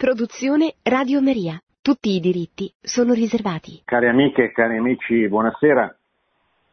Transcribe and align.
Produzione 0.00 0.76
Radio 0.82 1.20
Maria. 1.20 1.60
Tutti 1.82 2.16
i 2.16 2.20
diritti 2.20 2.72
sono 2.80 3.12
riservati. 3.12 3.82
Cari 3.84 4.08
amiche 4.08 4.44
e 4.44 4.50
cari 4.50 4.78
amici, 4.78 5.28
buonasera. 5.28 5.94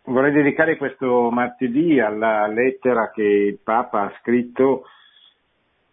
Vorrei 0.05 0.31
dedicare 0.31 0.77
questo 0.77 1.29
martedì 1.29 2.00
alla 2.00 2.48
lettera 2.48 3.12
che 3.12 3.24
il 3.24 3.60
Papa 3.62 4.04
ha 4.04 4.18
scritto 4.21 4.86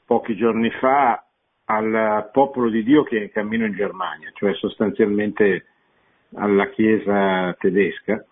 pochi 0.06 0.36
giorni 0.36 0.70
fa 0.78 1.24
al 1.64 2.30
popolo 2.32 2.70
di 2.70 2.84
Dio 2.84 3.02
che 3.02 3.18
è 3.18 3.22
in 3.22 3.32
cammino 3.32 3.66
in 3.66 3.74
Germania, 3.74 4.30
cioè 4.34 4.54
sostanzialmente 4.54 5.66
alla 6.36 6.68
Chiesa 6.68 7.52
tedesca, 7.58 8.24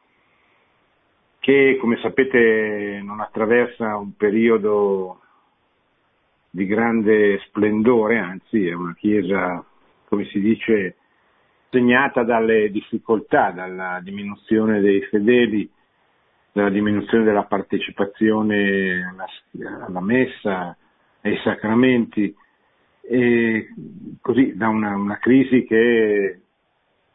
che 1.40 1.76
come 1.80 1.98
sapete 2.00 3.00
non 3.02 3.18
attraversa 3.18 3.96
un 3.96 4.14
periodo 4.14 5.21
di 6.54 6.66
grande 6.66 7.38
splendore, 7.46 8.18
anzi 8.18 8.66
è 8.66 8.74
una 8.74 8.94
chiesa, 8.94 9.64
come 10.04 10.26
si 10.26 10.38
dice, 10.38 10.96
segnata 11.70 12.24
dalle 12.24 12.70
difficoltà, 12.70 13.52
dalla 13.52 14.00
diminuzione 14.02 14.80
dei 14.80 15.00
fedeli, 15.04 15.68
dalla 16.52 16.68
diminuzione 16.68 17.24
della 17.24 17.44
partecipazione 17.44 19.02
alla, 19.02 19.86
alla 19.86 20.00
messa, 20.02 20.76
ai 21.22 21.40
sacramenti, 21.42 22.34
e 23.00 23.68
così 24.20 24.54
da 24.54 24.68
una, 24.68 24.94
una 24.94 25.16
crisi 25.16 25.64
che 25.64 26.40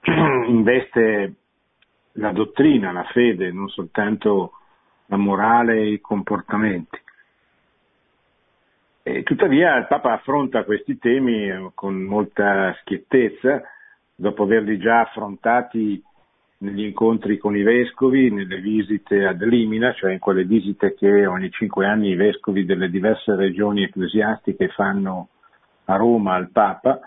investe 0.48 1.36
la 2.14 2.32
dottrina, 2.32 2.92
la 2.92 3.06
fede, 3.12 3.52
non 3.52 3.70
soltanto 3.70 4.54
la 5.06 5.18
morale 5.18 5.78
e 5.78 5.92
i 5.92 6.02
comportamenti. 6.02 7.06
E 9.10 9.24
tuttavia 9.24 9.78
il 9.78 9.88
Papa 9.88 10.12
affronta 10.12 10.66
questi 10.66 10.98
temi 10.98 11.48
eh, 11.48 11.72
con 11.74 11.96
molta 11.96 12.76
schiettezza, 12.82 13.64
dopo 14.14 14.44
averli 14.44 14.78
già 14.78 15.00
affrontati 15.00 16.04
negli 16.58 16.84
incontri 16.84 17.38
con 17.38 17.56
i 17.56 17.62
vescovi, 17.62 18.30
nelle 18.30 18.60
visite 18.60 19.24
ad 19.24 19.42
Limina, 19.44 19.94
cioè 19.94 20.12
in 20.12 20.20
quelle 20.20 20.44
visite 20.44 20.94
che 20.94 21.26
ogni 21.26 21.50
cinque 21.52 21.86
anni 21.86 22.10
i 22.10 22.16
vescovi 22.16 22.66
delle 22.66 22.90
diverse 22.90 23.34
regioni 23.36 23.84
ecclesiastiche 23.84 24.68
fanno 24.76 25.30
a 25.86 25.96
Roma 25.96 26.34
al 26.34 26.50
Papa, 26.50 27.00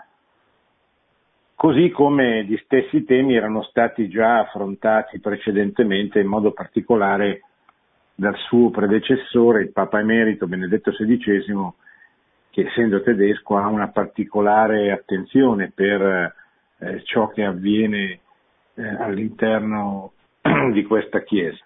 così 1.53 1.91
come 1.91 2.43
gli 2.45 2.57
stessi 2.63 3.03
temi 3.03 3.35
erano 3.35 3.61
stati 3.61 4.09
già 4.09 4.39
affrontati 4.39 5.19
precedentemente, 5.19 6.19
in 6.19 6.27
modo 6.27 6.51
particolare 6.51 7.41
dal 8.15 8.35
suo 8.37 8.71
predecessore, 8.71 9.61
il 9.61 9.71
Papa 9.71 9.99
Emerito 9.99 10.47
Benedetto 10.47 10.89
XVI, 10.89 11.89
che 12.51 12.67
essendo 12.67 13.01
tedesco 13.01 13.57
ha 13.57 13.67
una 13.67 13.87
particolare 13.87 14.91
attenzione 14.91 15.71
per 15.73 16.35
eh, 16.77 17.03
ciò 17.03 17.29
che 17.29 17.43
avviene 17.45 18.19
eh, 18.75 18.87
all'interno 18.87 20.11
di 20.73 20.83
questa 20.83 21.21
Chiesa. 21.23 21.63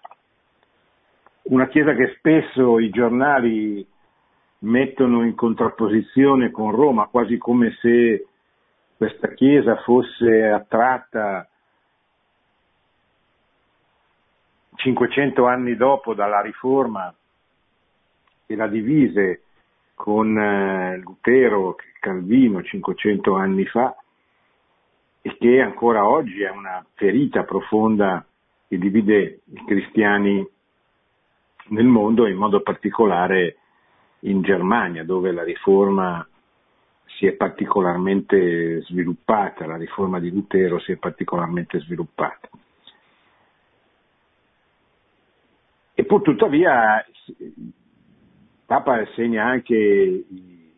Una 1.42 1.66
Chiesa 1.68 1.94
che 1.94 2.14
spesso 2.16 2.78
i 2.78 2.90
giornali 2.90 3.86
mettono 4.60 5.24
in 5.24 5.34
contrapposizione 5.34 6.50
con 6.50 6.70
Roma, 6.70 7.06
quasi 7.06 7.36
come 7.36 7.76
se 7.80 8.26
questa 8.96 9.28
Chiesa 9.34 9.76
fosse 9.82 10.46
attratta 10.46 11.48
500 14.76 15.46
anni 15.46 15.74
dopo 15.76 16.14
dalla 16.14 16.40
Riforma 16.40 17.12
e 18.46 18.54
la 18.54 18.68
divise 18.68 19.42
con 19.96 20.38
eh, 20.38 20.98
Lutero, 20.98 21.74
Calvino 21.98 22.62
500 22.62 23.34
anni 23.34 23.64
fa 23.64 23.96
e 25.22 25.36
che 25.38 25.60
ancora 25.60 26.06
oggi 26.06 26.42
è 26.42 26.50
una 26.50 26.84
ferita 26.94 27.44
profonda 27.44 28.24
che 28.68 28.78
divide 28.78 29.40
i 29.44 29.64
cristiani 29.64 30.46
nel 31.68 31.86
mondo, 31.86 32.26
in 32.26 32.36
modo 32.36 32.60
particolare 32.60 33.56
in 34.20 34.42
Germania, 34.42 35.02
dove 35.02 35.32
la 35.32 35.42
riforma 35.42 36.24
si 37.06 37.26
è 37.26 37.32
particolarmente 37.32 38.82
sviluppata, 38.82 39.66
la 39.66 39.76
riforma 39.76 40.20
di 40.20 40.30
Lutero 40.30 40.78
si 40.78 40.92
è 40.92 40.96
particolarmente 40.96 41.80
sviluppata. 41.80 42.48
E 45.94 46.04
pur 46.04 46.20
tuttavia 46.20 47.02
Papa 48.66 49.06
segna 49.14 49.44
anche 49.44 49.76
i, 49.76 50.74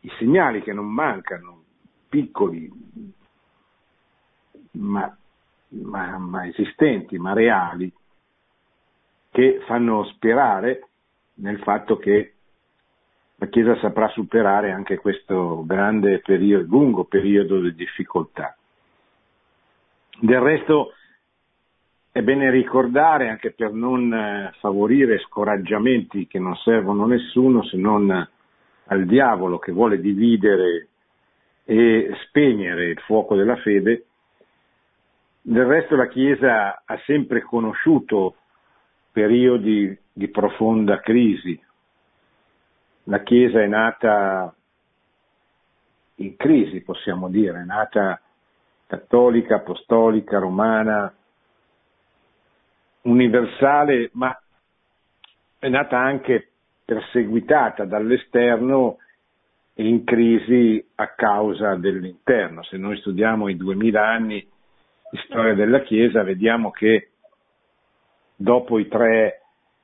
i 0.00 0.12
segnali 0.18 0.62
che 0.62 0.72
non 0.72 0.86
mancano, 0.86 1.62
piccoli, 2.08 2.68
ma, 4.72 5.16
ma, 5.68 6.18
ma 6.18 6.46
esistenti, 6.46 7.18
ma 7.18 7.32
reali, 7.32 7.92
che 9.30 9.60
fanno 9.66 10.04
sperare 10.06 10.88
nel 11.34 11.60
fatto 11.60 11.98
che 11.98 12.34
la 13.36 13.46
Chiesa 13.46 13.78
saprà 13.78 14.08
superare 14.08 14.72
anche 14.72 14.96
questo 14.96 15.64
grande 15.66 16.20
periodo, 16.20 16.66
lungo 16.68 17.04
periodo 17.04 17.60
di 17.60 17.74
difficoltà. 17.74 18.56
Del 20.18 20.40
resto 20.40 20.94
è 22.16 22.22
bene 22.22 22.50
ricordare, 22.50 23.28
anche 23.28 23.52
per 23.52 23.72
non 23.72 24.10
eh, 24.10 24.50
favorire 24.60 25.18
scoraggiamenti 25.18 26.26
che 26.26 26.38
non 26.38 26.56
servono 26.56 27.04
a 27.04 27.08
nessuno 27.08 27.62
se 27.62 27.76
non 27.76 28.26
al 28.84 29.04
diavolo 29.04 29.58
che 29.58 29.70
vuole 29.70 30.00
dividere 30.00 30.88
e 31.64 32.16
spegnere 32.24 32.86
il 32.86 32.98
fuoco 33.00 33.36
della 33.36 33.56
fede, 33.56 34.06
del 35.42 35.66
resto 35.66 35.94
la 35.94 36.08
Chiesa 36.08 36.84
ha 36.86 36.98
sempre 37.04 37.42
conosciuto 37.42 38.36
periodi 39.12 39.94
di 40.10 40.28
profonda 40.28 41.00
crisi. 41.00 41.62
La 43.04 43.22
Chiesa 43.22 43.60
è 43.60 43.66
nata 43.66 44.54
in 46.14 46.34
crisi, 46.36 46.80
possiamo 46.80 47.28
dire, 47.28 47.60
è 47.60 47.64
nata 47.64 48.18
cattolica, 48.86 49.56
apostolica, 49.56 50.38
romana, 50.38 51.14
universale, 53.06 54.10
ma 54.12 54.36
è 55.58 55.68
nata 55.68 55.98
anche 55.98 56.50
perseguitata 56.84 57.84
dall'esterno 57.84 58.98
e 59.74 59.86
in 59.86 60.04
crisi 60.04 60.84
a 60.96 61.08
causa 61.14 61.74
dell'interno. 61.74 62.62
Se 62.62 62.76
noi 62.76 62.96
studiamo 62.98 63.48
i 63.48 63.56
duemila 63.56 64.06
anni 64.06 64.46
di 65.10 65.18
storia 65.26 65.54
della 65.54 65.82
Chiesa, 65.82 66.22
vediamo 66.22 66.70
che 66.70 67.10
dopo 68.34 68.78
i 68.78 68.88
tre, 68.88 69.42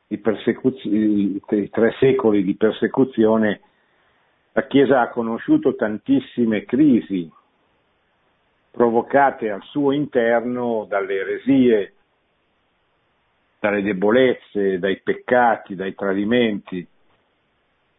i, 0.08 0.20
i 0.20 1.70
tre 1.70 1.94
secoli 1.98 2.44
di 2.44 2.54
persecuzione, 2.54 3.60
la 4.52 4.66
Chiesa 4.66 5.00
ha 5.00 5.08
conosciuto 5.08 5.74
tantissime 5.74 6.64
crisi 6.64 7.30
provocate 8.72 9.50
al 9.50 9.62
suo 9.64 9.92
interno 9.92 10.86
dalle 10.88 11.14
eresie, 11.20 11.92
dalle 13.62 13.82
debolezze, 13.82 14.80
dai 14.80 15.00
peccati, 15.02 15.76
dai 15.76 15.94
tradimenti. 15.94 16.84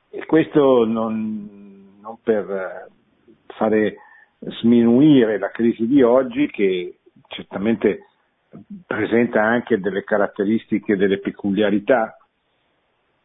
E 0.10 0.26
questo 0.26 0.84
non, 0.84 2.00
non 2.02 2.18
per 2.22 2.90
fare 3.48 3.96
sminuire 4.40 5.40
la 5.40 5.52
crisi 5.52 5.88
di 5.88 6.02
oggi 6.02 6.48
che 6.48 6.98
certamente 7.28 8.08
presenta 8.86 9.42
anche 9.42 9.80
delle 9.80 10.04
caratteristiche, 10.04 10.98
delle 10.98 11.20
peculiarità, 11.20 12.18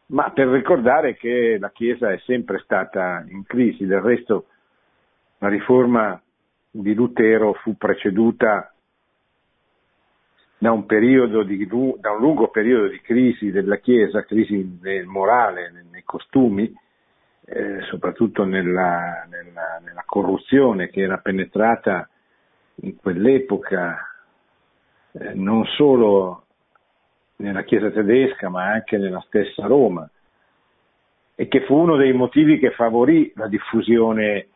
ma 0.07 0.31
per 0.31 0.47
ricordare 0.47 1.17
che 1.17 1.57
la 1.59 1.71
Chiesa 1.71 2.09
è 2.13 2.19
sempre 2.19 2.59
stata 2.59 3.21
in 3.27 3.43
crisi, 3.43 3.85
del 3.85 3.99
resto 3.99 4.45
la 5.39 5.49
riforma 5.49 6.19
di 6.71 6.93
Lutero 6.93 7.51
fu 7.55 7.75
preceduta 7.75 8.73
da 10.61 10.71
un, 10.73 10.85
di, 10.85 11.67
da 11.99 12.11
un, 12.11 12.19
lungo 12.19 12.49
periodo 12.49 12.89
di 12.89 12.99
crisi 12.99 13.49
della 13.49 13.77
Chiesa, 13.77 14.25
crisi 14.25 14.77
nel 14.81 15.05
morale, 15.05 15.71
nei 15.89 16.03
costumi, 16.03 16.71
eh, 17.45 17.81
soprattutto 17.89 18.43
nella, 18.43 19.25
nella, 19.29 19.79
nella, 19.83 20.03
corruzione 20.05 20.89
che 20.89 21.01
era 21.01 21.17
penetrata 21.17 22.07
in 22.81 22.95
quell'epoca 22.97 23.97
eh, 25.13 25.33
non 25.33 25.65
solo 25.65 26.45
nella 27.37 27.63
Chiesa 27.63 27.89
tedesca 27.89 28.49
ma 28.49 28.65
anche 28.65 28.97
nella 28.97 29.23
stessa 29.25 29.65
Roma 29.65 30.07
e 31.35 31.47
che 31.47 31.65
fu 31.65 31.75
uno 31.75 31.95
dei 31.95 32.13
motivi 32.13 32.59
che 32.59 32.71
favorì 32.71 33.31
la 33.35 33.47
diffusione 33.47 34.47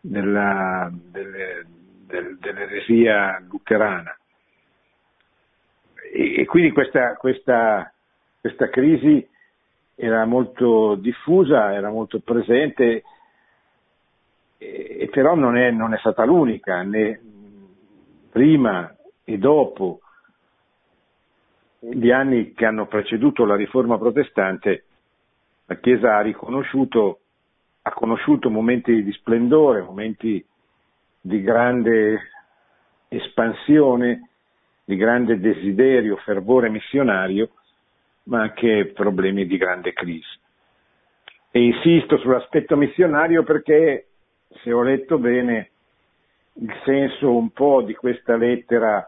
della, 0.00 0.90
delle, 0.92 1.64
del, 2.06 2.36
dell'eresia 2.38 3.40
luterana 3.48 4.16
e, 6.12 6.40
e 6.40 6.44
quindi 6.46 6.72
questa, 6.72 7.14
questa, 7.14 7.92
questa 8.40 8.68
crisi 8.68 9.26
era 9.94 10.24
molto 10.24 10.96
diffusa, 10.96 11.72
era 11.72 11.90
molto 11.90 12.20
presente 12.20 13.04
e, 14.58 15.08
però 15.10 15.34
non 15.34 15.56
è, 15.56 15.70
non 15.70 15.94
è 15.94 15.98
stata 15.98 16.24
l'unica, 16.24 16.82
né 16.82 17.20
prima 18.30 18.94
e 19.22 19.38
dopo 19.38 20.00
gli 21.78 22.10
anni 22.10 22.52
che 22.54 22.64
hanno 22.64 22.86
preceduto 22.86 23.44
la 23.44 23.56
riforma 23.56 23.98
protestante, 23.98 24.84
la 25.66 25.76
Chiesa 25.76 26.16
ha 26.16 26.20
riconosciuto, 26.20 27.20
ha 27.82 27.92
conosciuto 27.92 28.50
momenti 28.50 29.02
di 29.02 29.12
splendore, 29.12 29.82
momenti 29.82 30.44
di 31.20 31.40
grande 31.42 32.30
espansione, 33.08 34.30
di 34.84 34.96
grande 34.96 35.38
desiderio, 35.38 36.16
fervore 36.16 36.68
missionario, 36.68 37.50
ma 38.24 38.42
anche 38.42 38.92
problemi 38.94 39.46
di 39.46 39.56
grande 39.56 39.92
crisi. 39.92 40.38
E 41.50 41.62
insisto 41.62 42.18
sull'aspetto 42.18 42.76
missionario 42.76 43.42
perché, 43.42 44.08
se 44.62 44.72
ho 44.72 44.82
letto 44.82 45.18
bene, 45.18 45.70
il 46.54 46.74
senso 46.84 47.34
un 47.34 47.50
po' 47.50 47.82
di 47.82 47.94
questa 47.94 48.36
lettera 48.36 49.06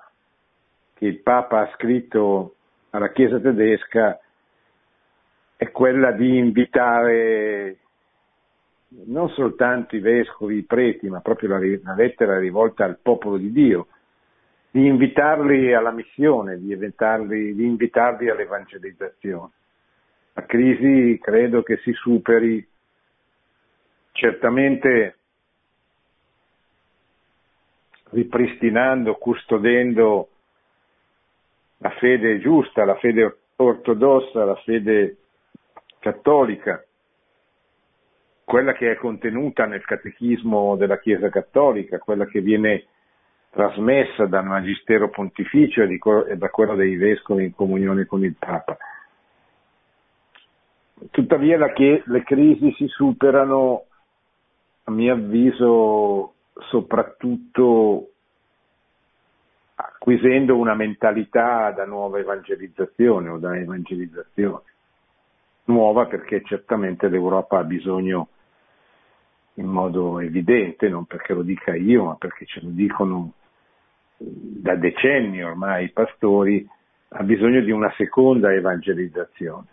che 0.94 1.06
il 1.06 1.20
Papa 1.20 1.60
ha 1.60 1.72
scritto 1.74 2.54
alla 2.90 3.10
Chiesa 3.10 3.38
tedesca 3.38 4.18
è 5.56 5.70
quella 5.70 6.12
di 6.12 6.38
invitare 6.38 7.78
non 9.06 9.28
soltanto 9.30 9.96
i 9.96 10.00
vescovi, 10.00 10.58
i 10.58 10.64
preti, 10.64 11.08
ma 11.08 11.20
proprio 11.20 11.50
la, 11.50 11.94
lettera 11.94 12.38
rivolta 12.38 12.84
al 12.84 12.98
popolo 13.02 13.36
di 13.36 13.50
Dio, 13.52 13.88
di 14.76 14.88
invitarli 14.88 15.72
alla 15.72 15.90
missione, 15.90 16.58
di 16.58 16.76
di 16.76 17.64
invitarli 17.64 18.28
all'evangelizzazione. 18.28 19.50
La 20.34 20.44
crisi 20.44 21.18
credo 21.18 21.62
che 21.62 21.78
si 21.78 21.92
superi 21.94 22.68
certamente 24.12 25.16
ripristinando, 28.10 29.14
custodendo 29.14 30.28
la 31.78 31.90
fede 31.92 32.38
giusta, 32.40 32.84
la 32.84 32.96
fede 32.96 33.38
ortodossa, 33.56 34.44
la 34.44 34.56
fede 34.56 35.16
cattolica, 36.00 36.84
quella 38.44 38.74
che 38.74 38.92
è 38.92 38.96
contenuta 38.96 39.64
nel 39.64 39.86
catechismo 39.86 40.76
della 40.76 40.98
Chiesa 40.98 41.30
cattolica, 41.30 41.98
quella 41.98 42.26
che 42.26 42.42
viene 42.42 42.88
trasmessa 43.56 44.26
dal 44.26 44.44
Magistero 44.44 45.08
Pontificio 45.08 45.82
e 45.82 46.36
da 46.36 46.50
quello 46.50 46.74
dei 46.74 46.94
vescovi 46.96 47.44
in 47.44 47.54
comunione 47.54 48.04
con 48.04 48.22
il 48.22 48.34
Papa. 48.38 48.76
Tuttavia 51.10 51.56
le 51.56 52.22
crisi 52.22 52.74
si 52.76 52.86
superano, 52.88 53.84
a 54.84 54.90
mio 54.90 55.14
avviso, 55.14 56.34
soprattutto 56.68 58.10
acquisendo 59.76 60.56
una 60.58 60.74
mentalità 60.74 61.70
da 61.70 61.86
nuova 61.86 62.18
evangelizzazione 62.18 63.30
o 63.30 63.38
da 63.38 63.56
evangelizzazione. 63.56 64.64
Nuova 65.64 66.04
perché 66.04 66.42
certamente 66.44 67.08
l'Europa 67.08 67.58
ha 67.58 67.64
bisogno 67.64 68.28
in 69.54 69.66
modo 69.66 70.20
evidente, 70.20 70.90
non 70.90 71.06
perché 71.06 71.32
lo 71.32 71.42
dica 71.42 71.74
io, 71.74 72.04
ma 72.04 72.16
perché 72.16 72.44
ce 72.44 72.60
lo 72.60 72.68
dicono 72.68 73.32
da 74.18 74.74
decenni 74.76 75.42
ormai 75.42 75.84
i 75.84 75.90
pastori, 75.90 76.66
ha 77.08 77.22
bisogno 77.22 77.60
di 77.60 77.70
una 77.70 77.92
seconda 77.96 78.52
evangelizzazione. 78.52 79.66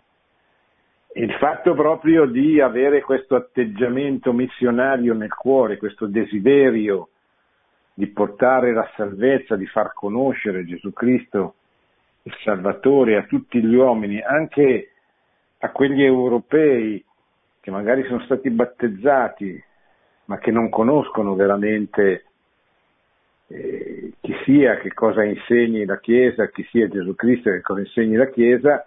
Il 1.16 1.32
fatto 1.34 1.74
proprio 1.74 2.26
di 2.26 2.60
avere 2.60 3.02
questo 3.02 3.36
atteggiamento 3.36 4.34
missionario 4.34 5.14
nel 5.14 5.34
cuore, 5.34 5.78
questo 5.78 6.08
desiderio 6.08 7.10
di 7.94 8.08
portare 8.08 8.74
la 8.74 8.90
salvezza, 8.96 9.56
di 9.56 9.68
far 9.68 9.94
conoscere 9.94 10.66
Gesù 10.66 10.92
Cristo, 10.92 11.56
il 12.24 12.36
Salvatore, 12.44 13.18
a 13.18 13.24
tutti 13.24 13.64
gli 13.64 13.76
uomini, 13.76 14.22
anche 14.22 14.90
a 15.60 15.70
quegli 15.70 16.04
europei 16.04 17.04
che 17.60 17.72
magari 17.72 18.04
sono 18.06 18.22
stati 18.22 18.50
battezzati, 18.50 19.64
ma 20.26 20.38
che 20.40 20.52
non 20.52 20.70
conoscono 20.70 21.36
veramente 21.36 22.26
chi 24.20 24.36
sia, 24.46 24.78
che 24.78 24.94
cosa 24.94 25.24
insegni 25.24 25.86
la 25.86 26.00
Chiesa, 26.00 26.50
chi 26.50 26.64
sia 26.72 26.88
Gesù 26.88 27.14
Cristo, 27.16 27.52
che 27.52 27.62
cosa 27.62 27.82
insegni 27.82 28.16
la 28.16 28.30
Chiesa, 28.30 28.86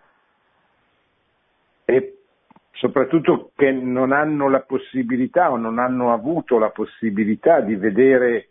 e 1.84 2.18
soprattutto 2.72 3.52
che 3.54 3.70
non 3.70 4.12
hanno 4.12 4.48
la 4.48 4.60
possibilità 4.60 5.52
o 5.52 5.56
non 5.56 5.78
hanno 5.78 6.12
avuto 6.12 6.58
la 6.58 6.70
possibilità 6.70 7.60
di 7.60 7.76
vedere 7.76 8.48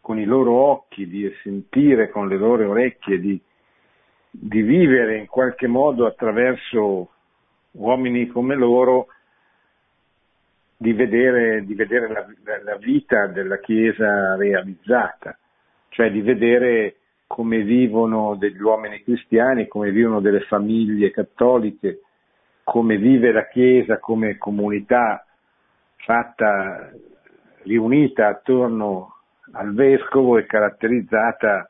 con 0.00 0.18
i 0.18 0.24
loro 0.24 0.52
occhi, 0.52 1.08
di 1.08 1.28
sentire 1.42 2.10
con 2.10 2.28
le 2.28 2.36
loro 2.36 2.68
orecchie, 2.68 3.18
di, 3.18 3.40
di 4.30 4.62
vivere 4.62 5.16
in 5.16 5.26
qualche 5.26 5.66
modo 5.66 6.06
attraverso 6.06 7.10
uomini 7.72 8.26
come 8.28 8.54
loro, 8.54 9.08
di 10.76 10.92
vedere, 10.92 11.64
di 11.64 11.74
vedere 11.74 12.08
la, 12.08 12.26
la, 12.62 12.76
vita 12.76 13.26
della 13.26 13.58
Chiesa 13.58 14.36
realizzata, 14.36 15.38
cioè 15.88 16.10
di 16.10 16.20
vedere 16.20 16.96
come 17.26 17.62
vivono 17.62 18.36
degli 18.36 18.60
uomini 18.60 19.02
cristiani, 19.02 19.68
come 19.68 19.90
vivono 19.90 20.20
delle 20.20 20.40
famiglie 20.42 21.10
cattoliche, 21.10 22.00
come 22.62 22.98
vive 22.98 23.32
la 23.32 23.46
Chiesa 23.48 23.98
come 23.98 24.36
comunità 24.36 25.24
fatta, 25.96 26.90
riunita 27.62 28.28
attorno 28.28 29.14
al 29.52 29.72
vescovo 29.74 30.38
e 30.38 30.46
caratterizzata 30.46 31.68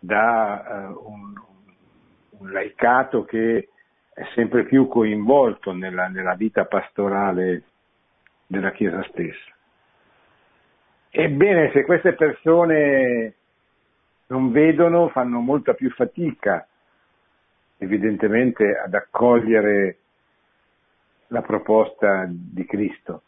da 0.00 0.90
uh, 0.94 1.10
un, 1.10 1.32
un, 2.38 2.50
laicato 2.50 3.24
che 3.24 3.68
è 4.12 4.22
sempre 4.34 4.64
più 4.64 4.88
coinvolto 4.88 5.72
nella, 5.72 6.08
nella 6.08 6.34
vita 6.34 6.64
pastorale 6.66 7.62
della 8.46 8.72
Chiesa 8.72 9.02
stessa. 9.10 9.54
Ebbene, 11.10 11.70
se 11.72 11.84
queste 11.84 12.12
persone 12.14 13.34
non 14.26 14.50
vedono, 14.52 15.08
fanno 15.08 15.40
molta 15.40 15.74
più 15.74 15.90
fatica, 15.90 16.66
evidentemente, 17.78 18.76
ad 18.76 18.94
accogliere 18.94 19.98
la 21.28 21.42
proposta 21.42 22.26
di 22.28 22.64
Cristo, 22.64 23.22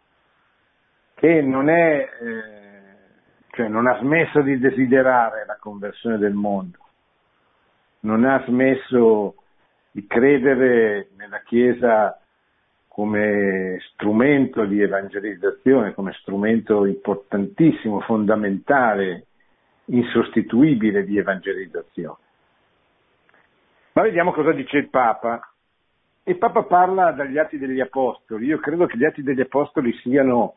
che 1.15 1.41
non, 1.41 1.69
è, 1.69 2.09
eh, 2.21 3.47
cioè 3.51 3.69
non 3.69 3.87
ha 3.87 3.99
smesso 3.99 4.41
di 4.43 4.59
desiderare 4.59 5.45
la 5.47 5.57
conversione 5.59 6.19
del 6.19 6.35
mondo, 6.35 6.79
non 8.01 8.25
ha 8.25 8.43
smesso 8.47 9.35
di 9.91 10.07
credere 10.07 11.09
nella 11.17 11.41
Chiesa 11.41 12.21
come 12.99 13.79
strumento 13.93 14.65
di 14.65 14.83
evangelizzazione, 14.83 15.95
come 15.95 16.13
strumento 16.15 16.85
importantissimo, 16.85 18.01
fondamentale, 18.01 19.27
insostituibile 19.85 21.05
di 21.05 21.17
evangelizzazione. 21.17 22.19
Ma 23.93 24.03
vediamo 24.03 24.33
cosa 24.33 24.51
dice 24.51 24.79
il 24.79 24.89
Papa 24.89 25.41
il 26.25 26.39
Papa 26.39 26.65
parla 26.65 27.13
dagli 27.13 27.39
Atti 27.39 27.57
degli 27.57 27.81
Apostoli. 27.81 28.47
Io 28.47 28.59
credo 28.59 28.87
che 28.87 28.99
gli 28.99 29.05
Atti 29.05 29.23
degli 29.23 29.41
Apostoli 29.41 29.93
siano 30.03 30.55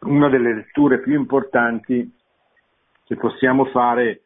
una 0.00 0.28
delle 0.28 0.54
letture 0.54 1.00
più 1.00 1.14
importanti 1.14 2.14
che 3.02 3.16
possiamo 3.16 3.64
fare 3.64 4.20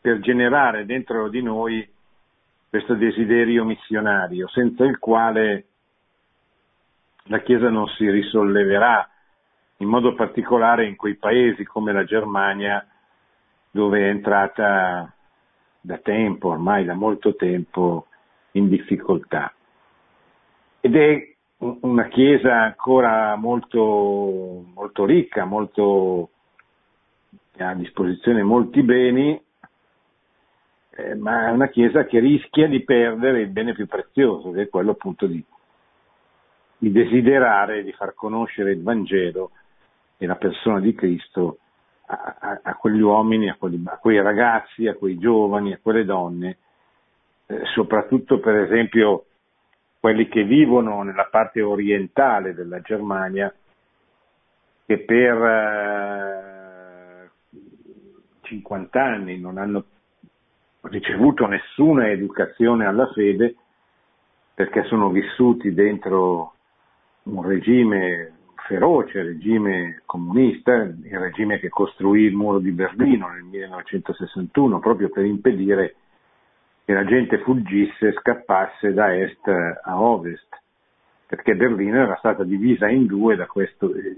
per 0.00 0.20
generare 0.20 0.86
dentro 0.86 1.28
di 1.28 1.42
noi 1.42 1.96
questo 2.68 2.94
desiderio 2.94 3.64
missionario, 3.64 4.48
senza 4.48 4.84
il 4.84 4.98
quale 4.98 5.66
la 7.24 7.40
Chiesa 7.40 7.70
non 7.70 7.86
si 7.88 8.08
risolleverà, 8.08 9.08
in 9.78 9.88
modo 9.88 10.14
particolare 10.14 10.86
in 10.86 10.96
quei 10.96 11.16
paesi 11.16 11.64
come 11.64 11.92
la 11.92 12.04
Germania, 12.04 12.86
dove 13.70 14.00
è 14.00 14.08
entrata 14.08 15.12
da 15.80 15.98
tempo, 15.98 16.48
ormai 16.48 16.84
da 16.84 16.94
molto 16.94 17.36
tempo, 17.36 18.06
in 18.52 18.68
difficoltà. 18.68 19.52
Ed 20.80 20.96
è 20.96 21.34
una 21.58 22.06
chiesa 22.08 22.62
ancora 22.62 23.34
molto, 23.36 24.64
molto 24.74 25.04
ricca, 25.04 25.44
molto, 25.44 26.30
ha 27.58 27.68
a 27.68 27.74
disposizione 27.74 28.42
molti 28.42 28.82
beni, 28.82 29.40
eh, 30.98 31.14
ma 31.14 31.46
è 31.46 31.50
una 31.52 31.68
chiesa 31.68 32.04
che 32.06 32.18
rischia 32.18 32.66
di 32.66 32.82
perdere 32.82 33.42
il 33.42 33.50
bene 33.50 33.72
più 33.72 33.86
prezioso, 33.86 34.50
che 34.50 34.62
è 34.62 34.68
quello 34.68 34.90
appunto 34.90 35.26
di, 35.26 35.42
di 36.76 36.90
desiderare 36.90 37.84
di 37.84 37.92
far 37.92 38.14
conoscere 38.14 38.72
il 38.72 38.82
Vangelo 38.82 39.52
e 40.16 40.26
la 40.26 40.34
persona 40.34 40.80
di 40.80 40.92
Cristo 40.94 41.58
a, 42.06 42.60
a, 42.62 42.74
quegli 42.74 43.00
uomini, 43.00 43.48
a, 43.48 43.54
quelli, 43.54 43.80
a, 43.86 43.96
quei 43.98 44.20
ragazzi, 44.20 44.88
a 44.88 44.94
quei 44.94 45.18
giovani, 45.18 45.72
a 45.72 45.78
quelle 45.80 46.04
donne, 46.04 46.58
eh, 47.46 47.64
soprattutto 47.74 48.40
per 48.40 48.56
esempio 48.56 49.26
quelli 50.00 50.26
che 50.26 50.42
vivono 50.42 51.02
nella 51.02 51.28
parte 51.30 51.62
orientale 51.62 52.54
della 52.54 52.80
Germania, 52.80 53.54
che 54.84 54.98
per 54.98 55.42
eh, 55.44 57.30
50 58.42 59.00
anni 59.00 59.38
non 59.38 59.58
hanno 59.58 59.84
ricevuto 60.88 61.46
nessuna 61.46 62.10
educazione 62.10 62.86
alla 62.86 63.10
fede 63.12 63.56
perché 64.54 64.84
sono 64.84 65.10
vissuti 65.10 65.72
dentro 65.72 66.54
un 67.24 67.46
regime 67.46 68.32
feroce, 68.66 69.22
regime 69.22 70.02
comunista, 70.04 70.74
il 70.74 71.18
regime 71.18 71.58
che 71.58 71.68
costruì 71.68 72.22
il 72.22 72.34
muro 72.34 72.58
di 72.58 72.72
Berlino 72.72 73.28
nel 73.28 73.44
1961 73.44 74.78
proprio 74.78 75.08
per 75.08 75.24
impedire 75.24 75.94
che 76.84 76.92
la 76.92 77.04
gente 77.04 77.38
fuggisse 77.38 78.12
scappasse 78.12 78.92
da 78.94 79.14
est 79.14 79.46
a 79.46 80.00
ovest, 80.00 80.48
perché 81.26 81.54
Berlino 81.54 82.02
era 82.02 82.16
stata 82.16 82.44
divisa 82.44 82.88
in 82.88 83.06
due 83.06 83.36
da 83.36 83.46
questo, 83.46 83.94
eh, 83.94 84.14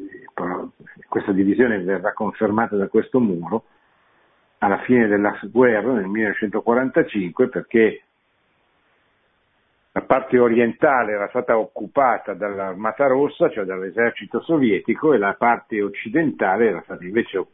questa 1.08 1.32
divisione 1.32 1.80
verrà 1.80 2.12
confermata 2.12 2.76
da 2.76 2.88
questo 2.88 3.18
muro 3.18 3.64
alla 4.62 4.78
fine 4.78 5.06
della 5.06 5.38
guerra 5.50 5.92
nel 5.92 6.06
1945 6.06 7.48
perché 7.48 8.02
la 9.92 10.02
parte 10.02 10.38
orientale 10.38 11.12
era 11.12 11.28
stata 11.28 11.58
occupata 11.58 12.34
dall'Armata 12.34 13.06
Rossa, 13.06 13.50
cioè 13.50 13.64
dall'esercito 13.64 14.40
sovietico, 14.40 15.12
e 15.12 15.18
la 15.18 15.34
parte 15.34 15.82
occidentale 15.82 16.68
era 16.68 16.80
stata 16.82 17.02
invece 17.04 17.44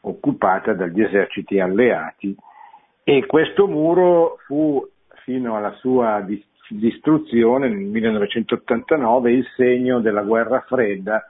occupata 0.00 0.72
dagli 0.72 1.02
eserciti 1.02 1.60
alleati. 1.60 2.34
E 3.04 3.26
questo 3.26 3.66
muro 3.66 4.38
fu 4.46 4.88
fino 5.24 5.56
alla 5.56 5.72
sua 5.72 6.24
distruzione 6.70 7.68
nel 7.68 7.84
1989 7.84 9.32
il 9.32 9.46
segno 9.54 10.00
della 10.00 10.22
guerra 10.22 10.60
fredda, 10.60 11.28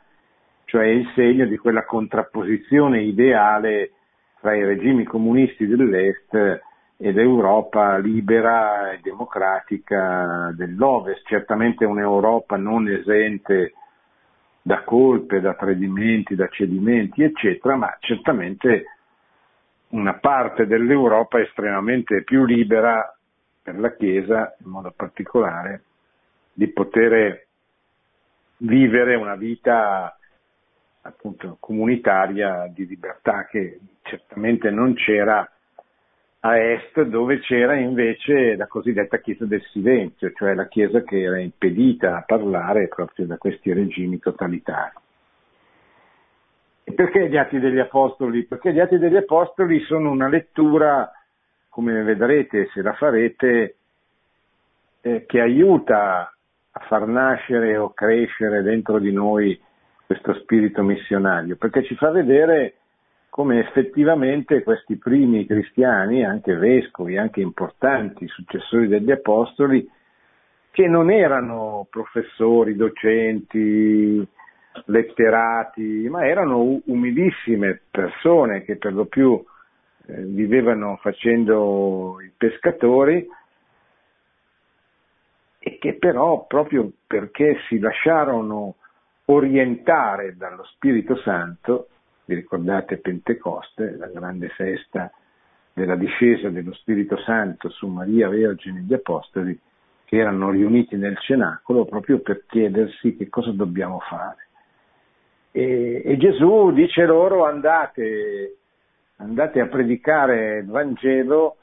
cioè 0.66 0.87
il 0.87 1.11
segno 1.14 1.44
di 1.46 1.56
quella 1.56 1.85
contrapposizione 1.85 3.02
ideale 3.02 3.90
tra 4.46 4.54
i 4.54 4.64
regimi 4.64 5.02
comunisti 5.02 5.66
dell'Est 5.66 6.32
e 6.32 7.10
l'Europa 7.10 7.98
libera 7.98 8.92
e 8.92 9.00
democratica 9.02 10.52
dell'Ovest, 10.54 11.26
certamente 11.26 11.84
un'Europa 11.84 12.56
non 12.56 12.88
esente 12.88 13.72
da 14.62 14.84
colpe, 14.84 15.40
da 15.40 15.54
tradimenti, 15.54 16.36
da 16.36 16.46
cedimenti, 16.46 17.24
eccetera, 17.24 17.74
ma 17.74 17.96
certamente 17.98 18.84
una 19.88 20.14
parte 20.14 20.68
dell'Europa 20.68 21.40
estremamente 21.40 22.22
più 22.22 22.44
libera 22.44 23.16
per 23.60 23.80
la 23.80 23.96
Chiesa, 23.96 24.54
in 24.64 24.70
modo 24.70 24.92
particolare, 24.94 25.82
di 26.52 26.68
poter 26.68 27.46
vivere 28.58 29.16
una 29.16 29.34
vita 29.34 30.16
appunto 31.06 31.56
comunitaria 31.60 32.70
di 32.72 32.86
libertà 32.86 33.46
che 33.46 33.80
certamente 34.02 34.70
non 34.70 34.94
c'era 34.94 35.48
a 36.40 36.58
est 36.58 37.02
dove 37.02 37.40
c'era 37.40 37.75
invece 37.75 38.54
la 38.56 38.66
cosiddetta 38.66 39.18
Chiesa 39.18 39.46
del 39.46 39.62
silenzio, 39.72 40.30
cioè 40.32 40.54
la 40.54 40.68
Chiesa 40.68 41.02
che 41.02 41.20
era 41.22 41.38
impedita 41.38 42.16
a 42.16 42.22
parlare 42.22 42.88
proprio 42.88 43.26
da 43.26 43.36
questi 43.36 43.72
regimi 43.72 44.18
totalitari. 44.18 44.92
E 46.84 46.92
perché 46.92 47.28
gli 47.28 47.36
Atti 47.36 47.58
degli 47.58 47.80
Apostoli? 47.80 48.44
Perché 48.44 48.72
gli 48.72 48.78
Atti 48.78 48.98
degli 48.98 49.16
Apostoli 49.16 49.80
sono 49.80 50.10
una 50.10 50.28
lettura, 50.28 51.10
come 51.68 52.02
vedrete 52.04 52.68
se 52.72 52.80
la 52.80 52.92
farete, 52.92 53.76
eh, 55.00 55.26
che 55.26 55.40
aiuta 55.40 56.32
a 56.70 56.80
far 56.86 57.08
nascere 57.08 57.76
o 57.76 57.92
crescere 57.92 58.62
dentro 58.62 59.00
di 59.00 59.10
noi 59.10 59.60
questo 60.06 60.34
spirito 60.34 60.82
missionario, 60.82 61.56
perché 61.56 61.82
ci 61.84 61.96
fa 61.96 62.10
vedere 62.10 62.75
come 63.28 63.58
effettivamente 63.58 64.62
questi 64.62 64.96
primi 64.96 65.44
cristiani, 65.44 66.25
anche 66.25 66.54
vescovi, 66.54 67.18
anche 67.18 67.40
importanti, 67.40 68.26
successori 68.28 68.88
degli 68.88 69.10
apostoli, 69.10 69.86
che 70.70 70.86
non 70.86 71.10
erano 71.10 71.86
professori, 71.90 72.76
docenti, 72.76 74.26
letterati, 74.84 76.06
ma 76.08 76.26
erano 76.26 76.80
umilissime 76.84 77.80
persone 77.90 78.62
che 78.62 78.76
per 78.76 78.92
lo 78.92 79.06
più 79.06 79.42
eh, 80.06 80.22
vivevano 80.22 80.98
facendo 81.00 82.18
i 82.20 82.30
pescatori 82.36 83.26
e 85.58 85.78
che 85.78 85.94
però 85.94 86.46
proprio 86.46 86.90
perché 87.06 87.58
si 87.68 87.78
lasciarono 87.78 88.76
orientare 89.26 90.37
dallo 90.37 90.64
Spirito 90.64 91.16
Santo 91.18 91.88
vi 92.26 92.35
ricordate 92.35 92.99
Pentecoste, 92.99 93.97
la 93.97 94.09
grande 94.09 94.49
festa 94.49 95.11
della 95.73 95.95
discesa 95.95 96.49
dello 96.49 96.73
Spirito 96.75 97.16
Santo 97.18 97.68
su 97.68 97.87
Maria 97.87 98.28
Vergine 98.28 98.80
e 98.80 98.83
gli 98.83 98.95
Apostoli, 98.95 99.59
che 100.04 100.16
erano 100.16 100.50
riuniti 100.50 100.97
nel 100.97 101.16
cenacolo 101.18 101.85
proprio 101.85 102.21
per 102.21 102.45
chiedersi 102.47 103.16
che 103.16 103.28
cosa 103.28 103.52
dobbiamo 103.52 104.00
fare. 104.00 104.49
E, 105.52 106.02
e 106.04 106.16
Gesù 106.16 106.73
dice 106.73 107.04
loro 107.04 107.45
andate, 107.45 108.56
andate 109.16 109.61
a 109.61 109.66
predicare 109.66 110.59
il 110.59 110.66
Vangelo 110.66 111.56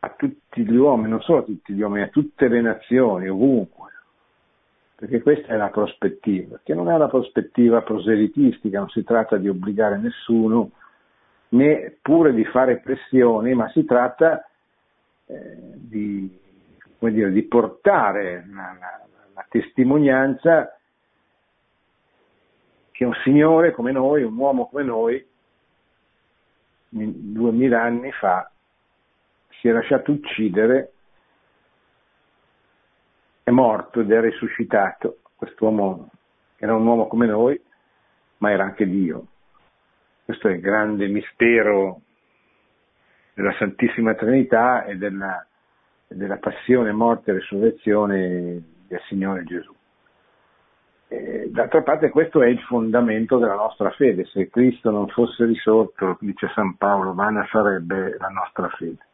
a 0.00 0.08
tutti 0.16 0.64
gli 0.64 0.76
uomini, 0.76 1.10
non 1.10 1.20
solo 1.20 1.40
a 1.40 1.44
tutti 1.44 1.72
gli 1.72 1.82
uomini, 1.82 2.02
a 2.02 2.08
tutte 2.08 2.48
le 2.48 2.60
nazioni, 2.60 3.28
ovunque 3.28 3.90
perché 5.00 5.22
questa 5.22 5.54
è 5.54 5.56
la 5.56 5.70
prospettiva, 5.70 6.60
che 6.62 6.74
non 6.74 6.90
è 6.90 6.94
una 6.94 7.08
prospettiva 7.08 7.80
proselitistica, 7.80 8.80
non 8.80 8.90
si 8.90 9.02
tratta 9.02 9.38
di 9.38 9.48
obbligare 9.48 9.96
nessuno, 9.96 10.72
né 11.48 11.96
pure 12.02 12.34
di 12.34 12.44
fare 12.44 12.80
pressioni, 12.80 13.54
ma 13.54 13.66
si 13.70 13.86
tratta 13.86 14.46
eh, 15.24 15.56
di, 15.74 16.38
dire, 16.98 17.32
di, 17.32 17.42
portare 17.44 18.46
la, 18.52 18.76
la, 18.78 19.06
la 19.32 19.46
testimonianza 19.48 20.78
che 22.90 23.04
un 23.06 23.14
signore 23.24 23.72
come 23.72 23.92
noi, 23.92 24.22
un 24.22 24.36
uomo 24.36 24.66
come 24.66 24.82
noi, 24.82 25.26
duemila 26.90 27.80
anni 27.80 28.12
fa, 28.12 28.50
si 29.48 29.68
è 29.68 29.72
lasciato 29.72 30.12
uccidere 30.12 30.92
è 33.50 33.52
morto 33.52 34.00
ed 34.00 34.10
è 34.10 34.20
risuscitato. 34.20 35.18
Quest'uomo 35.36 36.10
era 36.56 36.74
un 36.74 36.86
uomo 36.86 37.06
come 37.08 37.26
noi, 37.26 37.60
ma 38.38 38.50
era 38.50 38.64
anche 38.64 38.86
Dio. 38.86 39.26
Questo 40.24 40.48
è 40.48 40.52
il 40.52 40.60
grande 40.60 41.08
mistero 41.08 42.00
della 43.34 43.52
Santissima 43.58 44.14
Trinità 44.14 44.84
e 44.84 44.96
della, 44.96 45.44
della 46.06 46.38
passione, 46.38 46.92
morte 46.92 47.30
e 47.30 47.34
risurrezione 47.34 48.62
del 48.86 49.00
Signore 49.08 49.44
Gesù. 49.44 49.74
E, 51.08 51.48
d'altra 51.50 51.82
parte 51.82 52.10
questo 52.10 52.42
è 52.42 52.46
il 52.46 52.60
fondamento 52.60 53.38
della 53.38 53.56
nostra 53.56 53.90
fede. 53.90 54.26
Se 54.26 54.48
Cristo 54.48 54.90
non 54.90 55.08
fosse 55.08 55.44
risorto, 55.44 56.16
dice 56.20 56.48
San 56.54 56.76
Paolo, 56.76 57.14
vana 57.14 57.46
sarebbe 57.50 58.16
la 58.18 58.28
nostra 58.28 58.68
fede. 58.68 59.08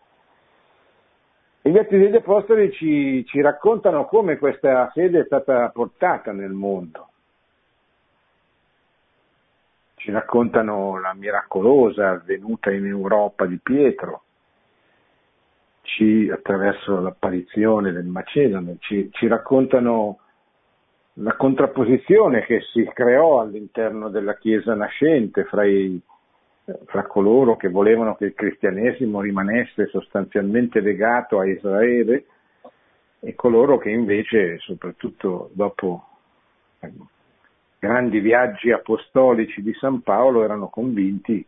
E 1.67 1.71
gli 1.71 1.79
Atti 1.79 1.99
degli 1.99 2.15
Apostoli 2.15 2.71
ci, 2.71 3.25
ci 3.27 3.41
raccontano 3.41 4.05
come 4.05 4.39
questa 4.39 4.89
fede 4.91 5.23
è 5.23 5.25
stata 5.25 5.69
portata 5.71 6.31
nel 6.31 6.53
mondo. 6.53 7.09
Ci 9.97 10.13
raccontano 10.13 11.01
la 11.01 11.13
miracolosa 11.13 12.23
venuta 12.25 12.71
in 12.71 12.87
Europa 12.87 13.47
di 13.47 13.59
Pietro, 13.61 14.23
ci, 15.83 16.31
attraverso 16.33 17.01
l'apparizione 17.01 17.91
del 17.91 18.07
Macedone, 18.07 18.77
ci, 18.79 19.09
ci 19.11 19.27
raccontano 19.27 20.21
la 21.15 21.35
contrapposizione 21.35 22.45
che 22.45 22.61
si 22.73 22.89
creò 22.95 23.41
all'interno 23.41 24.09
della 24.09 24.37
Chiesa 24.37 24.73
nascente 24.77 25.43
fra 25.43 25.65
i 25.65 26.01
fra 26.87 27.05
coloro 27.07 27.57
che 27.57 27.69
volevano 27.69 28.17
che 28.17 28.27
il 28.27 28.35
cristianesimo 28.35 29.21
rimanesse 29.21 29.87
sostanzialmente 29.87 30.81
legato 30.81 31.39
a 31.39 31.47
Israele 31.47 32.27
e 33.21 33.35
coloro 33.35 33.79
che 33.79 33.91
invece, 33.91 34.59
soprattutto 34.59 35.51
dopo 35.53 36.05
grandi 37.79 38.19
viaggi 38.21 38.73
apostolici 38.73 39.63
di 39.63 39.73
San 39.75 40.03
Paolo, 40.03 40.43
erano 40.43 40.69
convinti 40.69 41.47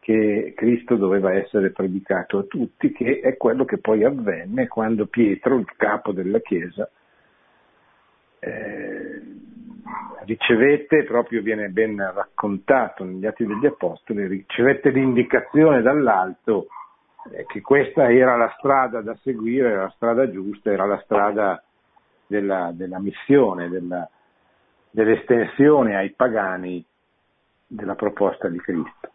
che 0.00 0.54
Cristo 0.56 0.96
doveva 0.96 1.34
essere 1.34 1.70
predicato 1.70 2.38
a 2.38 2.42
tutti, 2.44 2.92
che 2.92 3.20
è 3.20 3.36
quello 3.36 3.64
che 3.64 3.78
poi 3.78 4.04
avvenne 4.04 4.66
quando 4.66 5.06
Pietro, 5.06 5.58
il 5.58 5.70
capo 5.76 6.12
della 6.12 6.40
Chiesa, 6.40 6.88
eh, 8.38 8.97
ricevette, 10.28 11.04
proprio 11.04 11.40
viene 11.40 11.70
ben 11.70 11.96
raccontato 11.96 13.02
negli 13.02 13.24
Atti 13.24 13.46
degli 13.46 13.64
Apostoli, 13.64 14.26
ricevette 14.26 14.90
l'indicazione 14.90 15.80
dall'alto 15.80 16.66
che 17.46 17.60
questa 17.62 18.10
era 18.10 18.36
la 18.36 18.54
strada 18.58 19.00
da 19.00 19.16
seguire, 19.22 19.70
era 19.70 19.82
la 19.82 19.92
strada 19.96 20.30
giusta, 20.30 20.70
era 20.70 20.84
la 20.84 21.00
strada 21.00 21.62
della, 22.26 22.70
della 22.74 22.98
missione, 22.98 23.68
della, 23.68 24.08
dell'estensione 24.90 25.96
ai 25.96 26.10
pagani 26.10 26.84
della 27.66 27.94
proposta 27.94 28.48
di 28.48 28.58
Cristo. 28.60 29.12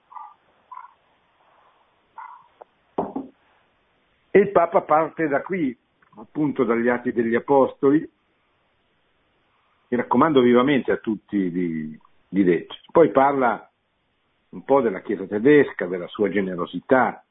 E 4.31 4.39
il 4.39 4.51
Papa 4.51 4.81
parte 4.81 5.27
da 5.27 5.41
qui, 5.41 5.77
appunto 6.17 6.63
dagli 6.63 6.89
Atti 6.89 7.11
degli 7.11 7.35
Apostoli, 7.35 8.07
mi 9.93 9.95
raccomando 9.95 10.41
vivamente 10.41 10.91
a 10.91 10.97
tutti 10.97 11.51
di, 11.51 11.99
di 12.27 12.43
leggerli. 12.43 12.81
Poi 12.91 13.11
parla 13.11 13.69
un 14.49 14.63
po' 14.63 14.81
della 14.81 15.01
Chiesa 15.01 15.27
tedesca, 15.27 15.85
della 15.85 16.07
sua 16.07 16.29
generosità, 16.29 17.23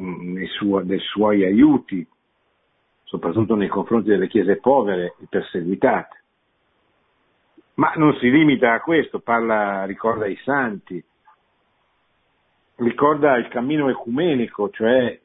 mm, 0.00 0.42
suo, 0.44 0.80
dei 0.82 1.00
suoi 1.00 1.44
aiuti, 1.44 2.06
soprattutto 3.04 3.56
nei 3.56 3.68
confronti 3.68 4.08
delle 4.08 4.26
chiese 4.26 4.56
povere 4.56 5.16
e 5.20 5.26
perseguitate. 5.28 6.16
Ma 7.74 7.92
non 7.96 8.16
si 8.16 8.30
limita 8.30 8.72
a 8.72 8.80
questo, 8.80 9.20
parla, 9.20 9.84
ricorda 9.84 10.26
i 10.26 10.36
santi, 10.44 11.02
ricorda 12.76 13.36
il 13.36 13.48
cammino 13.48 13.90
ecumenico, 13.90 14.70
cioè 14.70 15.20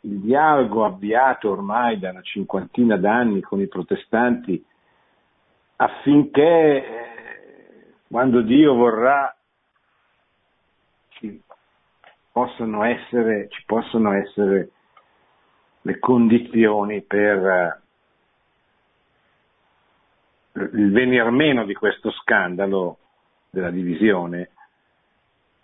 il 0.00 0.20
dialogo 0.20 0.84
avviato 0.84 1.50
ormai 1.50 1.98
da 1.98 2.10
una 2.10 2.22
cinquantina 2.22 2.96
d'anni 2.96 3.40
con 3.40 3.60
i 3.60 3.68
protestanti 3.68 4.64
affinché 5.80 6.84
eh, 6.84 7.94
quando 8.08 8.42
Dio 8.42 8.74
vorrà 8.74 9.34
ci 11.10 11.40
possano 12.32 12.84
essere, 12.84 13.48
ci 13.48 13.62
possono 13.64 14.12
essere 14.12 14.70
le 15.82 15.98
condizioni 15.98 17.02
per 17.02 17.46
eh, 17.46 17.80
il 20.72 20.90
venir 20.90 21.30
meno 21.30 21.64
di 21.64 21.74
questo 21.74 22.10
scandalo 22.10 22.98
della 23.50 23.70
divisione 23.70 24.50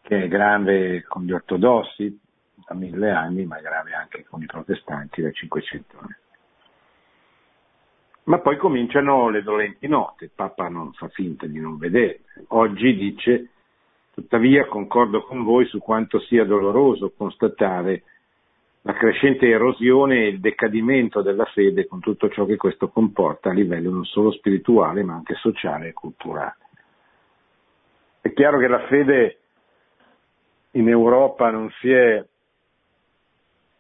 che 0.03 0.25
è 0.25 0.29
grave 0.29 1.03
con 1.05 1.25
gli 1.25 1.33
ortodossi 1.33 2.21
da 2.67 2.75
mille 2.75 3.11
anni, 3.11 3.47
ma 3.47 3.57
è 3.59 3.63
grave 3.63 3.95
anche 3.95 4.25
con 4.25 4.43
i 4.43 4.47
protestanti 4.47 5.23
da 5.23 5.31
500 5.33 5.99
anni. 5.99 6.15
Ma 8.25 8.39
poi 8.39 8.57
cominciano 8.57 9.29
le 9.29 9.43
dolenti 9.43 9.87
note, 9.87 10.31
Papa 10.35 10.69
non 10.69 10.93
fa 10.93 11.09
finta 11.09 11.47
di 11.47 11.61
non 11.61 11.77
vedere. 11.77 12.21
Oggi 12.49 12.95
dice, 12.95 13.49
tuttavia 14.15 14.67
concordo 14.67 15.23
con 15.23 15.43
voi 15.43 15.67
su 15.67 15.79
quanto 15.79 16.19
sia 16.21 16.45
doloroso 16.45 17.13
constatare 17.15 18.03
la 18.83 18.93
crescente 18.95 19.47
erosione 19.47 20.25
e 20.25 20.29
il 20.29 20.41
decadimento 20.41 21.23
della 21.23 21.47
fede 21.47 21.87
con 21.87 22.01
tutto 22.01 22.29
ciò 22.29 22.45
che 22.45 22.57
questo 22.57 22.89
comporta 22.89 23.51
a 23.51 23.55
livello 23.55 23.91
non 23.91 24.05
solo 24.05 24.31
spirituale 24.31 25.03
ma 25.03 25.15
anche 25.15 25.35
sociale 25.35 25.89
e 25.89 25.93
culturale. 25.93 26.57
È 28.21 28.33
chiaro 28.33 28.59
che 28.59 28.69
la 28.69 28.87
fede 28.87 29.39
in 30.73 30.89
Europa 30.89 31.51
non 31.51 31.71
si 31.81 31.91
è 31.91 32.25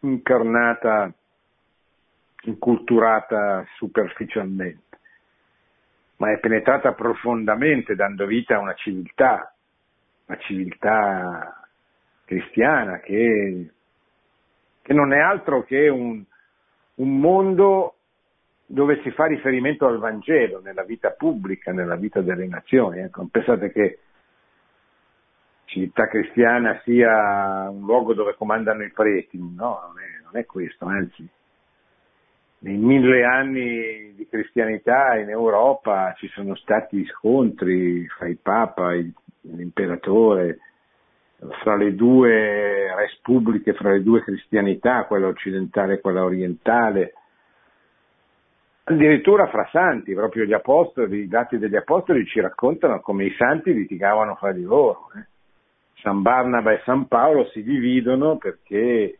incarnata 0.00 1.12
inculturata 2.44 3.64
superficialmente, 3.76 4.98
ma 6.16 6.32
è 6.32 6.38
penetrata 6.38 6.92
profondamente 6.92 7.94
dando 7.94 8.26
vita 8.26 8.56
a 8.56 8.60
una 8.60 8.74
civiltà, 8.74 9.54
una 10.26 10.38
civiltà 10.38 11.68
cristiana 12.24 12.98
che, 13.00 13.70
che 14.82 14.92
non 14.92 15.12
è 15.12 15.18
altro 15.18 15.64
che 15.64 15.88
un, 15.88 16.22
un 16.96 17.18
mondo 17.18 17.96
dove 18.66 19.00
si 19.02 19.10
fa 19.10 19.26
riferimento 19.26 19.86
al 19.86 19.98
Vangelo 19.98 20.60
nella 20.60 20.84
vita 20.84 21.10
pubblica, 21.10 21.72
nella 21.72 21.96
vita 21.96 22.20
delle 22.20 22.46
nazioni. 22.46 23.00
Ecco, 23.00 23.26
pensate 23.30 23.70
che 23.70 23.98
civiltà 25.66 26.08
cristiana 26.08 26.80
sia 26.84 27.68
un 27.68 27.84
luogo 27.84 28.14
dove 28.14 28.34
comandano 28.34 28.82
i 28.84 28.90
preti, 28.90 29.38
no, 29.38 29.80
non 29.86 30.00
è, 30.00 30.22
non 30.22 30.36
è 30.36 30.46
questo, 30.46 30.86
anzi 30.86 31.28
nei 32.64 32.78
mille 32.78 33.24
anni 33.24 34.14
di 34.14 34.26
cristianità 34.26 35.18
in 35.18 35.28
Europa 35.28 36.14
ci 36.16 36.28
sono 36.28 36.54
stati 36.56 37.04
scontri 37.06 38.06
fra 38.08 38.26
il 38.26 38.38
Papa 38.40 38.94
e 38.94 39.12
l'imperatore, 39.42 40.58
fra 41.62 41.76
le 41.76 41.94
due 41.94 42.94
respubbliche, 42.96 43.74
fra 43.74 43.92
le 43.92 44.02
due 44.02 44.22
cristianità, 44.22 45.04
quella 45.04 45.26
occidentale 45.26 45.94
e 45.94 46.00
quella 46.00 46.24
orientale, 46.24 47.12
addirittura 48.84 49.46
fra 49.48 49.68
santi, 49.70 50.14
proprio 50.14 50.44
gli 50.44 50.54
apostoli, 50.54 51.18
i 51.18 51.28
dati 51.28 51.58
degli 51.58 51.76
apostoli 51.76 52.24
ci 52.24 52.40
raccontano 52.40 53.00
come 53.00 53.26
i 53.26 53.34
santi 53.36 53.74
litigavano 53.74 54.36
fra 54.36 54.52
di 54.52 54.62
loro. 54.62 55.10
Eh. 55.16 55.26
San 56.00 56.22
Barnaba 56.22 56.72
e 56.72 56.80
San 56.84 57.08
Paolo 57.08 57.46
si 57.50 57.62
dividono 57.62 58.38
perché 58.38 59.18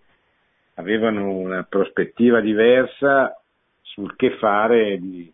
avevano 0.74 1.30
una 1.30 1.62
prospettiva 1.62 2.40
diversa 2.40 3.40
sul 3.82 4.16
che 4.16 4.37
fare 4.38 4.98
di, 4.98 5.32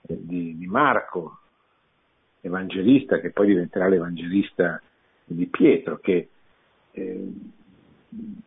di, 0.00 0.56
di 0.56 0.66
Marco, 0.66 1.38
evangelista, 2.40 3.18
che 3.20 3.30
poi 3.30 3.46
diventerà 3.46 3.88
l'evangelista 3.88 4.80
di 5.24 5.46
Pietro, 5.46 5.98
che 5.98 6.28
eh, 6.92 7.32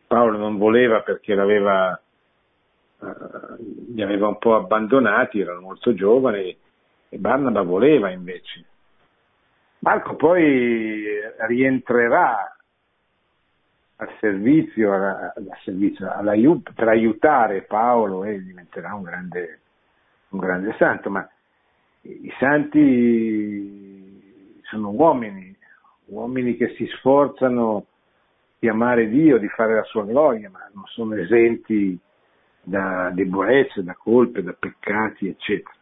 Paolo 0.06 0.38
non 0.38 0.56
voleva 0.56 1.00
perché 1.02 1.34
l'aveva, 1.34 2.00
eh, 3.00 3.06
li 3.92 4.02
aveva 4.02 4.28
un 4.28 4.38
po' 4.38 4.54
abbandonati, 4.54 5.40
erano 5.40 5.60
molto 5.60 5.92
giovani, 5.94 6.56
e 7.08 7.18
Barnaba 7.18 7.62
voleva 7.62 8.10
invece. 8.10 8.64
Marco 9.80 10.16
poi 10.16 11.04
rientrerà 11.46 12.57
al 14.00 14.10
servizio, 14.20 14.92
al 14.92 15.34
servizio 15.64 16.08
per 16.74 16.88
aiutare 16.88 17.62
Paolo 17.62 18.24
e 18.24 18.40
diventerà 18.42 18.94
un 18.94 19.02
grande, 19.02 19.60
un 20.30 20.38
grande 20.38 20.74
santo, 20.78 21.10
ma 21.10 21.28
i 22.02 22.32
santi 22.38 23.82
sono 24.62 24.90
uomini, 24.90 25.56
uomini 26.06 26.56
che 26.56 26.74
si 26.76 26.86
sforzano 26.96 27.86
di 28.60 28.68
amare 28.68 29.08
Dio, 29.08 29.38
di 29.38 29.48
fare 29.48 29.74
la 29.74 29.84
sua 29.84 30.04
gloria, 30.04 30.48
ma 30.48 30.68
non 30.72 30.84
sono 30.86 31.14
esenti 31.16 31.98
da 32.62 33.10
debolezze, 33.12 33.82
da 33.82 33.94
colpe, 33.94 34.42
da 34.42 34.52
peccati, 34.52 35.28
eccetera. 35.28 35.74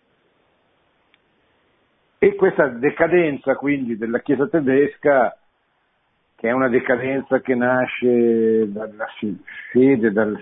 E 2.18 2.34
questa 2.34 2.68
decadenza 2.68 3.56
quindi 3.56 3.98
della 3.98 4.20
Chiesa 4.20 4.48
tedesca 4.48 5.36
è 6.46 6.52
una 6.52 6.68
decadenza 6.68 7.40
che 7.40 7.54
nasce 7.54 8.70
dalla 8.70 9.06
fede, 9.70 10.12
dal, 10.12 10.38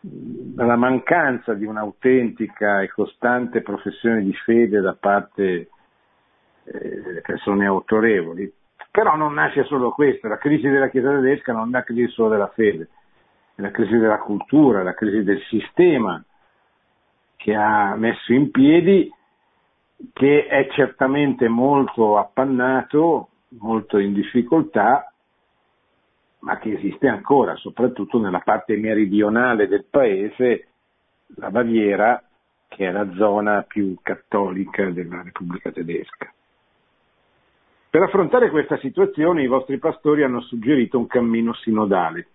dalla 0.00 0.76
mancanza 0.76 1.54
di 1.54 1.64
un'autentica 1.64 2.80
e 2.80 2.88
costante 2.88 3.62
professione 3.62 4.22
di 4.22 4.32
fede 4.32 4.80
da 4.80 4.94
parte 4.98 5.42
eh, 6.64 7.02
delle 7.02 7.20
persone 7.20 7.66
autorevoli. 7.66 8.52
Però 8.90 9.16
non 9.16 9.34
nasce 9.34 9.64
solo 9.64 9.90
questo, 9.90 10.28
la 10.28 10.38
crisi 10.38 10.68
della 10.68 10.90
Chiesa 10.90 11.10
tedesca 11.10 11.52
non 11.52 11.68
è 11.68 11.72
la 11.72 11.82
crisi 11.82 12.08
solo 12.08 12.28
della 12.30 12.48
fede, 12.48 12.88
è 13.54 13.62
la 13.62 13.70
crisi 13.70 13.96
della 13.96 14.18
cultura, 14.18 14.82
la 14.82 14.94
crisi 14.94 15.22
del 15.22 15.40
sistema 15.48 16.22
che 17.36 17.54
ha 17.54 17.96
messo 17.96 18.32
in 18.32 18.50
piedi, 18.50 19.10
che 20.12 20.46
è 20.46 20.68
certamente 20.72 21.48
molto 21.48 22.18
appannato 22.18 23.28
molto 23.58 23.98
in 23.98 24.12
difficoltà, 24.12 25.12
ma 26.40 26.58
che 26.58 26.72
esiste 26.72 27.08
ancora, 27.08 27.54
soprattutto 27.56 28.18
nella 28.18 28.40
parte 28.40 28.76
meridionale 28.76 29.68
del 29.68 29.84
paese, 29.88 30.68
la 31.36 31.50
Baviera, 31.50 32.22
che 32.68 32.88
è 32.88 32.90
la 32.90 33.10
zona 33.14 33.62
più 33.62 33.96
cattolica 34.02 34.90
della 34.90 35.22
Repubblica 35.22 35.70
tedesca. 35.70 36.32
Per 37.90 38.02
affrontare 38.02 38.50
questa 38.50 38.78
situazione 38.78 39.42
i 39.42 39.46
vostri 39.46 39.78
pastori 39.78 40.22
hanno 40.22 40.40
suggerito 40.40 40.98
un 40.98 41.06
cammino 41.06 41.52
sinodale. 41.52 42.28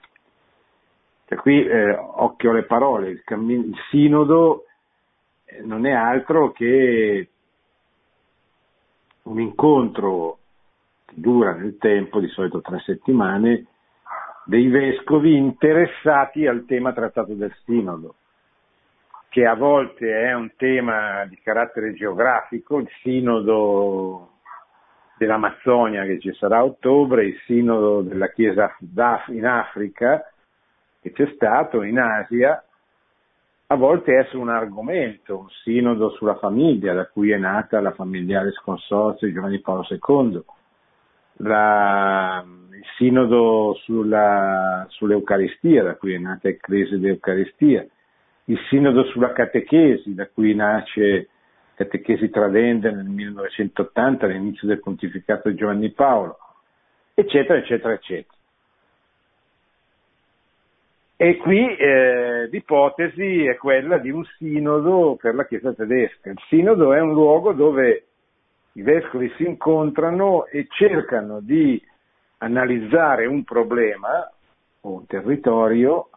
Cioè, 1.25 1.37
qui 1.39 1.65
eh, 1.65 1.97
occhio 1.97 2.51
alle 2.51 2.63
parole, 2.63 3.09
il, 3.09 3.23
cammino, 3.23 3.63
il 3.63 3.75
sinodo 3.89 4.65
eh, 5.45 5.61
non 5.63 5.85
è 5.85 5.91
altro 5.91 6.51
che 6.51 7.29
un 9.23 9.39
incontro 9.41 10.37
dura 11.13 11.53
nel 11.53 11.77
tempo, 11.77 12.19
di 12.19 12.27
solito 12.27 12.61
tre 12.61 12.79
settimane, 12.79 13.65
dei 14.45 14.67
vescovi 14.67 15.35
interessati 15.35 16.47
al 16.47 16.65
tema 16.65 16.93
trattato 16.93 17.33
del 17.33 17.53
sinodo, 17.65 18.15
che 19.29 19.45
a 19.45 19.55
volte 19.55 20.09
è 20.09 20.33
un 20.33 20.51
tema 20.55 21.25
di 21.25 21.37
carattere 21.41 21.93
geografico, 21.93 22.77
il 22.77 22.89
sinodo 23.01 24.31
dell'Amazzonia 25.17 26.03
che 26.05 26.19
ci 26.19 26.33
sarà 26.33 26.57
a 26.57 26.63
ottobre, 26.63 27.25
il 27.25 27.37
sinodo 27.45 28.01
della 28.01 28.29
Chiesa 28.29 28.75
in 29.27 29.45
Africa, 29.45 30.31
che 31.01 31.11
c'è 31.11 31.29
stato 31.35 31.81
in 31.83 31.99
Asia, 31.99 32.63
a 33.69 33.75
volte 33.75 34.15
essere 34.15 34.37
un 34.37 34.49
argomento, 34.49 35.39
un 35.39 35.49
sinodo 35.61 36.09
sulla 36.11 36.37
famiglia, 36.37 36.93
da 36.93 37.07
cui 37.07 37.31
è 37.31 37.37
nata 37.37 37.81
la 37.81 37.91
familiare 37.91 38.51
sconsorzio 38.51 39.27
di 39.27 39.33
Giovanni 39.33 39.59
Paolo 39.59 39.85
II, 39.89 40.41
la, 41.37 42.43
il 42.45 42.85
sinodo 42.97 43.77
sulla, 43.83 44.85
sull'Eucaristia, 44.89 45.83
da 45.83 45.95
cui 45.95 46.13
è 46.13 46.17
nata 46.17 46.47
Ecclesia 46.47 46.97
d'Eucaristia, 46.97 47.85
il 48.45 48.59
sinodo 48.69 49.03
sulla 49.05 49.33
catechesi, 49.33 50.13
da 50.13 50.27
cui 50.27 50.55
nasce 50.55 51.29
Catechesi 51.75 52.29
Tradende 52.29 52.91
nel 52.91 53.05
1980, 53.05 54.25
all'inizio 54.25 54.67
del 54.67 54.79
pontificato 54.79 55.49
di 55.49 55.55
Giovanni 55.55 55.91
Paolo, 55.91 56.37
eccetera, 57.13 57.59
eccetera, 57.59 57.93
eccetera. 57.93 58.35
E 61.19 61.37
qui 61.37 61.75
eh, 61.75 62.47
l'ipotesi 62.47 63.45
è 63.45 63.55
quella 63.57 63.97
di 63.97 64.11
un 64.11 64.23
sinodo 64.37 65.17
per 65.19 65.33
la 65.33 65.47
Chiesa 65.47 65.73
tedesca. 65.73 66.29
Il 66.29 66.39
sinodo 66.47 66.93
è 66.93 66.99
un 66.99 67.11
luogo 67.13 67.53
dove 67.53 68.06
i 68.77 68.83
vescovi 68.83 69.31
si 69.37 69.43
incontrano 69.43 70.45
e 70.45 70.67
cercano 70.69 71.39
di 71.39 71.83
analizzare 72.37 73.25
un 73.25 73.43
problema 73.43 74.31
o 74.81 74.91
un 74.91 75.05
territorio 75.07 76.09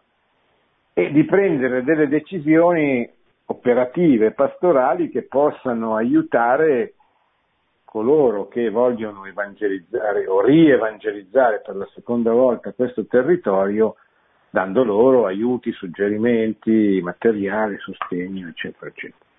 e 0.93 1.11
di 1.11 1.25
prendere 1.25 1.83
delle 1.83 2.07
decisioni 2.07 3.09
operative, 3.45 4.31
pastorali 4.31 5.09
che 5.09 5.23
possano 5.23 5.95
aiutare 5.95 6.93
coloro 7.83 8.47
che 8.47 8.69
vogliono 8.69 9.25
evangelizzare 9.25 10.27
o 10.27 10.41
rievangelizzare 10.41 11.61
per 11.65 11.75
la 11.75 11.89
seconda 11.95 12.31
volta 12.31 12.73
questo 12.73 13.07
territorio, 13.07 13.95
dando 14.51 14.83
loro 14.83 15.25
aiuti, 15.25 15.71
suggerimenti, 15.71 17.01
materiali, 17.01 17.77
sostegno, 17.79 18.49
eccetera, 18.49 18.85
eccetera. 18.85 19.29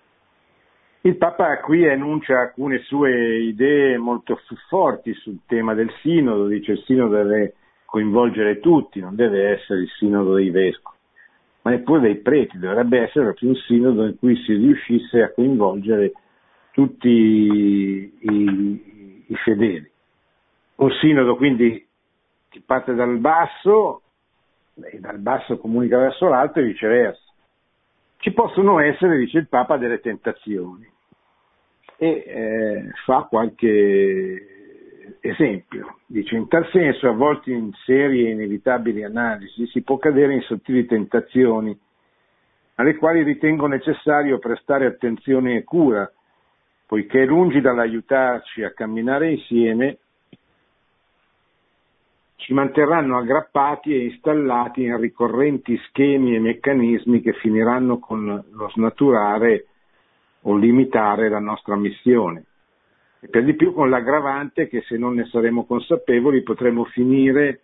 Il 1.05 1.17
Papa 1.17 1.59
qui 1.59 1.83
enuncia 1.83 2.39
alcune 2.39 2.79
sue 2.83 3.39
idee 3.39 3.97
molto 3.97 4.39
forti 4.69 5.13
sul 5.15 5.39
tema 5.45 5.73
del 5.73 5.91
sinodo, 5.99 6.47
dice 6.47 6.71
il 6.71 6.83
sinodo 6.85 7.17
deve 7.17 7.55
coinvolgere 7.83 8.61
tutti, 8.61 9.01
non 9.01 9.13
deve 9.13 9.49
essere 9.49 9.81
il 9.81 9.89
sinodo 9.97 10.35
dei 10.35 10.49
vescovi, 10.49 10.95
ma 11.63 11.71
neppure 11.71 11.99
dei 11.99 12.15
preti, 12.21 12.57
dovrebbe 12.57 13.01
essere 13.01 13.25
proprio 13.25 13.49
un 13.49 13.55
sinodo 13.55 14.05
in 14.05 14.17
cui 14.17 14.37
si 14.43 14.53
riuscisse 14.53 15.21
a 15.21 15.33
coinvolgere 15.33 16.13
tutti 16.71 17.09
i, 17.09 18.13
i 19.27 19.35
fedeli. 19.43 19.91
Un 20.75 20.91
sinodo 21.01 21.35
quindi 21.35 21.85
che 22.47 22.61
parte 22.65 22.93
dal 22.93 23.17
basso 23.17 24.03
e 24.81 25.01
dal 25.01 25.19
basso 25.19 25.57
comunica 25.57 25.97
verso 25.97 26.29
l'alto 26.29 26.61
e 26.61 26.63
viceversa. 26.63 27.19
Ci 28.19 28.31
possono 28.31 28.79
essere, 28.79 29.17
dice 29.17 29.39
il 29.39 29.49
Papa, 29.49 29.75
delle 29.75 29.99
tentazioni 29.99 30.91
e 32.03 32.23
eh, 32.27 32.91
fa 33.05 33.27
qualche 33.29 34.47
esempio. 35.21 35.99
Dice, 36.05 36.35
in 36.35 36.49
tal 36.49 36.67
senso, 36.69 37.07
a 37.07 37.13
volte 37.13 37.51
in 37.51 37.71
serie 37.85 38.27
e 38.27 38.31
inevitabili 38.31 39.03
analisi 39.03 39.65
si 39.67 39.81
può 39.83 39.97
cadere 39.97 40.33
in 40.33 40.41
sottili 40.41 40.85
tentazioni 40.85 41.77
alle 42.75 42.95
quali 42.97 43.23
ritengo 43.23 43.67
necessario 43.67 44.39
prestare 44.39 44.85
attenzione 44.85 45.55
e 45.55 45.63
cura, 45.63 46.11
poiché 46.85 47.23
lungi 47.23 47.61
dall'aiutarci 47.61 48.63
a 48.63 48.73
camminare 48.73 49.31
insieme, 49.31 49.97
ci 52.35 52.51
manterranno 52.53 53.17
aggrappati 53.17 53.93
e 53.93 54.05
installati 54.05 54.83
in 54.83 54.97
ricorrenti 54.97 55.77
schemi 55.87 56.35
e 56.35 56.39
meccanismi 56.39 57.21
che 57.21 57.31
finiranno 57.33 57.99
con 57.99 58.43
lo 58.51 58.69
snaturare 58.71 59.67
o 60.43 60.55
limitare 60.55 61.29
la 61.29 61.39
nostra 61.39 61.75
missione. 61.75 62.45
E 63.19 63.27
per 63.27 63.43
di 63.43 63.55
più 63.55 63.73
con 63.73 63.89
l'aggravante 63.89 64.67
che 64.67 64.81
se 64.81 64.97
non 64.97 65.15
ne 65.15 65.25
saremo 65.25 65.65
consapevoli 65.65 66.43
potremo 66.43 66.83
finire 66.85 67.61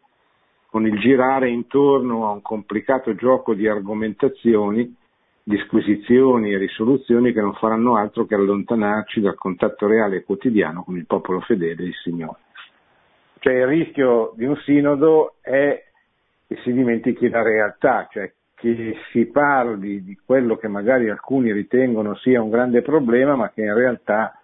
con 0.70 0.86
il 0.86 1.00
girare 1.00 1.50
intorno 1.50 2.28
a 2.28 2.32
un 2.32 2.42
complicato 2.42 3.16
gioco 3.16 3.54
di 3.54 3.68
argomentazioni, 3.68 4.96
disquisizioni 5.44 6.54
e 6.54 6.58
risoluzioni 6.58 7.34
che 7.34 7.42
non 7.42 7.56
faranno 7.56 7.96
altro 7.96 8.26
che 8.26 8.36
allontanarci 8.36 9.20
dal 9.20 9.36
contatto 9.36 9.88
reale 9.88 10.18
e 10.18 10.24
quotidiano 10.24 10.84
con 10.84 10.96
il 10.96 11.08
popolo 11.08 11.40
fedele 11.42 11.84
e 11.84 11.88
il 11.88 11.96
Signore. 12.04 12.38
Cioè 13.40 13.54
il 13.54 13.68
rischio 13.68 14.34
di 14.36 14.46
un 14.46 14.56
sinodo 14.58 15.36
è 15.42 15.84
che 16.48 16.56
si 16.64 16.72
dimentichi 16.72 17.30
la 17.30 17.42
realtà, 17.42 18.08
cioè 18.12 18.32
che 18.60 18.98
si 19.12 19.26
parli 19.28 20.04
di 20.04 20.18
quello 20.24 20.58
che 20.58 20.68
magari 20.68 21.10
alcuni 21.10 21.54
ritengono 21.54 22.16
sia 22.16 22.42
un 22.42 22.50
grande 22.50 22.82
problema, 22.82 23.36
ma 23.36 23.50
che 23.52 23.62
in 23.62 23.74
realtà 23.74 24.38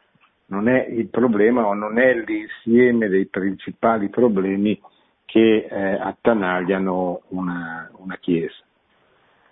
non 0.47 0.69
è 0.69 0.85
il 0.85 1.07
problema 1.07 1.65
o 1.65 1.73
non 1.73 1.99
è 1.99 2.13
l'insieme 2.13 3.09
dei 3.09 3.25
principali 3.25 4.09
problemi 4.09 4.79
che 5.25 5.67
eh, 5.69 5.99
attanagliano 5.99 7.23
una, 7.29 7.89
una 7.97 8.15
Chiesa. 8.17 8.63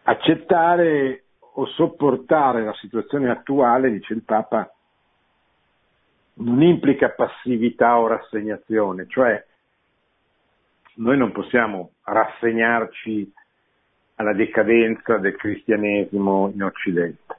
Accettare 0.03 1.23
o 1.55 1.65
sopportare 1.65 2.63
la 2.63 2.73
situazione 2.75 3.29
attuale, 3.29 3.91
dice 3.91 4.13
il 4.13 4.23
Papa, 4.23 4.71
non 6.35 6.61
implica 6.61 7.09
passività 7.09 7.99
o 7.99 8.07
rassegnazione, 8.07 9.07
cioè 9.07 9.43
noi 10.95 11.17
non 11.17 11.31
possiamo 11.33 11.91
rassegnarci 12.03 13.33
alla 14.15 14.33
decadenza 14.33 15.17
del 15.17 15.35
cristianesimo 15.35 16.51
in 16.53 16.63
Occidente, 16.63 17.37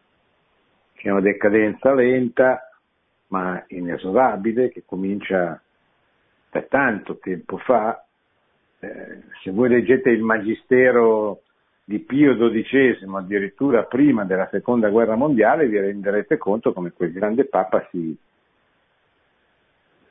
che 0.95 1.09
è 1.09 1.11
una 1.11 1.21
decadenza 1.21 1.93
lenta 1.95 2.69
ma 3.29 3.65
inesorabile 3.69 4.71
che 4.71 4.85
comincia 4.87 5.61
da 6.51 6.63
tanto 6.63 7.19
tempo 7.19 7.57
fa. 7.59 8.05
Eh, 8.79 9.23
se 9.43 9.51
voi 9.51 9.69
leggete 9.69 10.11
il 10.11 10.23
Magistero 10.23 11.43
di 11.85 11.99
Pio 11.99 12.37
XII, 12.37 13.07
addirittura 13.15 13.85
prima 13.85 14.25
della 14.25 14.49
seconda 14.51 14.89
guerra 14.89 15.17
mondiale, 15.17 15.67
vi 15.67 15.79
renderete 15.79 16.37
conto 16.39 16.73
come 16.73 16.93
quel 16.93 17.13
grande 17.13 17.47
Papa 17.47 17.87
si 17.91 18.17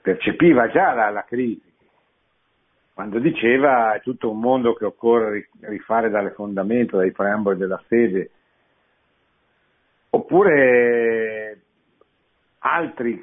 percepiva 0.01 0.69
già 0.69 0.93
la, 0.93 1.09
la 1.09 1.23
crisi 1.23 1.72
quando 2.93 3.19
diceva 3.19 3.93
è 3.93 4.01
tutto 4.01 4.29
un 4.29 4.39
mondo 4.39 4.73
che 4.73 4.85
occorre 4.85 5.49
rifare 5.61 6.09
dalle 6.09 6.31
fondamenta, 6.31 6.97
dai 6.97 7.11
preamboli 7.11 7.57
della 7.57 7.81
fede, 7.87 8.29
oppure 10.11 11.61
altri 12.59 13.19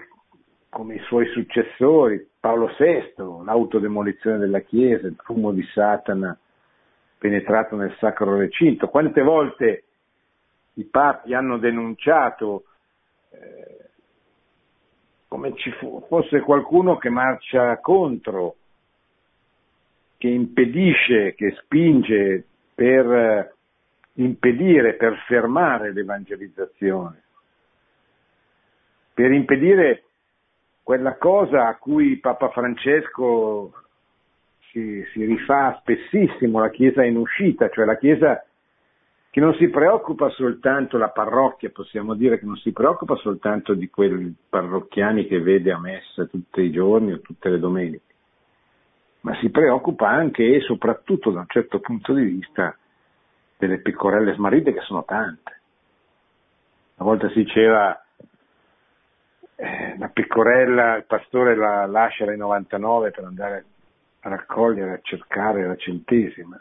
come 0.69 0.95
i 0.95 1.01
suoi 1.01 1.27
successori, 1.29 2.29
Paolo 2.39 2.71
VI, 2.79 3.45
l'autodemolizione 3.45 4.39
della 4.39 4.61
Chiesa, 4.61 5.07
il 5.07 5.17
fumo 5.19 5.53
di 5.53 5.63
Satana 5.73 6.37
penetrato 7.19 7.77
nel 7.77 7.95
sacro 7.99 8.37
recinto. 8.37 8.89
Quante 8.89 9.21
volte 9.23 9.85
i 10.75 10.85
papi 10.85 11.35
hanno 11.35 11.59
denunciato 11.59 12.65
eh, 13.31 13.89
come 15.29 15.55
ci 15.57 15.71
fosse 16.09 16.41
qualcuno 16.41 16.97
che 16.97 17.11
marcia 17.11 17.79
contro 17.81 18.57
che 20.21 20.29
impedisce, 20.29 21.35
che 21.35 21.57
spinge 21.63 22.45
per 22.75 23.11
eh, 23.11 23.55
impedire, 24.23 24.93
per 24.93 25.17
fermare 25.27 25.95
l'evangelizzazione, 25.95 27.23
per 29.15 29.33
impedire 29.33 30.03
quella 30.83 31.17
cosa 31.17 31.69
a 31.69 31.79
cui 31.79 32.19
Papa 32.19 32.51
Francesco 32.51 33.73
si, 34.71 35.03
si 35.15 35.25
rifà 35.25 35.79
spessissimo, 35.81 36.61
la 36.61 36.69
Chiesa 36.69 37.03
in 37.03 37.17
uscita, 37.17 37.71
cioè 37.71 37.87
la 37.87 37.97
Chiesa 37.97 38.45
che 39.31 39.41
non 39.41 39.55
si 39.55 39.69
preoccupa 39.69 40.29
soltanto, 40.29 40.99
la 40.99 41.09
parrocchia 41.09 41.71
possiamo 41.71 42.13
dire 42.13 42.39
che 42.39 42.45
non 42.45 42.57
si 42.57 42.73
preoccupa 42.73 43.15
soltanto 43.17 43.73
di 43.73 43.89
quei 43.89 44.35
parrocchiani 44.51 45.27
che 45.27 45.41
vede 45.41 45.73
a 45.73 45.79
messa 45.79 46.27
tutti 46.27 46.61
i 46.61 46.71
giorni 46.71 47.13
o 47.13 47.21
tutte 47.21 47.49
le 47.49 47.59
domeniche, 47.59 48.10
ma 49.21 49.37
si 49.37 49.51
preoccupa 49.51 50.09
anche 50.09 50.55
e 50.55 50.61
soprattutto 50.61 51.31
da 51.31 51.41
un 51.41 51.49
certo 51.49 51.81
punto 51.81 52.15
di 52.15 52.25
vista 52.25 52.77
delle 53.59 53.79
piccorelle 53.79 54.35
smarrite 54.35 54.73
che 54.73 54.81
sono 54.81 55.05
tante. 55.05 55.61
Una 56.97 57.11
volta 57.11 57.29
si 57.29 57.45
diceva 57.45 58.03
eh, 59.57 59.97
la 59.99 60.09
piccorella, 60.09 60.97
il 60.97 61.05
pastore 61.05 61.55
la 61.55 61.85
lascia 61.87 62.25
alle 62.25 62.37
99 62.37 63.11
per 63.11 63.25
andare 63.25 63.65
a 64.21 64.29
raccogliere, 64.31 64.93
a 64.95 65.01
cercare 65.03 65.67
la 65.67 65.77
centesima. 65.77 66.61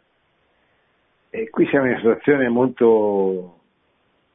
E 1.30 1.50
qui 1.50 1.68
siamo 1.68 1.86
in 1.86 1.92
una 1.92 2.00
situazione 2.00 2.50
molto 2.50 3.58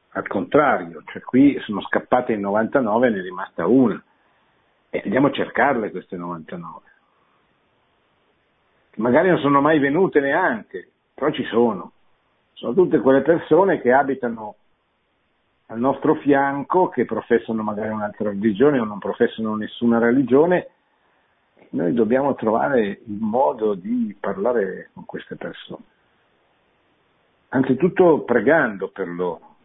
al 0.09 0.27
contrario, 0.27 1.03
cioè 1.07 1.21
qui 1.21 1.59
sono 1.59 1.81
scappate 1.81 2.33
in 2.33 2.39
99 2.39 3.07
e 3.07 3.09
ne 3.09 3.19
è 3.19 3.21
rimasta 3.21 3.67
una. 3.67 4.01
E 4.89 5.01
andiamo 5.03 5.27
a 5.27 5.31
cercarle 5.31 5.91
queste 5.91 6.15
99 6.15 6.93
magari 8.95 9.29
non 9.29 9.39
sono 9.39 9.61
mai 9.61 9.79
venute 9.79 10.19
neanche, 10.19 10.89
però 11.13 11.31
ci 11.31 11.43
sono. 11.45 11.91
sono 12.53 12.73
tutte 12.73 12.99
quelle 12.99 13.21
persone 13.21 13.81
che 13.81 13.91
abitano 13.91 14.55
al 15.67 15.79
nostro 15.79 16.15
fianco, 16.15 16.89
che 16.89 17.05
professano 17.05 17.63
magari 17.63 17.89
un'altra 17.89 18.29
religione 18.29 18.79
o 18.79 18.85
non 18.85 18.99
professano 18.99 19.55
nessuna 19.55 19.99
religione, 19.99 20.69
noi 21.69 21.93
dobbiamo 21.93 22.35
trovare 22.35 23.01
il 23.05 23.17
modo 23.19 23.73
di 23.73 24.15
parlare 24.19 24.91
con 24.93 25.05
queste 25.05 25.35
persone. 25.35 25.83
Anzitutto 27.49 28.21
pregando 28.21 28.89
per 28.89 29.07
loro, 29.07 29.55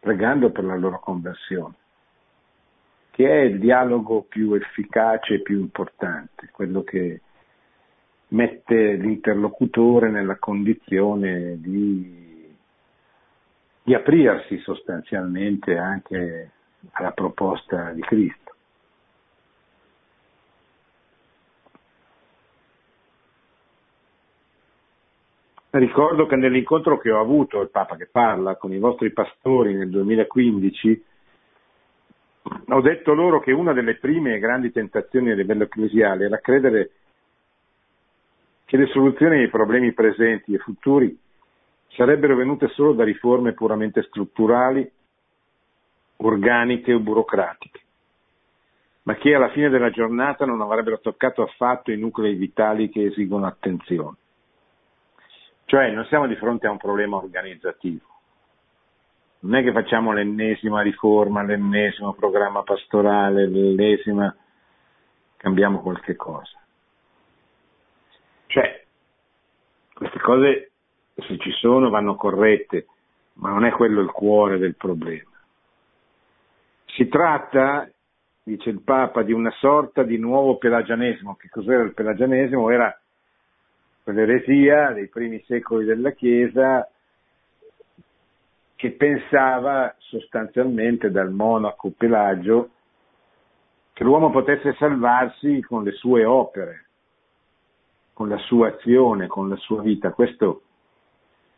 pregando 0.00 0.50
per 0.50 0.64
la 0.64 0.76
loro 0.76 1.00
conversione, 1.00 1.74
che 3.10 3.28
è 3.28 3.42
il 3.44 3.58
dialogo 3.58 4.22
più 4.22 4.54
efficace 4.54 5.34
e 5.34 5.42
più 5.42 5.58
importante, 5.58 6.48
quello 6.52 6.82
che 6.82 7.22
mette 8.28 8.94
l'interlocutore 8.94 10.10
nella 10.10 10.36
condizione 10.36 11.60
di, 11.60 12.54
di 13.82 13.94
aprirsi 13.94 14.58
sostanzialmente 14.58 15.76
anche 15.76 16.50
alla 16.92 17.12
proposta 17.12 17.92
di 17.92 18.02
Cristo. 18.02 18.44
Ricordo 25.70 26.24
che 26.26 26.36
nell'incontro 26.36 26.96
che 26.96 27.10
ho 27.10 27.20
avuto, 27.20 27.60
il 27.60 27.68
Papa 27.68 27.96
che 27.96 28.08
parla, 28.10 28.56
con 28.56 28.72
i 28.72 28.78
vostri 28.78 29.12
pastori 29.12 29.74
nel 29.74 29.90
2015, 29.90 31.04
ho 32.68 32.80
detto 32.80 33.12
loro 33.12 33.40
che 33.40 33.52
una 33.52 33.74
delle 33.74 33.96
prime 33.96 34.38
grandi 34.38 34.72
tentazioni 34.72 35.32
a 35.32 35.34
livello 35.34 35.64
ecclesiale 35.64 36.24
era 36.24 36.38
credere 36.38 36.90
che 38.66 38.76
le 38.76 38.86
soluzioni 38.88 39.38
ai 39.38 39.48
problemi 39.48 39.92
presenti 39.92 40.52
e 40.52 40.58
futuri 40.58 41.16
sarebbero 41.90 42.34
venute 42.34 42.68
solo 42.70 42.92
da 42.92 43.04
riforme 43.04 43.52
puramente 43.52 44.02
strutturali, 44.02 44.90
organiche 46.16 46.92
o 46.92 46.98
burocratiche, 46.98 47.80
ma 49.04 49.14
che 49.14 49.34
alla 49.34 49.50
fine 49.50 49.68
della 49.68 49.90
giornata 49.90 50.44
non 50.44 50.60
avrebbero 50.60 50.98
toccato 50.98 51.42
affatto 51.42 51.92
i 51.92 51.96
nuclei 51.96 52.34
vitali 52.34 52.90
che 52.90 53.04
esigono 53.04 53.46
attenzione. 53.46 54.16
Cioè 55.66 55.92
non 55.92 56.04
siamo 56.06 56.26
di 56.26 56.34
fronte 56.34 56.66
a 56.66 56.70
un 56.72 56.78
problema 56.78 57.16
organizzativo, 57.16 58.04
non 59.40 59.54
è 59.54 59.62
che 59.62 59.72
facciamo 59.72 60.12
l'ennesima 60.12 60.82
riforma, 60.82 61.42
l'ennesimo 61.42 62.14
programma 62.14 62.64
pastorale, 62.64 63.46
l'ennesima, 63.46 64.34
cambiamo 65.36 65.80
qualche 65.82 66.16
cosa. 66.16 66.65
Cioè, 68.46 68.84
queste 69.94 70.18
cose 70.20 70.70
se 71.14 71.38
ci 71.38 71.50
sono 71.52 71.90
vanno 71.90 72.16
corrette, 72.16 72.86
ma 73.34 73.50
non 73.50 73.64
è 73.64 73.70
quello 73.70 74.00
il 74.00 74.10
cuore 74.10 74.58
del 74.58 74.76
problema. 74.76 75.30
Si 76.86 77.08
tratta, 77.08 77.88
dice 78.42 78.70
il 78.70 78.80
Papa, 78.80 79.22
di 79.22 79.32
una 79.32 79.50
sorta 79.58 80.02
di 80.02 80.18
nuovo 80.18 80.56
pelagianesimo. 80.56 81.36
Che 81.36 81.48
cos'era 81.48 81.82
il 81.82 81.94
pelagianesimo? 81.94 82.70
Era 82.70 82.98
quell'eresia 84.02 84.92
dei 84.92 85.08
primi 85.08 85.42
secoli 85.46 85.84
della 85.84 86.12
Chiesa 86.12 86.88
che 88.76 88.90
pensava 88.92 89.94
sostanzialmente 89.98 91.10
dal 91.10 91.32
monaco 91.32 91.90
Pelagio 91.96 92.70
che 93.94 94.04
l'uomo 94.04 94.30
potesse 94.30 94.74
salvarsi 94.74 95.62
con 95.62 95.82
le 95.82 95.92
sue 95.92 96.24
opere, 96.24 96.85
con 98.16 98.30
la 98.30 98.38
sua 98.38 98.68
azione, 98.68 99.26
con 99.26 99.50
la 99.50 99.56
sua 99.56 99.82
vita. 99.82 100.10
Questo 100.12 100.62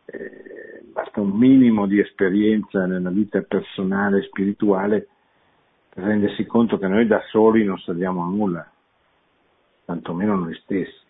eh, 0.07 0.83
basta 0.91 1.21
un 1.21 1.31
minimo 1.31 1.87
di 1.87 2.01
esperienza 2.01 2.85
nella 2.85 3.11
vita 3.11 3.41
personale 3.43 4.19
e 4.19 4.23
spirituale 4.23 5.07
per 5.89 6.03
rendersi 6.03 6.45
conto 6.47 6.77
che 6.77 6.89
noi 6.89 7.07
da 7.07 7.23
soli 7.29 7.63
non 7.63 7.79
salviamo 7.79 8.25
nulla, 8.25 8.69
tantomeno 9.85 10.35
noi 10.35 10.57
stessi. 10.57 11.07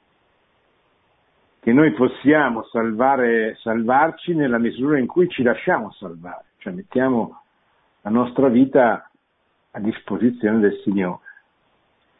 Che 1.60 1.72
noi 1.72 1.92
possiamo 1.92 2.64
salvare, 2.64 3.56
salvarci 3.62 4.34
nella 4.34 4.58
misura 4.58 4.98
in 4.98 5.06
cui 5.06 5.30
ci 5.30 5.42
lasciamo 5.42 5.92
salvare, 5.92 6.44
cioè 6.58 6.74
mettiamo 6.74 7.40
la 8.02 8.10
nostra 8.10 8.48
vita 8.48 9.10
a 9.70 9.80
disposizione 9.80 10.58
del 10.58 10.78
Signore, 10.84 11.20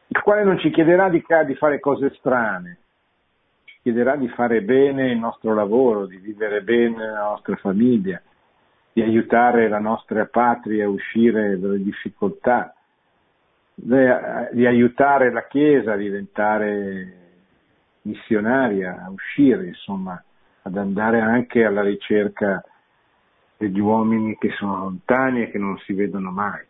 il 0.07 0.23
quale 0.23 0.45
non 0.45 0.59
ci 0.59 0.71
chiederà 0.71 1.11
di, 1.11 1.23
di 1.45 1.55
fare 1.57 1.79
cose 1.79 2.15
strane, 2.15 2.79
chiederà 3.83 4.17
di 4.17 4.29
fare 4.29 4.63
bene 4.63 5.11
il 5.11 5.19
nostro 5.19 5.55
lavoro, 5.55 6.07
di 6.07 6.17
vivere 6.17 6.63
bene 6.63 7.11
la 7.11 7.23
nostra 7.23 7.57
famiglia, 7.57 8.21
di 8.93 9.03
aiutare 9.03 9.69
la 9.69 9.79
nostra 9.79 10.27
patria 10.27 10.87
a 10.87 10.89
uscire 10.89 11.59
dalle 11.59 11.83
difficoltà, 11.83 12.75
di 13.75 14.67
aiutare 14.67 15.31
la 15.31 15.47
Chiesa 15.47 15.93
a 15.93 15.97
diventare 15.97 17.13
missionaria, 18.03 19.05
a 19.05 19.11
uscire, 19.11 19.67
insomma, 19.67 20.21
ad 20.63 20.77
andare 20.77 21.21
anche 21.21 21.65
alla 21.65 21.83
ricerca 21.83 22.63
degli 23.57 23.79
uomini 23.79 24.37
che 24.37 24.51
sono 24.51 24.79
lontani 24.79 25.43
e 25.43 25.51
che 25.51 25.59
non 25.59 25.79
si 25.79 25.93
vedono 25.93 26.31
mai. 26.31 26.65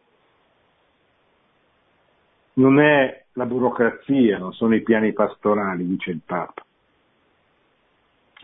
Non 2.55 2.81
è 2.81 3.25
la 3.33 3.47
burocrazia, 3.47 4.39
non 4.39 4.53
sono 4.53 4.75
i 4.75 4.83
piani 4.83 5.13
pastorali, 5.13 5.87
dice 5.87 6.11
il 6.11 6.21
Papa. 6.25 6.65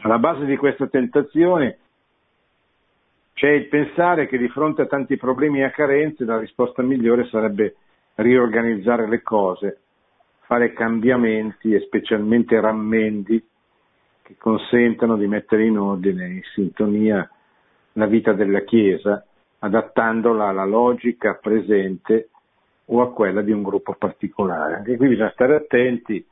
Alla 0.03 0.19
base 0.19 0.45
di 0.45 0.57
questa 0.57 0.87
tentazione 0.87 1.79
c'è 3.35 3.51
il 3.51 3.69
pensare 3.69 4.27
che 4.27 4.39
di 4.39 4.49
fronte 4.49 4.83
a 4.83 4.87
tanti 4.87 5.17
problemi 5.17 5.61
e 5.61 5.65
a 5.65 5.71
carenze 5.71 6.25
la 6.25 6.39
risposta 6.39 6.83
migliore 6.83 7.27
sarebbe 7.27 7.77
riorganizzare 8.17 9.09
le 9.09 9.23
cose, 9.23 9.79
fare 10.43 10.73
cambiamenti 10.73 11.75
e 11.75 11.81
specialmente 11.81 12.61
rammendi 12.61 13.43
che 14.23 14.37
consentano 14.39 15.17
di 15.17 15.27
mettere 15.27 15.65
in 15.67 15.79
ordine, 15.79 16.27
in 16.27 16.43
sintonia 16.55 17.29
la 17.93 18.07
vita 18.07 18.33
della 18.33 18.61
Chiesa, 18.61 19.25
adattandola 19.59 20.49
alla 20.49 20.65
logica 20.65 21.35
presente 21.35 22.31
o 22.87 23.03
a 23.03 23.13
quella 23.13 23.43
di 23.43 23.51
un 23.51 23.63
gruppo 23.63 23.95
particolare. 23.95 24.77
Anche 24.77 24.97
qui 24.97 25.09
bisogna 25.09 25.31
stare 25.31 25.55
attenti 25.57 26.25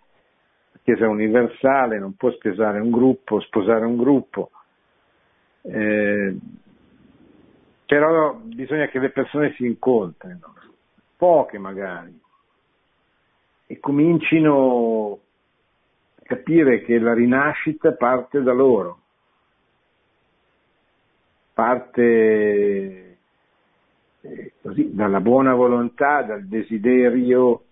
Chiesa 0.83 1.09
universale, 1.09 1.99
non 2.01 2.17
può 2.17 2.33
sposare 2.33 2.81
un 2.81 2.91
gruppo, 2.91 3.41
sposare 3.41 3.85
un 3.85 3.97
gruppo, 3.97 4.51
eh, 5.63 6.37
però 7.87 8.35
bisogna 8.35 8.89
che 8.89 8.99
le 8.99 9.11
persone 9.11 9.53
si 9.55 9.65
incontrino, 9.65 10.55
poche 11.17 11.59
magari, 11.59 12.19
e 13.67 13.79
comincino 13.79 15.21
a 16.17 16.23
capire 16.25 16.83
che 16.83 16.99
la 16.99 17.15
rinascita 17.15 17.93
parte 17.93 18.43
da 18.43 18.53
loro, 18.53 18.99
parte 21.53 23.19
eh, 24.21 24.53
così, 24.61 24.95
dalla 24.95 25.21
buona 25.21 25.55
volontà, 25.55 26.23
dal 26.23 26.45
desiderio 26.45 27.63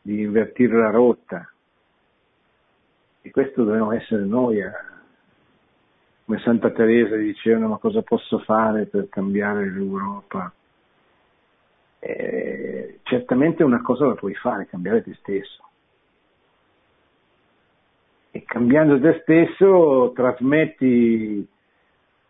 di 0.00 0.22
invertire 0.22 0.78
la 0.78 0.90
rotta. 0.90 1.52
E 3.22 3.30
questo 3.30 3.64
dobbiamo 3.64 3.92
essere 3.92 4.24
noi, 4.24 4.62
a, 4.62 4.72
come 6.24 6.38
Santa 6.40 6.70
Teresa 6.70 7.16
dicevano, 7.16 7.68
ma 7.68 7.76
cosa 7.76 8.02
posso 8.02 8.38
fare 8.38 8.86
per 8.86 9.08
cambiare 9.08 9.70
l'Europa? 9.70 10.52
Eh, 11.98 13.00
certamente 13.02 13.62
una 13.62 13.82
cosa 13.82 14.06
la 14.06 14.14
puoi 14.14 14.34
fare, 14.34 14.66
cambiare 14.66 15.02
te 15.02 15.14
stesso. 15.14 15.68
E 18.30 18.44
cambiando 18.44 18.98
te 19.00 19.20
stesso 19.22 20.12
trasmetti 20.14 21.46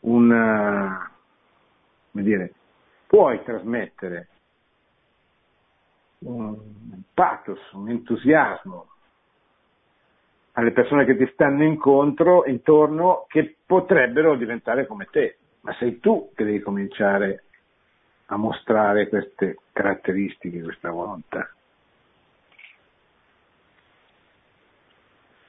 una, 0.00 1.10
come 2.10 2.24
dire, 2.24 2.54
puoi 3.06 3.42
trasmettere 3.44 4.28
un 6.20 6.58
pathos, 7.14 7.60
un 7.72 7.90
entusiasmo, 7.90 8.86
alle 10.60 10.72
persone 10.72 11.06
che 11.06 11.16
ti 11.16 11.26
stanno 11.32 11.64
incontro, 11.64 12.44
intorno 12.44 13.24
che 13.28 13.56
potrebbero 13.64 14.36
diventare 14.36 14.86
come 14.86 15.08
te, 15.10 15.38
ma 15.62 15.72
sei 15.74 15.98
tu 16.00 16.32
che 16.34 16.44
devi 16.44 16.60
cominciare 16.60 17.44
a 18.26 18.36
mostrare 18.36 19.08
queste 19.08 19.56
caratteristiche, 19.72 20.60
questa 20.62 20.90
volontà. 20.90 21.50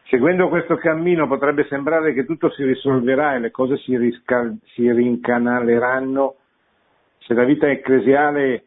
Seguendo 0.06 0.48
questo 0.48 0.78
cammino 0.78 1.28
potrebbe 1.28 1.66
sembrare 1.68 2.14
che 2.14 2.26
tutto 2.26 2.50
si 2.52 2.64
risolverà 2.64 3.36
e 3.36 3.40
le 3.40 3.52
cose 3.52 3.78
si, 3.78 3.98
riscal- 3.98 4.58
si 4.74 4.90
rincanaleranno 4.92 6.36
se 7.20 7.34
la 7.34 7.44
vita 7.44 7.70
ecclesiale 7.70 8.66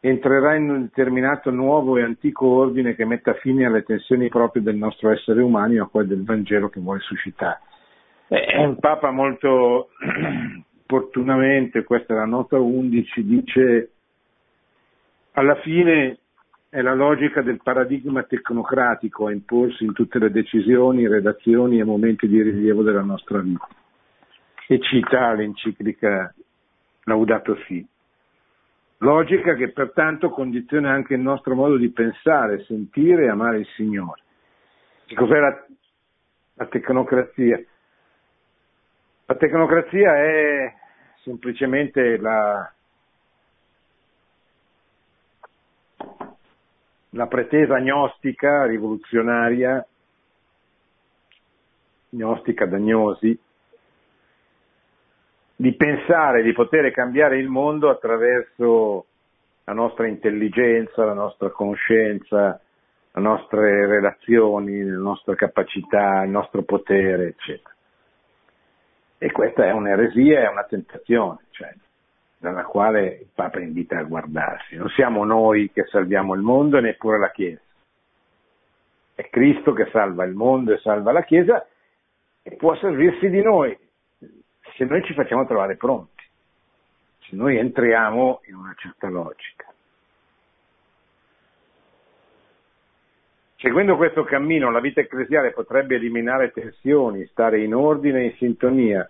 entrerà 0.00 0.54
in 0.54 0.70
un 0.70 0.82
determinato 0.82 1.50
nuovo 1.50 1.96
e 1.96 2.02
antico 2.02 2.46
ordine 2.46 2.94
che 2.94 3.04
metta 3.04 3.34
fine 3.34 3.66
alle 3.66 3.82
tensioni 3.82 4.28
proprie 4.28 4.62
del 4.62 4.76
nostro 4.76 5.10
essere 5.10 5.42
umano 5.42 5.72
e 5.72 5.80
a 5.80 5.86
quelle 5.86 6.08
del 6.08 6.24
Vangelo 6.24 6.68
che 6.68 6.80
vuole 6.80 7.00
suscitare. 7.00 7.60
È 8.28 8.62
un 8.64 8.78
Papa 8.78 9.10
molto 9.10 9.90
opportunamente, 10.82 11.84
questa 11.84 12.14
è 12.14 12.16
la 12.16 12.24
nota 12.24 12.58
11, 12.58 13.24
dice 13.24 13.90
alla 15.32 15.56
fine 15.56 16.18
è 16.68 16.80
la 16.80 16.94
logica 16.94 17.42
del 17.42 17.60
paradigma 17.62 18.22
tecnocratico 18.24 19.26
a 19.26 19.32
imporsi 19.32 19.84
in 19.84 19.92
tutte 19.92 20.18
le 20.18 20.30
decisioni, 20.30 21.08
redazioni 21.08 21.78
e 21.78 21.84
momenti 21.84 22.26
di 22.28 22.42
rilievo 22.42 22.82
della 22.82 23.02
nostra 23.02 23.40
vita. 23.40 23.68
E 24.66 24.80
cita 24.80 25.32
l'enciclica 25.32 26.34
Laudato 27.04 27.56
Si. 27.66 27.86
Logica 28.98 29.54
che 29.54 29.72
pertanto 29.72 30.30
condiziona 30.30 30.90
anche 30.90 31.14
il 31.14 31.20
nostro 31.20 31.54
modo 31.54 31.76
di 31.76 31.90
pensare, 31.90 32.64
sentire 32.64 33.24
e 33.24 33.28
amare 33.28 33.58
il 33.58 33.66
Signore. 33.76 34.22
Che 35.04 35.14
cos'è 35.14 35.38
la, 35.38 35.66
la 36.54 36.66
tecnocrazia? 36.66 37.62
La 39.26 39.34
tecnocrazia 39.34 40.16
è 40.16 40.74
semplicemente 41.22 42.16
la, 42.16 42.72
la 47.10 47.26
pretesa 47.26 47.78
gnostica 47.78 48.64
rivoluzionaria, 48.64 49.86
gnostica 52.10 52.66
da 52.66 52.78
gnosi, 52.78 53.38
di 55.56 55.74
pensare 55.74 56.42
di 56.42 56.52
poter 56.52 56.90
cambiare 56.92 57.38
il 57.38 57.48
mondo 57.48 57.88
attraverso 57.88 59.06
la 59.64 59.72
nostra 59.72 60.06
intelligenza, 60.06 61.04
la 61.04 61.14
nostra 61.14 61.48
conoscenza, 61.48 62.60
le 63.12 63.20
nostre 63.22 63.86
relazioni, 63.86 64.84
le 64.84 64.96
nostre 64.98 65.34
capacità, 65.34 66.22
il 66.22 66.30
nostro 66.30 66.62
potere, 66.62 67.28
eccetera. 67.28 67.74
E 69.18 69.32
questa 69.32 69.64
è 69.64 69.72
un'eresia, 69.72 70.42
è 70.42 70.48
una 70.50 70.64
tentazione, 70.64 71.38
cioè, 71.50 71.74
dalla 72.36 72.64
quale 72.64 73.06
il 73.22 73.28
Papa 73.34 73.58
invita 73.58 73.98
a 73.98 74.04
guardarsi. 74.04 74.76
Non 74.76 74.90
siamo 74.90 75.24
noi 75.24 75.70
che 75.72 75.86
salviamo 75.86 76.34
il 76.34 76.42
mondo 76.42 76.78
neppure 76.80 77.18
la 77.18 77.30
Chiesa. 77.30 77.62
È 79.14 79.26
Cristo 79.30 79.72
che 79.72 79.88
salva 79.90 80.24
il 80.24 80.34
mondo 80.34 80.74
e 80.74 80.78
salva 80.78 81.12
la 81.12 81.22
Chiesa 81.22 81.66
e 82.42 82.56
può 82.56 82.76
servirsi 82.76 83.30
di 83.30 83.40
noi 83.40 83.76
se 84.76 84.84
noi 84.84 85.02
ci 85.04 85.14
facciamo 85.14 85.46
trovare 85.46 85.76
pronti, 85.76 86.22
se 87.20 87.34
noi 87.34 87.56
entriamo 87.56 88.42
in 88.46 88.54
una 88.54 88.74
certa 88.76 89.08
logica. 89.08 89.72
Seguendo 93.56 93.96
questo 93.96 94.22
cammino 94.24 94.70
la 94.70 94.80
vita 94.80 95.00
ecclesiale 95.00 95.52
potrebbe 95.52 95.96
eliminare 95.96 96.52
tensioni, 96.52 97.26
stare 97.26 97.62
in 97.62 97.74
ordine 97.74 98.20
e 98.20 98.24
in 98.26 98.34
sintonia, 98.36 99.08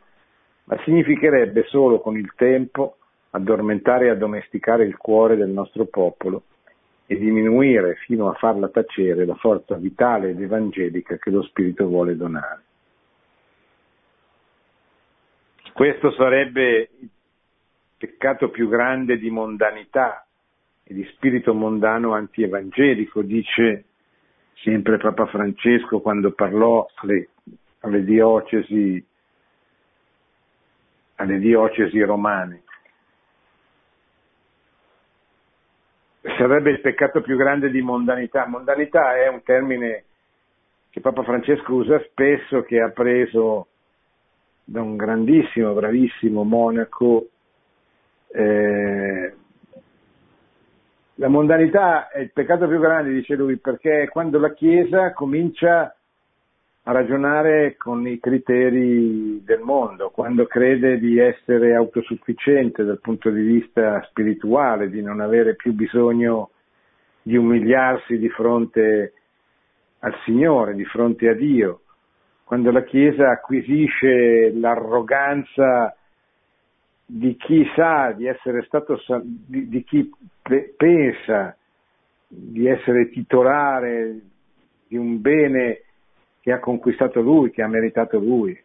ma 0.65 0.81
significherebbe 0.85 1.65
solo 1.65 2.01
con 2.01 2.17
il 2.17 2.33
tempo 2.37 2.99
addormentare 3.31 4.07
e 4.07 4.11
addomesticare 4.11 4.85
il 4.85 4.97
cuore 4.97 5.37
del 5.37 5.51
nostro 5.51 5.87
popolo 5.87 6.45
e 7.07 7.19
diminuire 7.19 7.97
fino 7.97 8.29
a 8.29 8.35
farla 8.35 8.69
tacere 8.69 9.27
la 9.27 9.35
forza 9.35 9.75
vitale 9.75 10.31
ed 10.31 10.41
evangelica 10.41 11.17
che 11.17 11.31
lo 11.31 11.43
Spirito 11.43 11.87
vuole 11.87 12.17
donare. 12.17 12.63
Questo 15.77 16.11
sarebbe 16.13 16.89
il 17.01 17.11
peccato 17.99 18.49
più 18.49 18.67
grande 18.67 19.19
di 19.19 19.29
mondanità 19.29 20.27
e 20.83 20.95
di 20.95 21.05
spirito 21.13 21.53
mondano 21.53 22.15
antievangelico, 22.15 23.21
dice 23.21 23.85
sempre 24.55 24.97
Papa 24.97 25.27
Francesco 25.27 26.01
quando 26.01 26.33
parlò 26.33 26.89
alle, 26.95 27.29
alle, 27.81 28.05
diocesi, 28.05 29.07
alle 31.17 31.39
diocesi 31.41 32.01
romane. 32.01 32.63
Sarebbe 36.23 36.71
il 36.71 36.81
peccato 36.81 37.21
più 37.21 37.37
grande 37.37 37.69
di 37.69 37.83
mondanità. 37.83 38.47
Mondanità 38.47 39.15
è 39.15 39.29
un 39.29 39.43
termine 39.43 40.05
che 40.89 41.03
Papa 41.03 41.23
Francesco 41.23 41.75
usa 41.75 42.03
spesso, 42.09 42.63
che 42.63 42.81
ha 42.81 42.89
preso 42.89 43.67
da 44.69 44.83
un 44.83 44.97
grandissimo, 44.97 45.73
bravissimo 45.73 46.43
monaco 46.43 47.29
eh, 48.29 49.35
la 51.15 51.29
mondanità 51.29 52.09
è 52.11 52.21
il 52.21 52.31
peccato 52.33 52.69
più 52.69 52.79
grande, 52.79 53.13
dice 53.13 53.35
lui, 53.35 53.57
perché 53.57 54.03
è 54.03 54.09
quando 54.09 54.39
la 54.39 54.53
Chiesa 54.53 55.15
comincia 55.15 55.97
a 56.83 56.93
ragionare 56.93 57.77
con 57.79 58.07
i 58.07 58.21
criteri 58.21 59.43
del 59.43 59.61
mondo, 59.61 60.11
quando 60.11 60.47
crede 60.47 60.99
di 60.99 61.19
essere 61.19 61.75
autosufficiente 61.75 62.85
dal 62.85 63.01
punto 63.01 63.31
di 63.31 63.41
vista 63.41 64.03
spirituale, 64.11 64.91
di 64.91 65.01
non 65.01 65.21
avere 65.21 65.57
più 65.57 65.73
bisogno 65.73 66.51
di 67.23 67.37
umiliarsi 67.37 68.19
di 68.19 68.29
fronte 68.29 69.15
al 70.01 70.15
Signore, 70.25 70.75
di 70.75 70.85
fronte 70.85 71.29
a 71.29 71.35
Dio, 71.35 71.81
quando 72.47 72.71
la 72.71 72.85
Chiesa 72.85 73.29
acquisisce 73.33 74.53
l'arroganza 74.53 75.97
di 77.05 77.35
chi 77.35 77.69
sa 77.75 78.13
di 78.13 78.29
essere 78.29 78.63
stato, 78.63 79.03
di, 79.25 79.69
di 79.69 79.83
chi 79.83 80.09
pe- 80.43 80.73
pensa 80.77 81.57
di 82.29 82.69
essere 82.69 83.11
titolare 83.11 84.21
di 84.87 84.97
un 84.97 85.21
bene 85.21 85.81
che 86.41 86.53
ha 86.53 86.61
conquistato 86.61 87.21
lui, 87.21 87.51
che 87.51 87.63
ha 87.63 87.67
meritato 87.67 88.21
lui, 88.21 88.57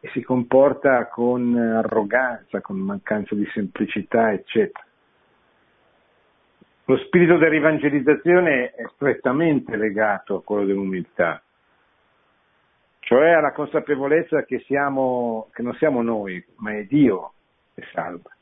e 0.00 0.08
si 0.10 0.20
comporta 0.20 1.06
con 1.06 1.56
arroganza, 1.56 2.60
con 2.60 2.76
mancanza 2.76 3.34
di 3.34 3.46
semplicità, 3.54 4.32
eccetera. 4.32 4.84
Lo 6.84 6.98
spirito 6.98 7.38
dell'evangelizzazione 7.38 8.72
è 8.72 8.84
strettamente 8.92 9.76
legato 9.76 10.36
a 10.36 10.42
quello 10.42 10.66
dell'umiltà 10.66 11.40
cioè 13.06 13.30
alla 13.30 13.52
consapevolezza 13.52 14.42
che, 14.42 14.64
siamo, 14.66 15.48
che 15.52 15.62
non 15.62 15.74
siamo 15.74 16.02
noi, 16.02 16.44
ma 16.56 16.72
è 16.72 16.86
Dio 16.86 17.34
che 17.72 17.84
salva. 17.92 18.34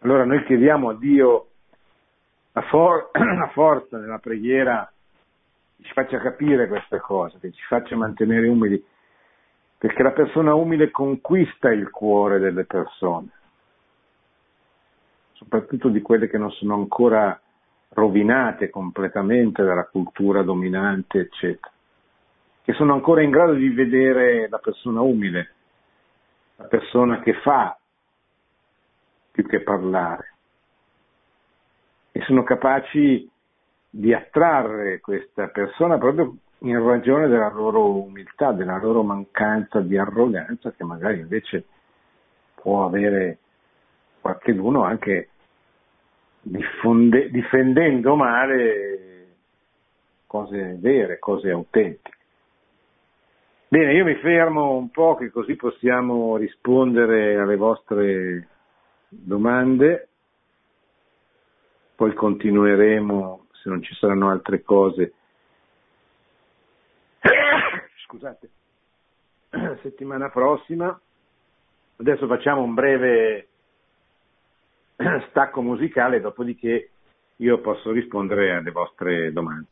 Allora 0.00 0.26
noi 0.26 0.44
chiediamo 0.44 0.90
a 0.90 0.94
Dio 0.94 1.46
la, 2.52 2.60
for- 2.60 3.08
la 3.16 3.48
forza 3.54 3.96
nella 3.96 4.18
preghiera 4.18 4.92
che 5.74 5.84
ci 5.84 5.92
faccia 5.94 6.18
capire 6.18 6.68
queste 6.68 6.98
cose, 6.98 7.38
che 7.38 7.50
ci 7.52 7.62
faccia 7.62 7.96
mantenere 7.96 8.46
umili, 8.46 8.84
perché 9.78 10.02
la 10.02 10.12
persona 10.12 10.54
umile 10.54 10.90
conquista 10.90 11.72
il 11.72 11.88
cuore 11.88 12.38
delle 12.38 12.66
persone, 12.66 13.30
soprattutto 15.32 15.88
di 15.88 16.02
quelle 16.02 16.28
che 16.28 16.36
non 16.36 16.50
sono 16.50 16.74
ancora 16.74 17.40
rovinate 17.94 18.68
completamente 18.68 19.62
dalla 19.62 19.86
cultura 19.86 20.42
dominante, 20.42 21.20
eccetera 21.20 21.70
che 22.66 22.72
sono 22.72 22.94
ancora 22.94 23.22
in 23.22 23.30
grado 23.30 23.52
di 23.52 23.68
vedere 23.68 24.48
la 24.48 24.58
persona 24.58 25.00
umile, 25.00 25.54
la 26.56 26.64
persona 26.64 27.20
che 27.20 27.34
fa 27.34 27.78
più 29.30 29.46
che 29.46 29.60
parlare. 29.60 30.34
E 32.10 32.22
sono 32.22 32.42
capaci 32.42 33.30
di 33.88 34.12
attrarre 34.12 34.98
questa 34.98 35.46
persona 35.46 35.96
proprio 35.96 36.38
in 36.58 36.84
ragione 36.84 37.28
della 37.28 37.50
loro 37.50 38.02
umiltà, 38.02 38.50
della 38.50 38.78
loro 38.78 39.04
mancanza 39.04 39.78
di 39.78 39.96
arroganza 39.96 40.72
che 40.72 40.82
magari 40.82 41.20
invece 41.20 41.66
può 42.56 42.84
avere 42.84 43.38
qualcheduno 44.20 44.82
anche 44.82 45.28
diffonde, 46.42 47.30
difendendo 47.30 48.16
male 48.16 49.36
cose 50.26 50.76
vere, 50.80 51.20
cose 51.20 51.52
autentiche. 51.52 52.14
Bene, 53.68 53.94
io 53.94 54.04
mi 54.04 54.14
fermo 54.16 54.76
un 54.76 54.90
po' 54.90 55.16
che 55.16 55.28
così 55.32 55.56
possiamo 55.56 56.36
rispondere 56.36 57.36
alle 57.36 57.56
vostre 57.56 58.48
domande, 59.08 60.08
poi 61.96 62.14
continueremo 62.14 63.46
se 63.50 63.68
non 63.68 63.82
ci 63.82 63.92
saranno 63.94 64.30
altre 64.30 64.62
cose. 64.62 65.14
Scusate, 68.06 68.50
settimana 69.82 70.28
prossima. 70.28 70.96
Adesso 71.96 72.28
facciamo 72.28 72.62
un 72.62 72.74
breve 72.74 73.48
stacco 75.30 75.60
musicale, 75.60 76.20
dopodiché 76.20 76.90
io 77.34 77.60
posso 77.60 77.90
rispondere 77.90 78.54
alle 78.54 78.70
vostre 78.70 79.32
domande. 79.32 79.66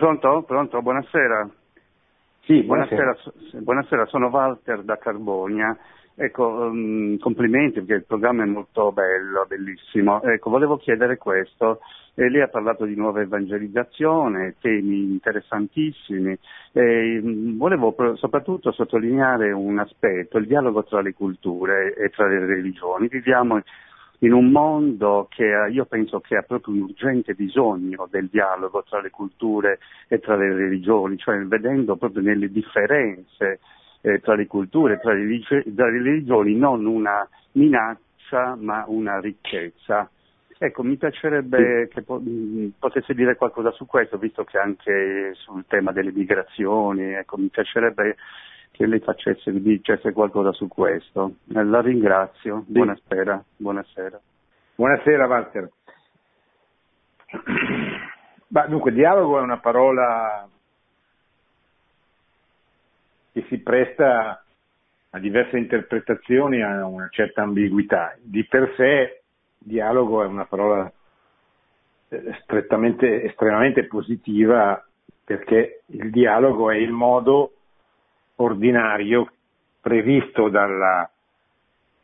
Pronto? 0.00 0.44
Pronto? 0.46 0.80
Buonasera. 0.80 1.46
Sì, 2.44 2.62
buonasera. 2.62 3.02
Buonasera, 3.12 3.60
buonasera, 3.60 4.06
sono 4.06 4.28
Walter 4.28 4.82
da 4.82 4.96
Carbonia. 4.96 5.76
Ecco, 6.14 6.46
um, 6.46 7.18
complimenti 7.18 7.80
perché 7.80 7.92
il 7.96 8.04
programma 8.06 8.42
è 8.42 8.46
molto 8.46 8.92
bello, 8.92 9.44
bellissimo. 9.46 10.22
Ecco, 10.22 10.48
volevo 10.48 10.78
chiedere 10.78 11.18
questo. 11.18 11.80
Eh, 12.14 12.30
lei 12.30 12.40
ha 12.40 12.48
parlato 12.48 12.86
di 12.86 12.94
nuova 12.94 13.20
evangelizzazione, 13.20 14.54
temi 14.58 15.02
interessantissimi. 15.02 16.34
Eh, 16.72 17.20
volevo 17.58 17.94
soprattutto 18.14 18.72
sottolineare 18.72 19.52
un 19.52 19.80
aspetto, 19.80 20.38
il 20.38 20.46
dialogo 20.46 20.82
tra 20.84 21.02
le 21.02 21.12
culture 21.12 21.94
e 21.94 22.08
tra 22.08 22.26
le 22.26 22.46
religioni. 22.46 23.06
Viviamo 23.06 23.60
in 24.22 24.32
un 24.32 24.50
mondo 24.50 25.28
che 25.30 25.50
io 25.70 25.84
penso 25.86 26.20
che 26.20 26.36
ha 26.36 26.42
proprio 26.42 26.74
un 26.74 26.82
urgente 26.82 27.34
bisogno 27.34 28.06
del 28.10 28.28
dialogo 28.28 28.82
tra 28.82 29.00
le 29.00 29.10
culture 29.10 29.78
e 30.08 30.18
tra 30.18 30.36
le 30.36 30.52
religioni, 30.52 31.16
cioè 31.16 31.38
vedendo 31.44 31.96
proprio 31.96 32.22
nelle 32.22 32.50
differenze 32.50 33.60
eh, 34.02 34.20
tra 34.20 34.34
le 34.34 34.46
culture, 34.46 34.98
tra 35.00 35.12
le, 35.14 35.42
tra 35.74 35.90
le 35.90 36.02
religioni, 36.02 36.54
non 36.54 36.84
una 36.84 37.26
minaccia 37.52 38.56
ma 38.58 38.84
una 38.86 39.20
ricchezza. 39.20 40.10
Ecco, 40.62 40.82
mi 40.82 40.96
piacerebbe 40.98 41.88
che 41.88 42.02
po- 42.02 42.20
potesse 42.78 43.14
dire 43.14 43.36
qualcosa 43.36 43.70
su 43.70 43.86
questo, 43.86 44.18
visto 44.18 44.44
che 44.44 44.58
anche 44.58 45.32
sul 45.34 45.64
tema 45.66 45.92
delle 45.92 46.12
migrazioni, 46.12 47.14
ecco, 47.14 47.38
mi 47.38 47.48
piacerebbe 47.48 48.16
che 48.80 48.86
lei 48.86 49.00
facesse, 49.00 49.52
dicesse 49.60 50.10
qualcosa 50.12 50.52
su 50.52 50.66
questo. 50.66 51.34
Eh, 51.54 51.62
la 51.64 51.82
ringrazio, 51.82 52.62
sì. 52.64 52.72
buonasera. 52.72 53.44
Buonasera, 53.58 54.20
buonasera 54.74 55.26
Walter. 55.26 55.70
Bah, 58.46 58.66
dunque, 58.68 58.92
dialogo 58.92 59.38
è 59.38 59.42
una 59.42 59.58
parola 59.58 60.48
che 63.32 63.44
si 63.48 63.58
presta 63.58 64.42
a 65.10 65.18
diverse 65.18 65.58
interpretazioni, 65.58 66.62
a 66.62 66.86
una 66.86 67.08
certa 67.10 67.42
ambiguità. 67.42 68.16
Di 68.18 68.46
per 68.46 68.72
sé 68.78 69.24
dialogo 69.58 70.22
è 70.22 70.26
una 70.26 70.46
parola 70.46 70.90
eh, 72.08 72.38
strettamente, 72.44 73.24
estremamente 73.24 73.84
positiva 73.84 74.82
perché 75.22 75.82
il 75.88 76.10
dialogo 76.10 76.70
è 76.70 76.76
il 76.76 76.92
modo 76.92 77.52
ordinario 78.42 79.30
previsto 79.80 80.48
dalla, 80.48 81.08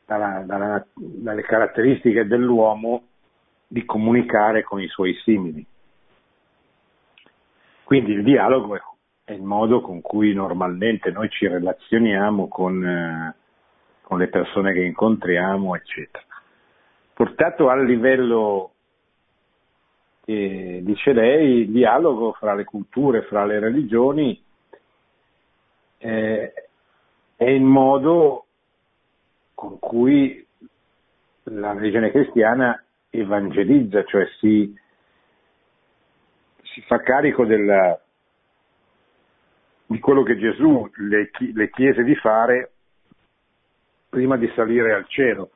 dalla, 0.05 0.43
dalla, 0.47 0.87
dalle 0.95 1.43
caratteristiche 1.43 2.26
dell'uomo 2.26 3.03
di 3.66 3.84
comunicare 3.84 4.62
con 4.62 4.80
i 4.80 4.89
suoi 4.89 5.14
simili. 5.24 5.64
Quindi 7.84 8.12
il 8.12 8.22
dialogo 8.22 8.78
è 9.24 9.32
il 9.32 9.43
modo 9.43 9.80
con 9.80 10.01
cui 10.01 10.32
normalmente 10.32 11.11
noi 11.11 11.28
ci 11.30 11.47
relazioniamo 11.47 12.49
con, 12.49 12.84
eh, 12.84 13.34
con 14.03 14.18
le 14.18 14.28
persone 14.28 14.72
che 14.72 14.82
incontriamo, 14.82 15.74
eccetera. 15.74 16.24
Portato 17.12 17.68
al 17.68 17.84
livello 17.84 18.72
che 20.24 20.80
dice 20.82 21.12
lei, 21.12 21.61
il 21.61 21.70
dialogo 21.70 22.32
fra 22.32 22.55
le 22.55 22.64
culture, 22.64 23.22
fra 23.22 23.45
le 23.45 23.61
religioni, 23.61 24.43
eh, 26.07 26.53
è 27.35 27.45
il 27.45 27.63
modo 27.63 28.47
con 29.55 29.79
cui 29.81 30.47
la 31.45 31.73
religione 31.73 32.11
cristiana 32.11 32.81
evangelizza, 33.11 34.05
cioè 34.05 34.27
si, 34.39 34.73
si 36.63 36.81
fa 36.83 37.01
carico 37.01 37.45
della, 37.45 38.01
di 39.87 39.99
quello 39.99 40.23
che 40.23 40.37
Gesù 40.39 40.89
le, 41.09 41.31
le 41.53 41.71
chiese 41.71 42.05
di 42.05 42.15
fare 42.15 42.73
prima 44.09 44.37
di 44.37 44.51
salire 44.55 44.95
al 44.95 45.07
cielo, 45.09 45.51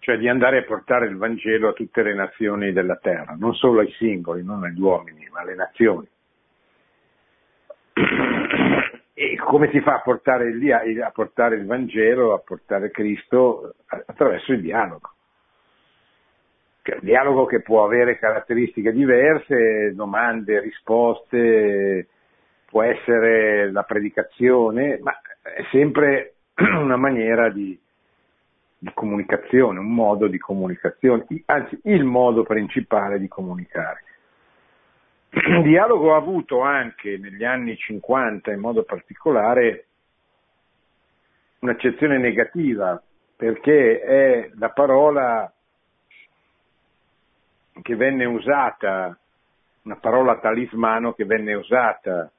cioè 0.00 0.18
di 0.18 0.28
andare 0.28 0.58
a 0.58 0.64
portare 0.64 1.06
il 1.06 1.16
Vangelo 1.16 1.68
a 1.68 1.72
tutte 1.72 2.02
le 2.02 2.14
nazioni 2.14 2.72
della 2.72 2.96
terra, 2.96 3.34
non 3.38 3.54
solo 3.54 3.80
ai 3.80 3.90
singoli, 3.92 4.44
non 4.44 4.64
agli 4.64 4.80
uomini, 4.80 5.26
ma 5.30 5.40
alle 5.40 5.54
nazioni. 5.54 6.08
E 9.14 9.37
come 9.48 9.70
si 9.70 9.80
fa 9.80 9.94
a 9.94 10.00
portare 10.00 10.50
il, 10.50 11.02
a 11.02 11.10
portare 11.10 11.56
il 11.56 11.64
Vangelo, 11.64 12.34
a 12.34 12.38
portare 12.38 12.90
Cristo? 12.90 13.76
Attraverso 13.86 14.52
il 14.52 14.60
dialogo. 14.60 15.10
Cioè, 16.82 16.96
il 16.96 17.02
dialogo 17.02 17.46
che 17.46 17.62
può 17.62 17.82
avere 17.82 18.18
caratteristiche 18.18 18.92
diverse, 18.92 19.94
domande, 19.94 20.60
risposte, 20.60 22.08
può 22.66 22.82
essere 22.82 23.72
la 23.72 23.84
predicazione, 23.84 24.98
ma 25.00 25.18
è 25.40 25.64
sempre 25.70 26.34
una 26.54 26.96
maniera 26.96 27.48
di, 27.48 27.78
di 28.76 28.90
comunicazione, 28.92 29.78
un 29.78 29.94
modo 29.94 30.26
di 30.26 30.38
comunicazione, 30.38 31.24
anzi 31.46 31.80
il 31.84 32.04
modo 32.04 32.42
principale 32.42 33.18
di 33.18 33.28
comunicare. 33.28 34.02
Il 35.30 35.62
dialogo 35.62 36.14
ha 36.14 36.16
avuto 36.16 36.60
anche 36.62 37.18
negli 37.18 37.44
anni 37.44 37.76
50 37.76 38.50
in 38.50 38.60
modo 38.60 38.82
particolare 38.82 39.86
un'accezione 41.58 42.18
negativa 42.18 43.00
perché 43.36 44.00
è 44.00 44.50
la 44.54 44.70
parola 44.70 45.52
che 47.82 47.94
venne 47.94 48.24
usata, 48.24 49.16
una 49.82 49.96
parola 49.96 50.38
talismano 50.38 51.12
che 51.12 51.24
venne 51.24 51.54
usata 51.54 52.30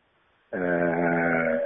eh, 0.49 1.59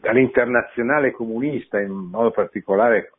dall'internazionale 0.00 1.12
comunista, 1.12 1.78
in 1.78 1.92
modo 1.92 2.30
particolare 2.30 3.12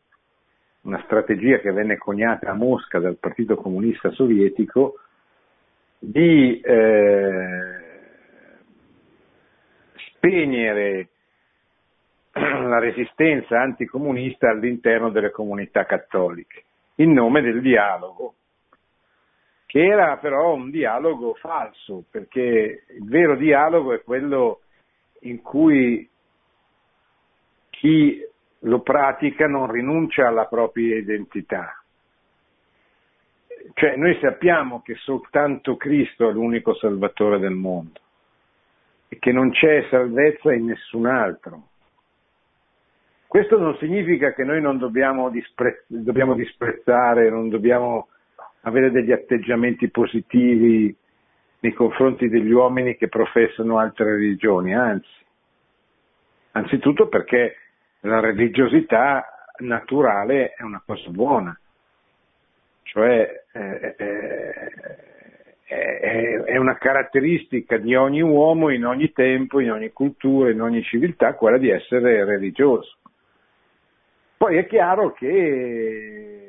una 0.82 1.02
strategia 1.06 1.60
che 1.60 1.72
venne 1.72 1.98
coniata 1.98 2.50
a 2.50 2.54
Mosca 2.54 3.00
dal 3.00 3.18
Partito 3.18 3.56
Comunista 3.56 4.12
Sovietico, 4.12 4.96
di 6.00 6.60
eh, 6.62 7.78
spegnere 10.16 11.10
la 12.32 12.80
resistenza 12.80 13.60
anticomunista 13.60 14.50
all'interno 14.50 15.10
delle 15.10 15.32
comunità 15.32 15.86
cattoliche, 15.86 16.64
in 16.96 17.12
nome 17.14 17.42
del 17.42 17.62
dialogo 17.62 18.36
che 19.70 19.86
era 19.86 20.18
però 20.18 20.56
un 20.56 20.72
dialogo 20.72 21.36
falso, 21.36 22.04
perché 22.10 22.86
il 22.90 23.06
vero 23.06 23.36
dialogo 23.36 23.94
è 23.94 24.02
quello 24.02 24.62
in 25.22 25.44
cui 25.44 26.10
chi 27.70 28.20
lo 28.62 28.82
pratica 28.82 29.46
non 29.46 29.70
rinuncia 29.72 30.28
alla 30.28 30.48
propria 30.48 30.98
identità. 30.98 31.79
Cioè 33.74 33.96
noi 33.96 34.18
sappiamo 34.22 34.82
che 34.82 34.96
soltanto 34.96 35.76
Cristo 35.78 36.30
è 36.30 36.34
l'unico 36.34 36.74
salvatore 36.76 37.40
del 37.40 37.54
mondo 37.54 38.00
e 39.08 39.18
che 39.20 39.32
non 39.32 39.52
c'è 39.52 39.88
salvezza 39.90 40.54
in 40.54 40.66
nessun 40.66 41.06
altro. 41.06 41.68
Questo 43.28 43.60
non 43.60 43.76
significa 43.78 44.34
che 44.34 44.44
noi 44.44 44.62
non 44.62 44.78
dobbiamo, 44.78 45.30
dispre- 45.30 45.84
dobbiamo 45.88 46.34
disprezzare, 46.34 47.30
non 47.30 47.50
dobbiamo 47.50 48.08
avere 48.62 48.92
degli 48.92 49.12
atteggiamenti 49.12 49.90
positivi 49.90 50.96
nei 51.60 51.74
confronti 51.74 52.30
degli 52.30 52.52
uomini 52.52 52.96
che 52.96 53.08
professano 53.08 53.78
altre 53.78 54.16
religioni, 54.16 54.74
anzi, 54.74 55.08
anzitutto 56.52 57.08
perché 57.08 57.56
la 58.02 58.20
religiosità 58.20 59.26
naturale 59.60 60.54
è 60.54 60.64
una 60.64 60.82
cosa 60.86 61.10
buona, 61.10 61.60
cioè 62.92 63.44
eh, 63.54 63.96
eh, 65.68 66.44
è 66.44 66.58
una 66.58 66.76
caratteristica 66.78 67.78
di 67.78 67.94
ogni 67.94 68.22
uomo 68.22 68.70
in 68.70 68.86
ogni 68.86 69.12
tempo, 69.12 69.60
in 69.60 69.72
ogni 69.72 69.92
cultura, 69.92 70.50
in 70.50 70.62
ogni 70.62 70.82
civiltà, 70.82 71.36
quella 71.36 71.60
di 71.60 71.70
essere 71.70 72.26
religioso. 72.26 72.98
Poi 74.38 74.58
è 74.58 74.66
chiaro 74.66 75.12
che 75.14 76.40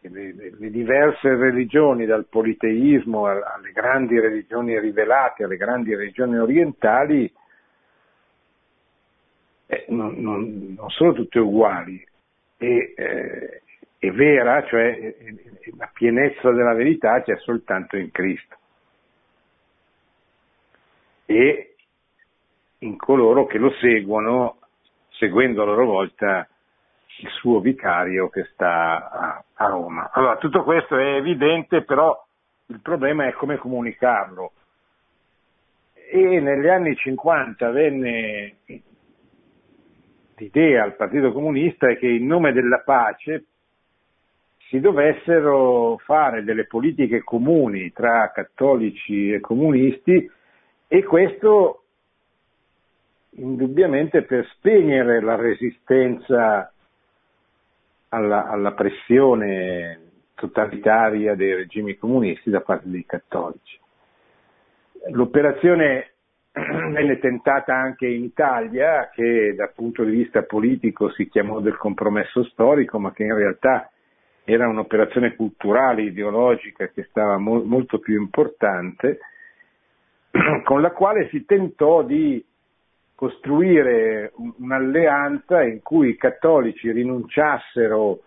le, 0.00 0.70
diverse 0.70 1.36
religioni, 1.36 2.06
dal 2.06 2.26
politeismo 2.26 3.26
alle 3.26 3.70
grandi 3.72 4.18
religioni 4.18 4.78
rivelate, 4.80 5.44
alle 5.44 5.56
grandi 5.56 5.94
religioni 5.94 6.36
orientali, 6.38 7.32
eh, 9.66 9.84
non, 9.88 10.14
non, 10.16 10.74
non, 10.76 10.90
sono 10.90 11.12
tutte 11.12 11.38
uguali. 11.38 12.04
E, 12.56 12.94
eh, 12.96 13.62
è 14.06 14.10
vera, 14.12 14.64
cioè 14.66 15.14
la 15.76 15.90
pienezza 15.92 16.50
della 16.50 16.74
verità 16.74 17.22
c'è 17.22 17.36
soltanto 17.38 17.96
in 17.96 18.10
Cristo. 18.10 18.56
E 21.26 21.74
in 22.78 22.96
coloro 22.96 23.46
che 23.46 23.58
lo 23.58 23.70
seguono, 23.80 24.58
seguendo 25.10 25.62
a 25.62 25.66
loro 25.66 25.86
volta 25.86 26.46
il 27.18 27.28
suo 27.30 27.60
vicario 27.60 28.28
che 28.28 28.44
sta 28.52 29.42
a 29.54 29.66
Roma. 29.66 30.10
Allora, 30.12 30.36
tutto 30.36 30.62
questo 30.64 30.96
è 30.96 31.14
evidente, 31.14 31.82
però 31.82 32.22
il 32.66 32.80
problema 32.80 33.26
è 33.26 33.32
come 33.32 33.56
comunicarlo. 33.56 34.52
E 36.10 36.40
negli 36.40 36.68
anni 36.68 36.94
50 36.94 37.70
venne 37.70 38.56
l'idea 40.36 40.82
al 40.82 40.96
Partito 40.96 41.32
Comunista 41.32 41.94
che 41.94 42.08
in 42.08 42.26
nome 42.26 42.52
della 42.52 42.80
pace 42.80 43.44
si 44.74 44.80
dovessero 44.80 45.98
fare 45.98 46.42
delle 46.42 46.66
politiche 46.66 47.22
comuni 47.22 47.92
tra 47.92 48.32
cattolici 48.34 49.30
e 49.30 49.38
comunisti 49.38 50.28
e 50.88 51.04
questo 51.04 51.84
indubbiamente 53.36 54.22
per 54.22 54.44
spegnere 54.54 55.20
la 55.20 55.36
resistenza 55.36 56.72
alla, 58.08 58.48
alla 58.48 58.72
pressione 58.72 60.00
totalitaria 60.34 61.36
dei 61.36 61.54
regimi 61.54 61.96
comunisti 61.96 62.50
da 62.50 62.60
parte 62.60 62.90
dei 62.90 63.06
cattolici. 63.06 63.78
L'operazione 65.10 66.14
venne 66.50 67.20
tentata 67.20 67.76
anche 67.76 68.08
in 68.08 68.24
Italia, 68.24 69.08
che 69.14 69.54
dal 69.54 69.72
punto 69.72 70.02
di 70.02 70.10
vista 70.10 70.42
politico 70.42 71.10
si 71.10 71.28
chiamò 71.28 71.60
del 71.60 71.76
compromesso 71.76 72.42
storico, 72.46 72.98
ma 72.98 73.12
che 73.12 73.22
in 73.22 73.36
realtà 73.36 73.88
era 74.44 74.68
un'operazione 74.68 75.34
culturale, 75.34 76.02
ideologica, 76.02 76.88
che 76.88 77.04
stava 77.04 77.38
mo- 77.38 77.64
molto 77.64 77.98
più 77.98 78.20
importante, 78.20 79.18
con 80.64 80.80
la 80.80 80.90
quale 80.90 81.28
si 81.30 81.44
tentò 81.44 82.02
di 82.02 82.44
costruire 83.14 84.32
un'alleanza 84.58 85.62
in 85.62 85.80
cui 85.82 86.10
i 86.10 86.16
cattolici 86.16 86.90
rinunciassero 86.90 88.20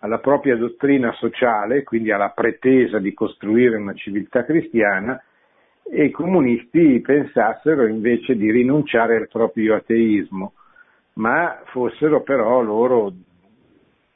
alla 0.00 0.18
propria 0.18 0.56
dottrina 0.56 1.12
sociale, 1.12 1.84
quindi 1.84 2.10
alla 2.10 2.30
pretesa 2.30 2.98
di 2.98 3.14
costruire 3.14 3.76
una 3.76 3.94
civiltà 3.94 4.44
cristiana, 4.44 5.22
e 5.84 6.04
i 6.04 6.10
comunisti 6.10 7.00
pensassero 7.00 7.86
invece 7.86 8.36
di 8.36 8.50
rinunciare 8.50 9.16
al 9.16 9.28
proprio 9.28 9.76
ateismo, 9.76 10.52
ma 11.14 11.60
fossero 11.66 12.22
però 12.22 12.60
loro 12.60 13.12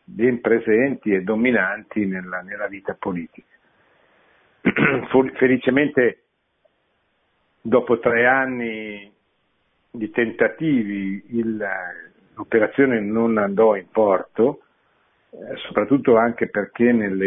ben 0.08 0.40
presenti 0.40 1.12
e 1.12 1.22
dominanti 1.22 2.06
nella, 2.06 2.40
nella 2.40 2.68
vita 2.68 2.94
politica. 2.94 3.54
Felicemente 5.34 6.22
dopo 7.60 7.98
tre 7.98 8.26
anni 8.26 9.12
di 9.90 10.10
tentativi 10.10 11.24
il, 11.30 11.66
l'operazione 12.34 13.00
non 13.00 13.36
andò 13.36 13.74
in 13.74 13.88
porto, 13.90 14.62
eh, 15.30 15.56
soprattutto 15.66 16.16
anche 16.16 16.48
perché 16.48 16.92
nelle 16.92 17.26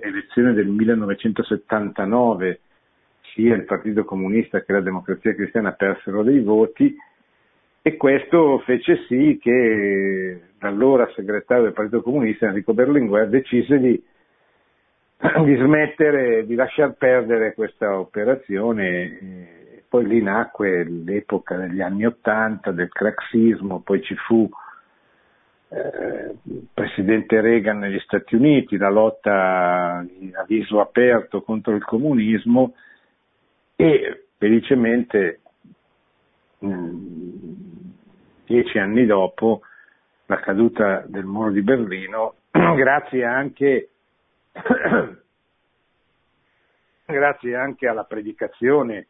elezioni 0.00 0.52
del 0.52 0.66
1979 0.66 2.60
sia 3.34 3.54
il 3.54 3.64
Partito 3.64 4.04
Comunista 4.04 4.62
che 4.62 4.72
la 4.72 4.80
Democrazia 4.80 5.34
Cristiana 5.34 5.72
persero 5.72 6.24
dei 6.24 6.40
voti 6.40 6.96
e 7.86 7.96
questo 7.96 8.58
fece 8.64 9.04
sì 9.06 9.38
che 9.40 10.40
l'allora 10.58 11.08
segretario 11.14 11.62
del 11.62 11.72
Partito 11.72 12.02
Comunista 12.02 12.46
Enrico 12.46 12.74
Berlinguer 12.74 13.28
decise 13.28 13.78
di, 13.78 13.90
di 15.44 15.54
smettere, 15.54 16.44
di 16.46 16.56
lasciar 16.56 16.94
perdere 16.94 17.54
questa 17.54 17.96
operazione. 17.96 19.84
Poi 19.88 20.04
lì 20.04 20.20
nacque 20.20 20.82
l'epoca 20.82 21.54
degli 21.58 21.80
anni 21.80 22.04
Ottanta 22.04 22.72
del 22.72 22.88
craxismo, 22.88 23.82
poi 23.82 24.02
ci 24.02 24.16
fu 24.16 24.50
eh, 25.68 26.34
il 26.42 26.66
presidente 26.74 27.40
Reagan 27.40 27.78
negli 27.78 28.00
Stati 28.00 28.34
Uniti, 28.34 28.78
la 28.78 28.90
lotta 28.90 29.98
a 29.98 30.44
viso 30.44 30.80
aperto 30.80 31.40
contro 31.42 31.76
il 31.76 31.84
comunismo 31.84 32.74
e 33.76 34.24
felicemente 34.38 35.38
dieci 38.46 38.78
anni 38.78 39.04
dopo 39.04 39.62
la 40.26 40.40
caduta 40.40 41.02
del 41.06 41.24
muro 41.24 41.50
di 41.50 41.62
Berlino, 41.62 42.36
grazie 42.50 43.24
anche, 43.24 43.90
grazie 47.04 47.56
anche 47.56 47.86
alla 47.88 48.04
predicazione 48.04 49.06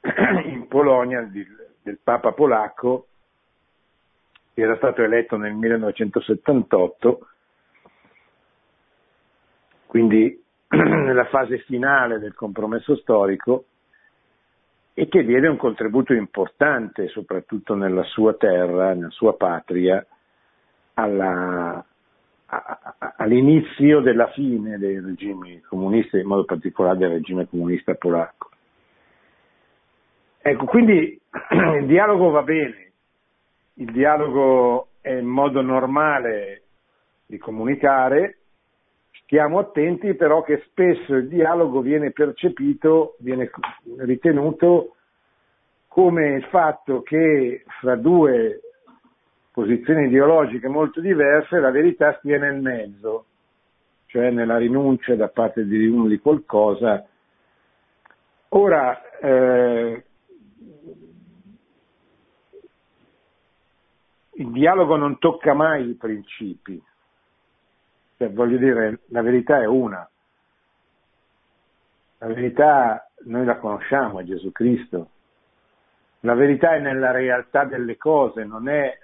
in 0.44 0.68
Polonia 0.68 1.22
del, 1.22 1.74
del 1.82 1.98
Papa 2.02 2.32
polacco 2.32 3.06
che 4.52 4.62
era 4.62 4.76
stato 4.76 5.02
eletto 5.02 5.36
nel 5.36 5.54
1978, 5.54 7.28
quindi 9.86 10.42
nella 10.70 11.24
fase 11.26 11.58
finale 11.60 12.18
del 12.18 12.34
compromesso 12.34 12.96
storico, 12.96 13.64
e 15.00 15.08
che 15.08 15.24
diede 15.24 15.48
un 15.48 15.56
contributo 15.56 16.12
importante, 16.12 17.08
soprattutto 17.08 17.74
nella 17.74 18.02
sua 18.02 18.34
terra, 18.34 18.92
nella 18.92 19.08
sua 19.08 19.32
patria, 19.32 20.04
alla, 20.92 21.82
all'inizio 23.16 24.00
della 24.00 24.26
fine 24.32 24.76
dei 24.76 25.00
regimi 25.00 25.58
comunisti, 25.62 26.18
in 26.18 26.26
modo 26.26 26.44
particolare 26.44 26.98
del 26.98 27.12
regime 27.12 27.48
comunista 27.48 27.94
polacco. 27.94 28.50
Ecco, 30.42 30.66
quindi 30.66 31.18
il 31.80 31.86
dialogo 31.86 32.28
va 32.28 32.42
bene, 32.42 32.92
il 33.76 33.90
dialogo 33.92 34.88
è 35.00 35.12
il 35.12 35.24
modo 35.24 35.62
normale 35.62 36.64
di 37.24 37.38
comunicare, 37.38 38.39
stiamo 39.30 39.60
attenti 39.60 40.14
però 40.14 40.42
che 40.42 40.64
spesso 40.66 41.14
il 41.14 41.28
dialogo 41.28 41.82
viene 41.82 42.10
percepito, 42.10 43.14
viene 43.20 43.48
ritenuto 43.98 44.96
come 45.86 46.34
il 46.34 46.44
fatto 46.46 47.02
che 47.02 47.62
fra 47.78 47.94
due 47.94 48.60
posizioni 49.52 50.06
ideologiche 50.06 50.66
molto 50.66 51.00
diverse 51.00 51.60
la 51.60 51.70
verità 51.70 52.16
stia 52.18 52.40
nel 52.40 52.60
mezzo, 52.60 53.26
cioè 54.06 54.30
nella 54.30 54.56
rinuncia 54.56 55.14
da 55.14 55.28
parte 55.28 55.64
di 55.64 55.86
uno 55.86 56.08
di 56.08 56.18
qualcosa. 56.18 57.06
Ora, 58.48 59.00
eh, 59.20 60.04
il 64.32 64.50
dialogo 64.50 64.96
non 64.96 65.18
tocca 65.20 65.54
mai 65.54 65.90
i 65.90 65.94
principi, 65.94 66.82
cioè, 68.20 68.30
voglio 68.30 68.58
dire, 68.58 68.98
la 69.06 69.22
verità 69.22 69.62
è 69.62 69.64
una. 69.64 70.06
La 72.18 72.26
verità 72.26 73.08
noi 73.24 73.46
la 73.46 73.56
conosciamo, 73.56 74.20
è 74.20 74.24
Gesù 74.24 74.52
Cristo. 74.52 75.08
La 76.20 76.34
verità 76.34 76.74
è 76.74 76.80
nella 76.80 77.12
realtà 77.12 77.64
delle 77.64 77.96
cose, 77.96 78.44
non 78.44 78.68
è 78.68 78.94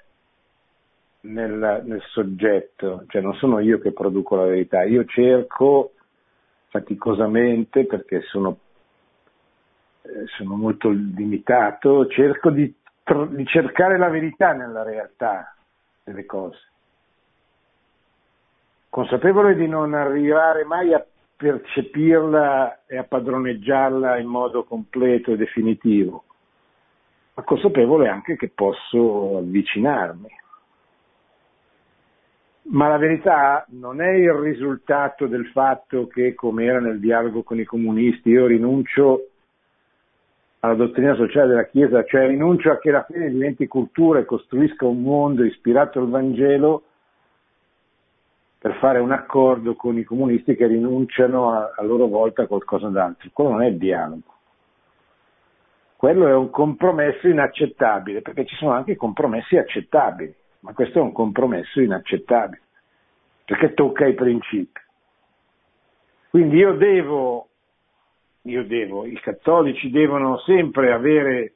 nel, 1.20 1.82
nel, 1.86 2.02
soggetto, 2.10 3.04
cioè 3.08 3.22
non 3.22 3.32
sono 3.36 3.60
io 3.60 3.78
che 3.78 3.92
produco 3.92 4.36
la 4.36 4.44
verità, 4.44 4.82
io 4.82 5.06
cerco 5.06 5.92
faticosamente 6.68 7.86
perché 7.86 8.20
sono, 8.20 8.58
eh, 10.02 10.26
sono 10.36 10.56
molto 10.56 10.90
limitato, 10.90 12.06
cerco 12.08 12.50
di 12.50 12.70
di 13.30 13.46
cercare 13.46 13.98
la 13.98 14.08
verità 14.08 14.52
nella 14.52 14.82
realtà 14.82 15.54
delle 16.02 16.26
cose, 16.26 16.58
consapevole 18.96 19.54
di 19.56 19.68
non 19.68 19.92
arrivare 19.92 20.64
mai 20.64 20.94
a 20.94 21.04
percepirla 21.36 22.86
e 22.86 22.96
a 22.96 23.04
padroneggiarla 23.04 24.16
in 24.16 24.26
modo 24.26 24.64
completo 24.64 25.32
e 25.32 25.36
definitivo, 25.36 26.24
ma 27.34 27.42
consapevole 27.42 28.08
anche 28.08 28.36
che 28.36 28.48
posso 28.48 29.36
avvicinarmi. 29.36 30.28
Ma 32.70 32.88
la 32.88 32.96
verità 32.96 33.66
non 33.68 34.00
è 34.00 34.12
il 34.12 34.32
risultato 34.32 35.26
del 35.26 35.46
fatto 35.48 36.06
che, 36.06 36.34
come 36.34 36.64
era 36.64 36.80
nel 36.80 36.98
dialogo 36.98 37.42
con 37.42 37.60
i 37.60 37.64
comunisti, 37.64 38.30
io 38.30 38.46
rinuncio 38.46 39.26
alla 40.60 40.74
dottrina 40.74 41.14
sociale 41.16 41.48
della 41.48 41.66
Chiesa, 41.66 42.02
cioè 42.06 42.28
rinuncio 42.28 42.70
a 42.70 42.78
che 42.78 42.90
la 42.90 43.04
fede 43.04 43.28
diventi 43.28 43.66
cultura 43.66 44.20
e 44.20 44.24
costruisca 44.24 44.86
un 44.86 45.02
mondo 45.02 45.44
ispirato 45.44 45.98
al 45.98 46.08
Vangelo 46.08 46.84
per 48.66 48.78
fare 48.78 48.98
un 48.98 49.12
accordo 49.12 49.76
con 49.76 49.96
i 49.96 50.02
comunisti 50.02 50.56
che 50.56 50.66
rinunciano 50.66 51.52
a, 51.52 51.72
a 51.76 51.84
loro 51.84 52.08
volta 52.08 52.42
a 52.42 52.46
qualcosa 52.48 52.88
d'altro. 52.88 53.30
Quello 53.32 53.50
non 53.50 53.62
è 53.62 53.70
dialogo. 53.70 54.34
Quello 55.94 56.26
è 56.26 56.34
un 56.34 56.50
compromesso 56.50 57.28
inaccettabile, 57.28 58.22
perché 58.22 58.44
ci 58.44 58.56
sono 58.56 58.72
anche 58.72 58.96
compromessi 58.96 59.56
accettabili, 59.56 60.34
ma 60.60 60.72
questo 60.72 60.98
è 60.98 61.02
un 61.02 61.12
compromesso 61.12 61.80
inaccettabile, 61.80 62.62
perché 63.44 63.72
tocca 63.72 64.04
i 64.04 64.14
principi. 64.14 64.80
Quindi 66.30 66.56
io 66.56 66.72
devo 66.72 67.46
io 68.42 68.64
devo, 68.64 69.06
i 69.06 69.18
cattolici 69.20 69.90
devono 69.90 70.38
sempre 70.38 70.92
avere 70.92 71.52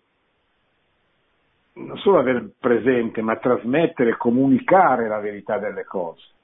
non 1.73 1.97
solo 1.99 2.19
avere 2.21 2.51
presente, 2.57 3.21
ma 3.21 3.35
trasmettere, 3.35 4.17
comunicare 4.17 5.09
la 5.09 5.19
verità 5.19 5.59
delle 5.59 5.83
cose. 5.83 6.39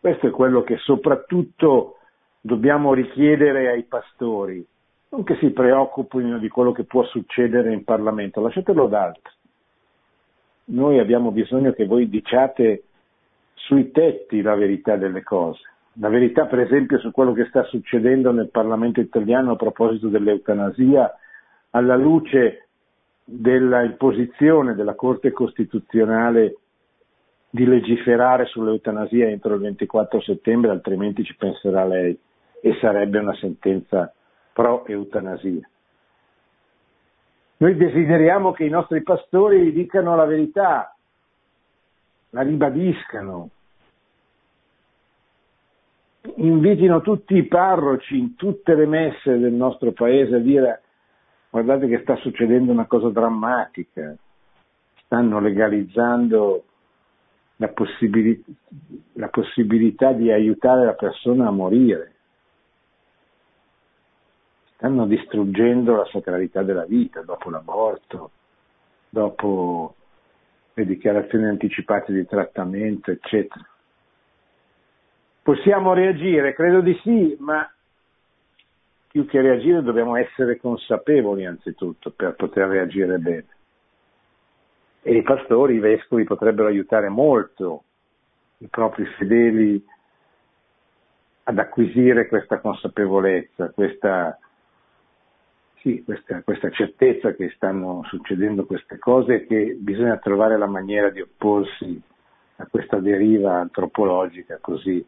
Questo 0.00 0.28
è 0.28 0.30
quello 0.30 0.62
che 0.62 0.76
soprattutto 0.78 1.96
dobbiamo 2.40 2.94
richiedere 2.94 3.68
ai 3.68 3.82
pastori, 3.82 4.64
non 5.10 5.24
che 5.24 5.36
si 5.36 5.50
preoccupino 5.50 6.38
di 6.38 6.48
quello 6.48 6.72
che 6.72 6.84
può 6.84 7.04
succedere 7.04 7.72
in 7.72 7.82
Parlamento, 7.82 8.40
lasciatelo 8.40 8.84
ad 8.84 8.94
altri. 8.94 9.32
Noi 10.66 10.98
abbiamo 10.98 11.32
bisogno 11.32 11.72
che 11.72 11.86
voi 11.86 12.08
diciate 12.08 12.84
sui 13.54 13.90
tetti 13.90 14.40
la 14.40 14.54
verità 14.54 14.96
delle 14.96 15.22
cose. 15.22 15.62
La 15.94 16.08
verità, 16.08 16.46
per 16.46 16.60
esempio, 16.60 16.98
su 16.98 17.10
quello 17.10 17.32
che 17.32 17.46
sta 17.46 17.64
succedendo 17.64 18.30
nel 18.30 18.50
Parlamento 18.50 19.00
italiano 19.00 19.52
a 19.52 19.56
proposito 19.56 20.08
dell'eutanasia, 20.08 21.12
alla 21.70 21.96
luce 21.96 22.68
della 23.24 23.82
imposizione 23.82 24.74
della 24.74 24.94
Corte 24.94 25.32
Costituzionale 25.32 26.56
di 27.50 27.64
legiferare 27.64 28.46
sull'eutanasia 28.46 29.28
entro 29.28 29.54
il 29.54 29.60
24 29.60 30.20
settembre, 30.20 30.70
altrimenti 30.70 31.24
ci 31.24 31.34
penserà 31.36 31.84
lei 31.84 32.18
e 32.60 32.76
sarebbe 32.80 33.18
una 33.18 33.34
sentenza 33.36 34.12
pro 34.52 34.84
eutanasia. 34.86 35.68
Noi 37.58 37.76
desideriamo 37.76 38.52
che 38.52 38.64
i 38.64 38.70
nostri 38.70 39.02
pastori 39.02 39.72
dicano 39.72 40.14
la 40.14 40.24
verità, 40.24 40.94
la 42.30 42.42
ribadiscano, 42.42 43.50
invitino 46.36 47.00
tutti 47.00 47.34
i 47.34 47.46
parroci 47.46 48.18
in 48.18 48.34
tutte 48.36 48.74
le 48.74 48.86
messe 48.86 49.38
del 49.38 49.52
nostro 49.52 49.92
paese 49.92 50.36
a 50.36 50.40
dire 50.40 50.82
guardate 51.50 51.88
che 51.88 52.00
sta 52.02 52.14
succedendo 52.16 52.70
una 52.70 52.86
cosa 52.86 53.08
drammatica, 53.08 54.14
stanno 55.04 55.40
legalizzando 55.40 56.64
la, 57.60 57.68
possibili- 57.68 58.42
la 59.14 59.28
possibilità 59.28 60.12
di 60.12 60.30
aiutare 60.30 60.84
la 60.84 60.94
persona 60.94 61.48
a 61.48 61.52
morire, 61.52 62.14
stanno 64.74 65.06
distruggendo 65.06 65.96
la 65.96 66.06
sacralità 66.06 66.62
della 66.62 66.84
vita 66.84 67.22
dopo 67.22 67.50
l'aborto, 67.50 68.30
dopo 69.08 69.94
le 70.74 70.86
dichiarazioni 70.86 71.46
anticipate 71.46 72.12
di 72.12 72.24
trattamento, 72.26 73.10
eccetera. 73.10 73.66
Possiamo 75.42 75.94
reagire? 75.94 76.54
Credo 76.54 76.80
di 76.80 76.96
sì, 77.02 77.36
ma 77.40 77.68
più 79.10 79.26
che 79.26 79.40
reagire 79.40 79.82
dobbiamo 79.82 80.14
essere 80.14 80.58
consapevoli 80.58 81.44
anzitutto 81.44 82.10
per 82.10 82.36
poter 82.36 82.68
reagire 82.68 83.18
bene. 83.18 83.46
E 85.08 85.16
i 85.16 85.22
pastori, 85.22 85.76
i 85.76 85.78
vescovi 85.78 86.24
potrebbero 86.24 86.68
aiutare 86.68 87.08
molto 87.08 87.84
i 88.58 88.66
propri 88.66 89.06
fedeli 89.16 89.82
ad 91.44 91.58
acquisire 91.58 92.28
questa 92.28 92.60
consapevolezza, 92.60 93.70
questa, 93.70 94.38
sì, 95.76 96.04
questa, 96.04 96.42
questa 96.42 96.68
certezza 96.68 97.32
che 97.32 97.48
stanno 97.54 98.02
succedendo 98.04 98.66
queste 98.66 98.98
cose 98.98 99.36
e 99.36 99.46
che 99.46 99.76
bisogna 99.78 100.18
trovare 100.18 100.58
la 100.58 100.66
maniera 100.66 101.08
di 101.08 101.22
opporsi 101.22 101.98
a 102.56 102.66
questa 102.66 102.98
deriva 102.98 103.60
antropologica 103.60 104.58
così 104.60 105.02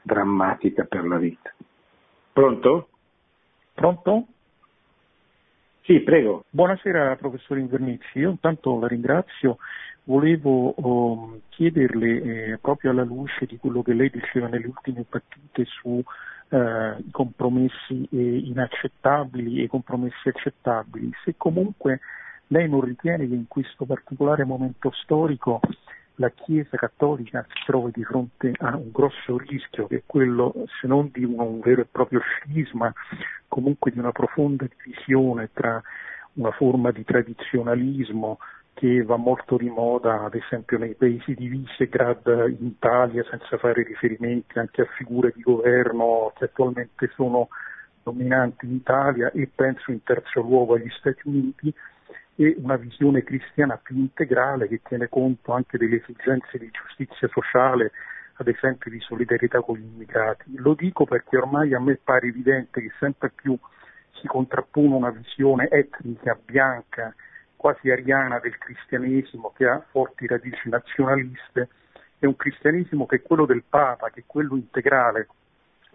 drammatica 0.00 0.84
per 0.84 1.04
la 1.04 1.18
vita. 1.18 1.52
Pronto? 2.32 2.88
Pronto? 3.74 4.26
Sì, 5.84 5.98
prego. 5.98 6.44
Buonasera 6.48 7.16
professor 7.16 7.58
Invernizzi, 7.58 8.20
io 8.20 8.30
intanto 8.30 8.78
la 8.78 8.86
ringrazio, 8.86 9.58
volevo 10.04 10.68
oh, 10.68 11.40
chiederle 11.48 12.22
eh, 12.52 12.58
proprio 12.60 12.92
alla 12.92 13.02
luce 13.02 13.46
di 13.46 13.56
quello 13.56 13.82
che 13.82 13.92
lei 13.92 14.08
diceva 14.08 14.46
nelle 14.46 14.68
ultime 14.68 15.04
partite 15.08 15.64
su 15.64 16.00
eh, 16.50 16.96
compromessi 17.10 18.08
eh, 18.12 18.36
inaccettabili 18.44 19.64
e 19.64 19.66
compromessi 19.66 20.28
accettabili, 20.28 21.10
se 21.24 21.34
comunque 21.36 21.98
lei 22.46 22.68
non 22.68 22.82
ritiene 22.82 23.26
che 23.26 23.34
in 23.34 23.48
questo 23.48 23.84
particolare 23.84 24.44
momento 24.44 24.92
storico 25.02 25.58
la 26.16 26.30
Chiesa 26.30 26.76
cattolica 26.76 27.44
si 27.48 27.64
trova 27.66 27.90
di 27.92 28.04
fronte 28.04 28.52
a 28.58 28.76
un 28.76 28.90
grosso 28.90 29.38
rischio 29.38 29.86
che 29.86 29.96
è 29.96 30.02
quello, 30.04 30.52
se 30.80 30.86
non 30.86 31.10
di 31.12 31.24
un 31.24 31.60
vero 31.60 31.82
e 31.82 31.86
proprio 31.90 32.20
scisma, 32.20 32.92
comunque 33.48 33.90
di 33.90 33.98
una 33.98 34.12
profonda 34.12 34.66
divisione 34.66 35.50
tra 35.52 35.82
una 36.34 36.50
forma 36.52 36.90
di 36.90 37.04
tradizionalismo 37.04 38.38
che 38.74 39.02
va 39.02 39.16
molto 39.16 39.56
di 39.56 39.68
moda, 39.68 40.24
ad 40.24 40.34
esempio 40.34 40.78
nei 40.78 40.94
paesi 40.94 41.34
di 41.34 41.46
Visegrad, 41.46 42.26
in 42.58 42.66
Italia, 42.66 43.24
senza 43.28 43.58
fare 43.58 43.82
riferimenti 43.82 44.58
anche 44.58 44.82
a 44.82 44.88
figure 44.96 45.32
di 45.34 45.42
governo 45.42 46.32
che 46.36 46.44
attualmente 46.44 47.10
sono 47.14 47.48
dominanti 48.02 48.66
in 48.66 48.74
Italia 48.74 49.30
e 49.30 49.48
penso 49.54 49.92
in 49.92 50.02
terzo 50.02 50.40
luogo 50.40 50.74
agli 50.74 50.90
Stati 50.98 51.20
Uniti, 51.24 51.72
e 52.36 52.54
una 52.58 52.76
visione 52.76 53.22
cristiana 53.22 53.76
più 53.76 53.96
integrale 53.96 54.68
che 54.68 54.80
tiene 54.82 55.08
conto 55.08 55.52
anche 55.52 55.78
delle 55.78 55.96
esigenze 55.96 56.58
di 56.58 56.70
giustizia 56.70 57.28
sociale, 57.28 57.92
ad 58.36 58.48
esempio 58.48 58.90
di 58.90 59.00
solidarietà 59.00 59.60
con 59.60 59.76
gli 59.76 59.84
immigrati. 59.84 60.56
Lo 60.56 60.74
dico 60.74 61.04
perché 61.04 61.36
ormai 61.36 61.74
a 61.74 61.80
me 61.80 61.98
pare 62.02 62.28
evidente 62.28 62.80
che 62.80 62.90
sempre 62.98 63.30
più 63.30 63.56
si 64.12 64.26
contrappone 64.26 64.94
una 64.94 65.10
visione 65.10 65.68
etnica, 65.68 66.38
bianca, 66.42 67.14
quasi 67.56 67.90
ariana 67.90 68.40
del 68.40 68.56
cristianesimo 68.58 69.52
che 69.56 69.66
ha 69.66 69.84
forti 69.90 70.26
radici 70.26 70.68
nazionaliste 70.68 71.68
e 72.18 72.26
un 72.26 72.36
cristianesimo 72.36 73.06
che 73.06 73.16
è 73.16 73.22
quello 73.22 73.46
del 73.46 73.62
Papa, 73.68 74.10
che 74.10 74.20
è 74.20 74.24
quello 74.26 74.56
integrale. 74.56 75.28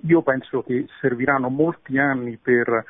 Io 0.02 0.22
penso 0.22 0.62
che 0.62 0.88
serviranno 1.02 1.50
molti 1.50 1.98
anni 1.98 2.38
per 2.38 2.86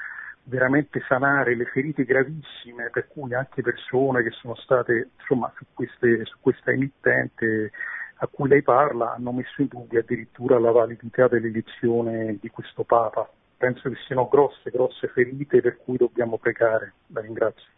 veramente 0.47 1.03
sanare 1.07 1.55
le 1.55 1.65
ferite 1.65 2.05
gravissime 2.05 2.89
per 2.89 3.07
cui 3.07 3.33
anche 3.33 3.61
persone 3.61 4.23
che 4.23 4.31
sono 4.31 4.55
state 4.55 5.09
insomma, 5.19 5.51
su, 5.57 5.65
queste, 5.73 6.23
su 6.25 6.37
questa 6.39 6.71
emittente 6.71 7.71
a 8.19 8.27
cui 8.27 8.47
lei 8.47 8.61
parla 8.61 9.13
hanno 9.13 9.31
messo 9.31 9.61
in 9.61 9.67
dubbio 9.67 9.99
addirittura 9.99 10.57
la 10.57 10.71
validità 10.71 11.27
dell'elezione 11.27 12.37
di 12.39 12.49
questo 12.49 12.83
Papa. 12.83 13.29
Penso 13.57 13.89
che 13.89 13.95
siano 14.05 14.27
grosse, 14.27 14.71
grosse 14.71 15.07
ferite 15.07 15.61
per 15.61 15.77
cui 15.77 15.97
dobbiamo 15.97 16.37
pregare. 16.37 16.93
La 17.07 17.21
ringrazio. 17.21 17.69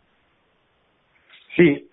Sì, 1.55 1.89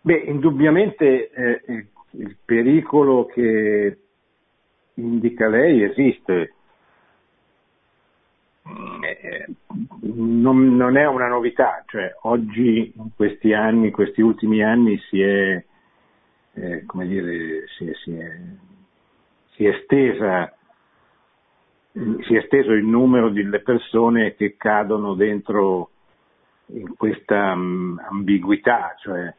beh, 0.00 0.22
indubbiamente 0.26 1.30
eh, 1.30 1.62
il, 1.66 1.86
il 2.10 2.36
pericolo 2.44 3.26
che 3.26 3.98
indica 4.94 5.48
lei 5.48 5.82
esiste 5.82 6.54
non, 10.00 10.76
non, 10.76 10.96
è 10.96 11.06
una 11.06 11.28
novità, 11.28 11.84
cioè 11.86 12.14
oggi 12.22 12.92
in 12.96 13.10
questi 13.14 13.52
anni, 13.52 13.90
questi 13.90 14.22
ultimi 14.22 14.62
anni 14.62 14.98
si 15.10 15.20
è, 15.20 15.64
eh, 16.54 16.84
dire, 16.92 17.66
si 17.76 17.92
si 18.02 18.16
è, 18.16 18.40
si 19.54 19.64
è 19.66 19.68
estesa 19.68 20.54
si 21.94 22.34
è 22.34 22.38
esteso 22.38 22.72
il 22.72 22.84
numero 22.84 23.30
delle 23.30 23.60
persone 23.60 24.34
che 24.34 24.56
cadono 24.56 25.14
dentro 25.14 25.90
in 26.66 26.96
questa 26.96 27.52
um, 27.52 28.00
ambiguità, 28.10 28.96
cioè 28.98 29.32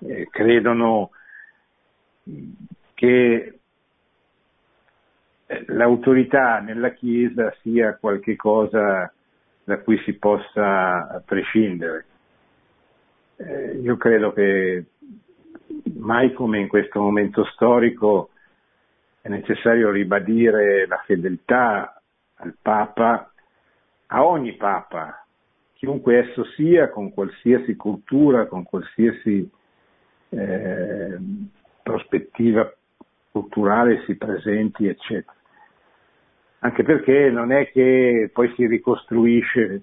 eh, 0.00 0.28
credono 0.30 1.10
che 2.94 3.58
l'autorità 5.66 6.60
nella 6.60 6.90
Chiesa 6.92 7.54
sia 7.62 7.96
qualcosa 7.96 9.12
da 9.64 9.78
cui 9.78 9.98
si 10.04 10.14
possa 10.14 11.22
prescindere. 11.24 12.06
Eh, 13.36 13.78
io 13.82 13.96
credo 13.96 14.32
che 14.32 14.84
mai 15.98 16.32
come 16.32 16.58
in 16.58 16.68
questo 16.68 17.00
momento 17.00 17.44
storico 17.46 18.30
è 19.20 19.28
necessario 19.28 19.90
ribadire 19.90 20.86
la 20.86 21.02
fedeltà 21.04 22.00
al 22.36 22.56
Papa, 22.60 23.32
a 24.06 24.24
ogni 24.24 24.54
Papa, 24.54 25.26
chiunque 25.74 26.18
esso 26.18 26.44
sia, 26.54 26.90
con 26.90 27.12
qualsiasi 27.12 27.74
cultura, 27.76 28.46
con 28.46 28.62
qualsiasi 28.62 29.48
eh, 30.28 31.18
prospettiva 31.82 32.72
culturale 33.40 34.02
si 34.06 34.16
presenti, 34.16 34.86
eccetera 34.86 35.34
anche 36.60 36.82
perché 36.82 37.30
non 37.30 37.52
è 37.52 37.70
che 37.70 38.30
poi 38.32 38.52
si 38.56 38.66
ricostruisce 38.66 39.82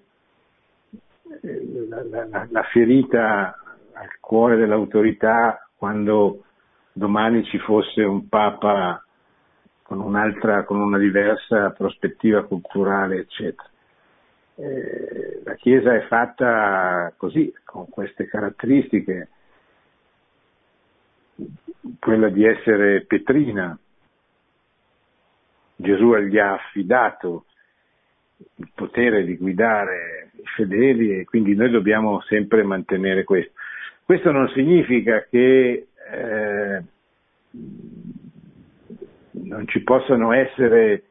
eh, 1.42 1.88
la, 1.88 2.26
la, 2.26 2.48
la 2.50 2.64
ferita 2.64 3.56
al 3.94 4.10
cuore 4.20 4.58
dell'autorità 4.58 5.66
quando 5.78 6.44
domani 6.92 7.44
ci 7.46 7.58
fosse 7.60 8.02
un 8.04 8.28
Papa 8.28 9.02
con 9.84 10.00
un'altra, 10.00 10.64
con 10.64 10.80
una 10.80 10.98
diversa 10.98 11.70
prospettiva 11.72 12.44
culturale, 12.44 13.18
eccetera. 13.18 13.70
eh, 14.56 15.42
la 15.44 15.54
Chiesa 15.56 15.94
è 15.94 16.02
fatta 16.08 17.14
così, 17.16 17.54
con 17.64 17.88
queste 17.90 18.26
caratteristiche, 18.26 19.30
quella 22.00 22.30
di 22.30 22.46
essere 22.46 23.06
petrina. 23.06 23.78
Gesù 25.76 26.16
gli 26.18 26.38
ha 26.38 26.54
affidato 26.54 27.46
il 28.56 28.70
potere 28.74 29.26
di 29.26 29.38
guidare 29.38 30.32
i 30.36 30.46
fedeli 30.56 31.20
e 31.20 31.26
quindi 31.26 31.56
noi 31.56 31.70
dobbiamo 31.70 32.22
sempre 32.22 32.64
mantenere 32.64 33.24
questo. 33.24 33.52
Questo 34.04 34.32
non 34.32 34.50
significa 34.50 35.26
che 35.30 35.88
eh, 36.12 36.84
non 39.32 39.68
ci 39.68 39.82
possano 39.82 40.34
essere 40.34 41.04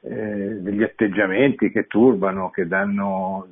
eh, 0.00 0.58
degli 0.60 0.82
atteggiamenti 0.82 1.70
che 1.70 1.86
turbano, 1.86 2.50
che 2.50 2.66
danno, 2.66 3.46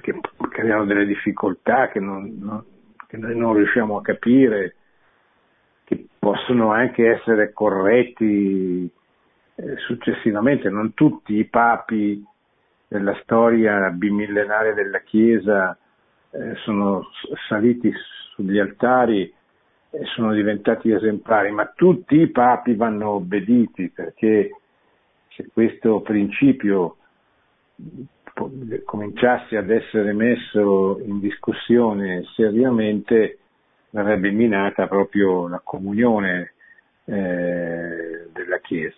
che 0.00 0.18
creano 0.50 0.84
delle 0.84 1.06
difficoltà 1.06 1.88
che, 1.88 2.00
non, 2.00 2.36
non, 2.38 2.64
che 3.06 3.16
noi 3.16 3.36
non 3.36 3.54
riusciamo 3.54 3.96
a 3.96 4.02
capire, 4.02 4.76
possono 6.24 6.72
anche 6.72 7.10
essere 7.10 7.52
corretti 7.52 8.90
eh, 9.56 9.76
successivamente. 9.86 10.70
Non 10.70 10.94
tutti 10.94 11.34
i 11.34 11.44
papi 11.44 12.24
della 12.88 13.14
storia 13.22 13.90
bimillenaria 13.90 14.72
della 14.72 15.00
Chiesa 15.00 15.76
eh, 16.30 16.54
sono 16.64 17.08
saliti 17.46 17.92
sugli 18.34 18.58
altari 18.58 19.30
e 19.90 20.04
sono 20.14 20.32
diventati 20.32 20.90
esemplari, 20.90 21.50
ma 21.50 21.66
tutti 21.66 22.18
i 22.18 22.30
papi 22.30 22.74
vanno 22.74 23.10
obbediti 23.10 23.90
perché 23.90 24.48
se 25.28 25.50
questo 25.52 26.00
principio 26.00 26.96
cominciasse 28.86 29.58
ad 29.58 29.68
essere 29.68 30.14
messo 30.14 31.00
in 31.04 31.20
discussione 31.20 32.24
seriamente, 32.34 33.40
verrebbe 33.94 34.32
minata 34.32 34.88
proprio 34.88 35.46
la 35.46 35.60
comunione 35.62 36.54
eh, 37.04 38.28
della 38.32 38.58
Chiesa. 38.60 38.96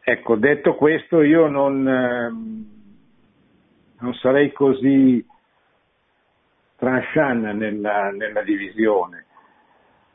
Ecco, 0.00 0.36
detto 0.36 0.74
questo, 0.74 1.22
io 1.22 1.48
non, 1.48 1.88
eh, 1.88 2.28
non 4.00 4.14
sarei 4.14 4.52
così 4.52 5.26
tranchant 6.76 7.44
nella, 7.54 8.10
nella 8.10 8.42
divisione. 8.42 9.24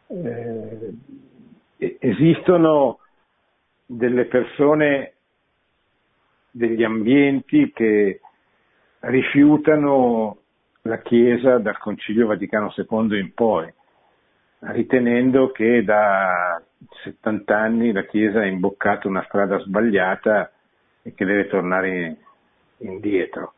Eh, 0.09 0.93
esistono 1.99 2.99
delle 3.87 4.25
persone, 4.25 5.13
degli 6.51 6.83
ambienti 6.83 7.71
che 7.71 8.21
rifiutano 8.99 10.42
la 10.85 10.97
Chiesa 10.97 11.59
dal 11.59 11.77
Concilio 11.77 12.27
Vaticano 12.27 12.73
II 12.75 13.17
in 13.17 13.33
poi, 13.33 13.71
ritenendo 14.59 15.51
che 15.51 15.81
da 15.83 16.61
70 17.03 17.57
anni 17.57 17.93
la 17.93 18.03
Chiesa 18.03 18.39
ha 18.39 18.45
imboccato 18.45 19.07
una 19.07 19.23
strada 19.23 19.59
sbagliata 19.59 20.51
e 21.01 21.13
che 21.13 21.23
deve 21.23 21.47
tornare 21.47 22.17
indietro. 22.79 23.53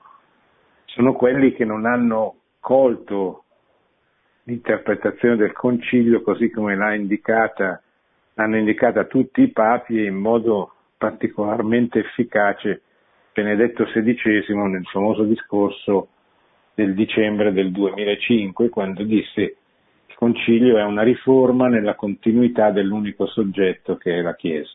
Sono 0.85 1.13
quelli 1.13 1.53
che 1.53 1.65
non 1.65 1.87
hanno 1.87 2.35
colto 2.59 3.43
l'interpretazione 4.43 5.35
del 5.35 5.53
Concilio 5.53 6.21
così 6.21 6.51
come 6.51 6.75
l'ha 6.75 6.93
indicata 6.93 7.81
l'hanno 8.35 8.57
indicata 8.57 9.05
tutti 9.05 9.41
i 9.41 9.51
papi 9.51 9.97
e 9.97 10.05
in 10.05 10.15
modo 10.15 10.73
particolarmente 10.97 11.99
efficace 11.99 12.81
Benedetto 13.33 13.85
XVI 13.85 14.55
nel 14.67 14.85
famoso 14.85 15.23
discorso 15.23 16.09
del 16.75 16.93
dicembre 16.93 17.53
del 17.53 17.71
2005 17.71 18.69
quando 18.69 19.03
disse 19.03 19.41
il 20.07 20.15
concilio 20.15 20.77
è 20.77 20.83
una 20.83 21.03
riforma 21.03 21.67
nella 21.67 21.95
continuità 21.95 22.71
dell'unico 22.71 23.25
soggetto 23.25 23.95
che 23.95 24.17
è 24.17 24.21
la 24.21 24.35
Chiesa. 24.35 24.71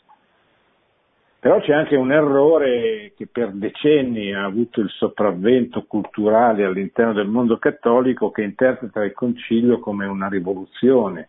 Però 1.38 1.58
c'è 1.60 1.72
anche 1.72 1.96
un 1.96 2.12
errore 2.12 3.12
che 3.16 3.26
per 3.26 3.52
decenni 3.52 4.34
ha 4.34 4.44
avuto 4.44 4.82
il 4.82 4.90
sopravvento 4.90 5.84
culturale 5.84 6.64
all'interno 6.64 7.14
del 7.14 7.28
mondo 7.28 7.56
cattolico 7.56 8.30
che 8.30 8.42
interpreta 8.42 9.02
il 9.02 9.14
concilio 9.14 9.78
come 9.78 10.04
una 10.04 10.28
rivoluzione, 10.28 11.28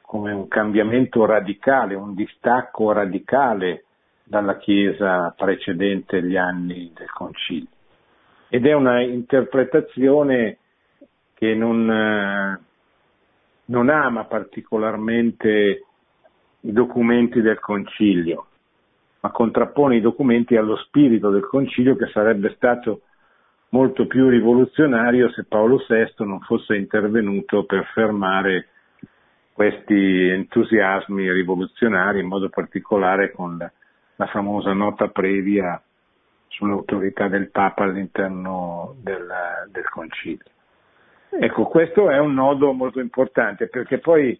come 0.00 0.32
un 0.32 0.48
cambiamento 0.48 1.26
radicale, 1.26 1.94
un 1.94 2.14
distacco 2.14 2.92
radicale 2.92 3.84
dalla 4.24 4.56
Chiesa 4.56 5.34
precedente 5.36 6.22
gli 6.22 6.36
anni 6.36 6.90
del 6.94 7.10
Concilio. 7.10 7.68
Ed 8.52 8.66
è 8.66 8.72
una 8.72 9.00
interpretazione 9.00 10.58
che 11.34 11.54
non, 11.54 11.88
eh, 11.88 12.60
non 13.66 13.88
ama 13.88 14.24
particolarmente 14.24 15.84
i 16.62 16.72
documenti 16.72 17.40
del 17.42 17.60
Concilio, 17.60 18.46
ma 19.20 19.30
contrappone 19.30 19.96
i 19.96 20.00
documenti 20.00 20.56
allo 20.56 20.76
spirito 20.78 21.30
del 21.30 21.46
Concilio 21.46 21.94
che 21.94 22.08
sarebbe 22.08 22.52
stato 22.56 23.02
molto 23.68 24.08
più 24.08 24.28
rivoluzionario 24.28 25.30
se 25.30 25.44
Paolo 25.44 25.76
VI 25.88 26.24
non 26.24 26.40
fosse 26.40 26.74
intervenuto 26.74 27.62
per 27.64 27.84
fermare 27.94 28.66
questi 29.52 30.28
entusiasmi 30.28 31.30
rivoluzionari, 31.30 32.18
in 32.18 32.26
modo 32.26 32.48
particolare 32.48 33.30
con 33.30 33.58
la, 33.58 33.70
la 34.16 34.26
famosa 34.26 34.72
nota 34.72 35.06
previa 35.06 35.80
sull'autorità 36.50 37.28
del 37.28 37.50
Papa 37.50 37.84
all'interno 37.84 38.94
del, 39.02 39.26
del 39.70 39.88
Concilio. 39.88 40.44
Ecco, 41.30 41.64
questo 41.66 42.10
è 42.10 42.18
un 42.18 42.34
nodo 42.34 42.72
molto 42.72 43.00
importante 43.00 43.68
perché 43.68 43.98
poi 43.98 44.38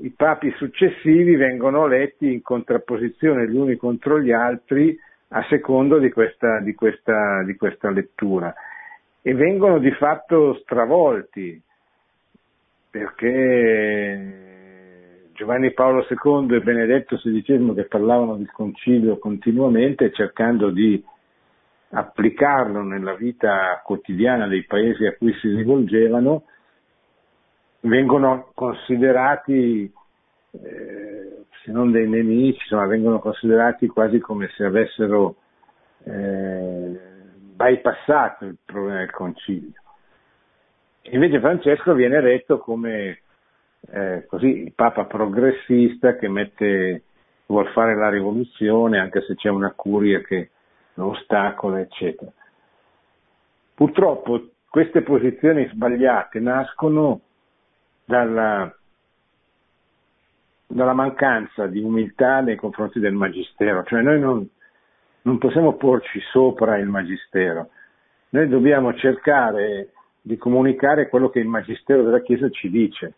i 0.00 0.10
papi 0.10 0.52
successivi 0.56 1.36
vengono 1.36 1.86
letti 1.86 2.32
in 2.32 2.42
contrapposizione 2.42 3.48
gli 3.48 3.56
uni 3.56 3.76
contro 3.76 4.20
gli 4.20 4.32
altri 4.32 4.98
a 5.28 5.44
secondo 5.48 5.98
di 5.98 6.10
questa, 6.10 6.58
di 6.60 6.74
questa, 6.74 7.42
di 7.44 7.54
questa 7.56 7.90
lettura 7.90 8.52
e 9.22 9.34
vengono 9.34 9.78
di 9.78 9.92
fatto 9.92 10.54
stravolti 10.62 11.62
perché 12.90 14.50
Giovanni 15.32 15.72
Paolo 15.72 16.04
II 16.08 16.56
e 16.56 16.60
Benedetto 16.60 17.16
XVI 17.16 17.74
che 17.74 17.84
parlavano 17.84 18.36
del 18.36 18.50
concilio 18.50 19.18
continuamente 19.18 20.12
cercando 20.12 20.70
di 20.70 21.02
applicarlo 21.94 22.82
nella 22.82 23.14
vita 23.14 23.80
quotidiana 23.84 24.46
dei 24.46 24.64
paesi 24.64 25.04
a 25.04 25.14
cui 25.14 25.32
si 25.34 25.48
rivolgevano, 25.54 26.44
vengono 27.80 28.50
considerati, 28.54 29.92
eh, 30.52 31.44
se 31.62 31.70
non 31.70 31.90
dei 31.90 32.08
nemici, 32.08 32.60
insomma, 32.62 32.86
vengono 32.86 33.18
considerati 33.18 33.86
quasi 33.88 34.18
come 34.20 34.48
se 34.56 34.64
avessero 34.64 35.36
eh, 36.04 36.98
bypassato 37.54 38.46
il 38.46 38.56
problema 38.64 38.98
del 38.98 39.10
concilio. 39.10 39.80
Invece 41.10 41.40
Francesco 41.40 41.92
viene 41.94 42.20
retto 42.20 42.58
come 42.58 43.20
eh, 43.90 44.24
così, 44.28 44.62
il 44.62 44.72
Papa 44.72 45.04
progressista 45.04 46.16
che 46.16 46.28
mette, 46.28 47.02
vuol 47.46 47.68
fare 47.72 47.94
la 47.96 48.08
rivoluzione 48.08 48.98
anche 48.98 49.20
se 49.22 49.34
c'è 49.34 49.50
una 49.50 49.72
curia 49.72 50.20
che 50.20 50.51
ostacola, 50.94 51.80
eccetera. 51.80 52.30
Purtroppo 53.74 54.50
queste 54.68 55.02
posizioni 55.02 55.68
sbagliate 55.68 56.40
nascono 56.40 57.20
dalla, 58.04 58.74
dalla 60.66 60.92
mancanza 60.92 61.66
di 61.66 61.80
umiltà 61.80 62.40
nei 62.40 62.56
confronti 62.56 62.98
del 62.98 63.12
Magistero, 63.12 63.84
cioè 63.84 64.02
noi 64.02 64.18
non, 64.18 64.48
non 65.22 65.38
possiamo 65.38 65.74
porci 65.74 66.20
sopra 66.30 66.78
il 66.78 66.86
Magistero, 66.88 67.70
noi 68.30 68.48
dobbiamo 68.48 68.94
cercare 68.94 69.90
di 70.22 70.36
comunicare 70.36 71.08
quello 71.08 71.28
che 71.28 71.40
il 71.40 71.48
Magistero 71.48 72.02
della 72.02 72.22
Chiesa 72.22 72.48
ci 72.48 72.70
dice. 72.70 73.14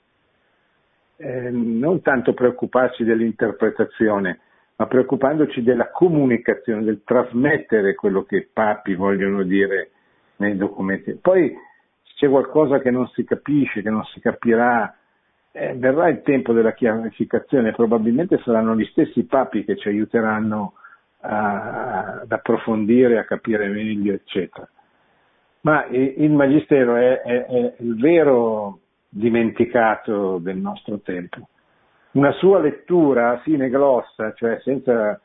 Eh, 1.17 1.51
non 1.51 2.03
tanto 2.03 2.35
preoccuparci 2.35 3.05
dell'interpretazione, 3.05 4.41
ma 4.77 4.87
preoccupandoci 4.87 5.63
della 5.63 5.91
comunicazione, 5.91 6.83
del 6.83 7.03
trasmettere 7.05 7.95
quello 7.95 8.25
che 8.25 8.37
i 8.37 8.49
papi 8.53 8.95
vogliono 8.95 9.43
dire 9.45 9.91
nei 10.37 10.57
documenti. 10.57 11.17
Poi 11.21 11.55
se 12.03 12.13
c'è 12.17 12.29
qualcosa 12.29 12.81
che 12.81 12.91
non 12.91 13.07
si 13.09 13.25
capisce, 13.25 13.83
che 13.83 13.91
non 13.91 14.05
si 14.07 14.21
capirà, 14.21 14.97
eh, 15.53 15.75
verrà 15.75 16.09
il 16.09 16.23
tempo 16.23 16.53
della 16.53 16.73
chiarificazione, 16.73 17.73
probabilmente 17.73 18.39
saranno 18.39 18.75
gli 18.77 18.85
stessi 18.87 19.25
papi 19.25 19.65
che 19.65 19.77
ci 19.77 19.89
aiuteranno 19.89 20.75
a, 21.21 22.21
ad 22.23 22.33
approfondire, 22.33 23.19
a 23.19 23.25
capire 23.25 23.69
meglio, 23.69 24.13
eccetera. 24.13 24.69
Ma 25.61 25.87
il 25.87 26.31
Magistero 26.31 26.97
è, 26.97 27.23
è, 27.23 27.47
è 27.47 27.75
il 27.79 27.97
vero 27.97 28.81
dimenticato 29.09 30.39
del 30.39 30.59
nostro 30.59 30.99
tempo. 30.99 31.49
Una 32.15 32.31
sua 32.35 32.61
lettura 32.61 33.41
sine 33.43 33.69
glossa, 33.69 34.33
cioè 34.35 34.61
senza 34.61 35.21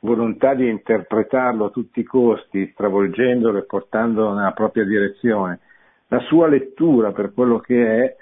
volontà 0.00 0.52
di 0.52 0.68
interpretarlo 0.68 1.64
a 1.64 1.70
tutti 1.70 2.00
i 2.00 2.04
costi, 2.04 2.68
stravolgendolo 2.72 3.56
e 3.56 3.64
portandolo 3.64 4.34
nella 4.34 4.52
propria 4.52 4.84
direzione. 4.84 5.60
La 6.08 6.18
sua 6.20 6.46
lettura 6.46 7.12
per 7.12 7.32
quello 7.32 7.60
che 7.60 8.04
è 8.04 8.16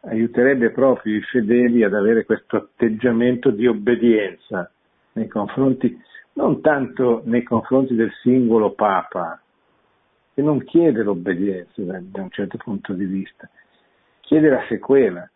aiuterebbe 0.00 0.68
proprio 0.68 1.16
i 1.16 1.22
fedeli 1.22 1.82
ad 1.82 1.94
avere 1.94 2.26
questo 2.26 2.58
atteggiamento 2.58 3.48
di 3.48 3.66
obbedienza 3.66 4.70
nei 5.12 5.28
confronti, 5.28 5.98
non 6.34 6.60
tanto 6.60 7.22
nei 7.24 7.42
confronti 7.42 7.94
del 7.94 8.12
singolo 8.20 8.72
Papa, 8.72 9.40
che 10.34 10.42
non 10.42 10.62
chiede 10.64 11.02
l'obbedienza 11.02 11.80
da 11.80 12.20
un 12.20 12.30
certo 12.30 12.58
punto 12.58 12.92
di 12.92 13.06
vista, 13.06 13.48
chiede 14.20 14.50
la 14.50 14.62
sequela, 14.68 15.26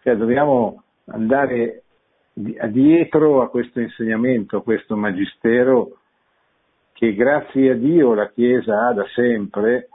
cioè 0.00 0.16
dobbiamo 0.16 0.84
andare 1.12 1.82
dietro 2.32 3.42
a 3.42 3.48
questo 3.48 3.80
insegnamento, 3.80 4.58
a 4.58 4.62
questo 4.62 4.96
magistero 4.96 5.98
che 6.92 7.14
grazie 7.14 7.72
a 7.72 7.74
Dio 7.74 8.14
la 8.14 8.30
Chiesa 8.30 8.86
ha 8.86 8.92
da 8.92 9.04
sempre 9.14 9.88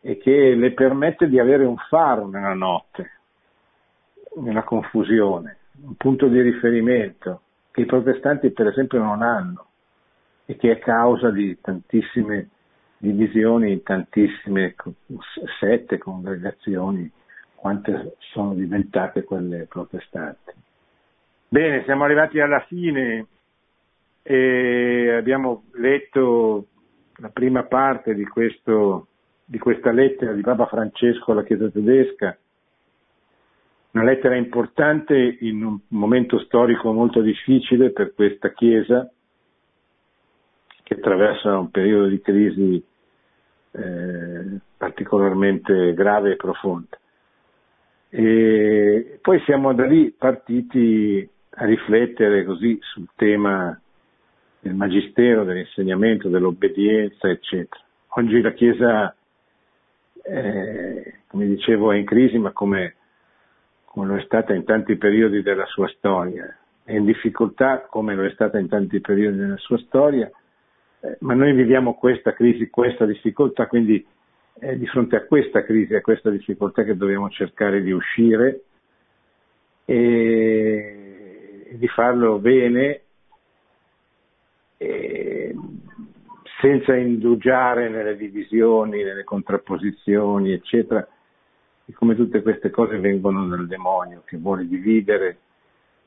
e 0.00 0.18
che 0.18 0.54
le 0.54 0.72
permette 0.72 1.28
di 1.28 1.38
avere 1.38 1.64
un 1.64 1.76
faro 1.88 2.28
nella 2.28 2.54
notte, 2.54 3.10
nella 4.36 4.62
confusione, 4.62 5.56
un 5.82 5.94
punto 5.96 6.28
di 6.28 6.40
riferimento 6.40 7.42
che 7.70 7.82
i 7.82 7.86
protestanti 7.86 8.50
per 8.50 8.66
esempio 8.66 8.98
non 8.98 9.22
hanno 9.22 9.66
e 10.44 10.56
che 10.56 10.72
è 10.72 10.78
causa 10.78 11.30
di 11.30 11.58
tantissime 11.60 12.50
divisioni, 12.98 13.82
tantissime 13.82 14.74
sette, 15.58 15.98
congregazioni, 15.98 17.10
quante 17.62 18.16
sono 18.32 18.54
diventate 18.54 19.22
quelle 19.22 19.66
protestanti. 19.68 20.50
Bene, 21.46 21.84
siamo 21.84 22.02
arrivati 22.02 22.40
alla 22.40 22.58
fine 22.66 23.26
e 24.20 25.14
abbiamo 25.16 25.66
letto 25.74 26.66
la 27.18 27.28
prima 27.28 27.62
parte 27.62 28.14
di, 28.16 28.24
questo, 28.24 29.06
di 29.44 29.60
questa 29.60 29.92
lettera 29.92 30.32
di 30.32 30.40
Papa 30.40 30.66
Francesco 30.66 31.30
alla 31.30 31.44
Chiesa 31.44 31.70
tedesca, 31.70 32.36
una 33.92 34.04
lettera 34.04 34.34
importante 34.34 35.36
in 35.38 35.64
un 35.64 35.78
momento 35.88 36.40
storico 36.40 36.92
molto 36.92 37.20
difficile 37.20 37.92
per 37.92 38.12
questa 38.12 38.50
Chiesa 38.50 39.08
che 40.82 40.94
attraversa 40.94 41.56
un 41.58 41.70
periodo 41.70 42.06
di 42.06 42.20
crisi 42.20 42.84
eh, 43.70 44.58
particolarmente 44.76 45.94
grave 45.94 46.32
e 46.32 46.36
profonda. 46.36 46.96
E 48.14 49.20
poi 49.22 49.40
siamo 49.46 49.72
da 49.72 49.86
lì 49.86 50.10
partiti 50.10 51.26
a 51.48 51.64
riflettere 51.64 52.44
così 52.44 52.78
sul 52.82 53.08
tema 53.16 53.80
del 54.60 54.74
magistero, 54.74 55.44
dell'insegnamento, 55.44 56.28
dell'obbedienza, 56.28 57.30
eccetera. 57.30 57.82
Oggi 58.08 58.42
la 58.42 58.52
Chiesa, 58.52 59.16
eh, 60.24 61.20
come 61.26 61.46
dicevo, 61.46 61.90
è 61.90 61.96
in 61.96 62.04
crisi, 62.04 62.36
ma 62.36 62.52
come, 62.52 62.96
come 63.86 64.06
lo 64.08 64.16
è 64.16 64.22
stata 64.24 64.52
in 64.52 64.64
tanti 64.64 64.96
periodi 64.96 65.40
della 65.40 65.64
sua 65.64 65.88
storia. 65.96 66.54
È 66.84 66.92
in 66.92 67.06
difficoltà 67.06 67.86
come 67.88 68.14
lo 68.14 68.24
è 68.26 68.30
stata 68.32 68.58
in 68.58 68.68
tanti 68.68 69.00
periodi 69.00 69.38
della 69.38 69.56
sua 69.56 69.78
storia, 69.78 70.30
eh, 71.00 71.16
ma 71.20 71.32
noi 71.32 71.54
viviamo 71.54 71.94
questa 71.94 72.34
crisi, 72.34 72.68
questa 72.68 73.06
difficoltà, 73.06 73.66
quindi 73.68 74.06
è 74.62 74.76
di 74.76 74.86
fronte 74.86 75.16
a 75.16 75.24
questa 75.24 75.64
crisi, 75.64 75.92
a 75.96 76.00
questa 76.00 76.30
difficoltà 76.30 76.84
che 76.84 76.96
dobbiamo 76.96 77.28
cercare 77.30 77.82
di 77.82 77.90
uscire 77.90 78.62
e 79.84 81.72
di 81.72 81.88
farlo 81.88 82.38
bene, 82.38 83.00
eh, 84.76 85.52
senza 86.60 86.94
indugiare 86.94 87.88
nelle 87.88 88.16
divisioni, 88.16 89.02
nelle 89.02 89.24
contrapposizioni, 89.24 90.52
eccetera, 90.52 91.04
e 91.84 91.92
come 91.94 92.14
tutte 92.14 92.40
queste 92.40 92.70
cose 92.70 93.00
vengono 93.00 93.48
dal 93.48 93.66
demonio 93.66 94.22
che 94.24 94.36
vuole 94.36 94.68
dividere, 94.68 95.38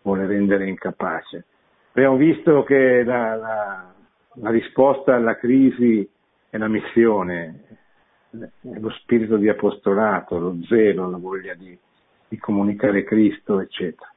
vuole 0.01 0.27
rendere 0.27 0.69
incapace. 0.69 1.43
Abbiamo 1.91 2.15
visto 2.15 2.63
che 2.63 3.03
la, 3.03 3.35
la, 3.35 3.93
la 4.35 4.49
risposta 4.49 5.13
alla 5.13 5.35
crisi 5.35 6.09
è 6.49 6.57
la 6.57 6.69
missione, 6.69 7.83
lo 8.61 8.89
spirito 9.01 9.37
di 9.37 9.49
apostolato, 9.49 10.37
lo 10.37 10.57
zelo, 10.67 11.09
la 11.09 11.17
voglia 11.17 11.53
di, 11.53 11.77
di 12.27 12.37
comunicare 12.37 13.03
Cristo, 13.03 13.59
eccetera 13.59 14.09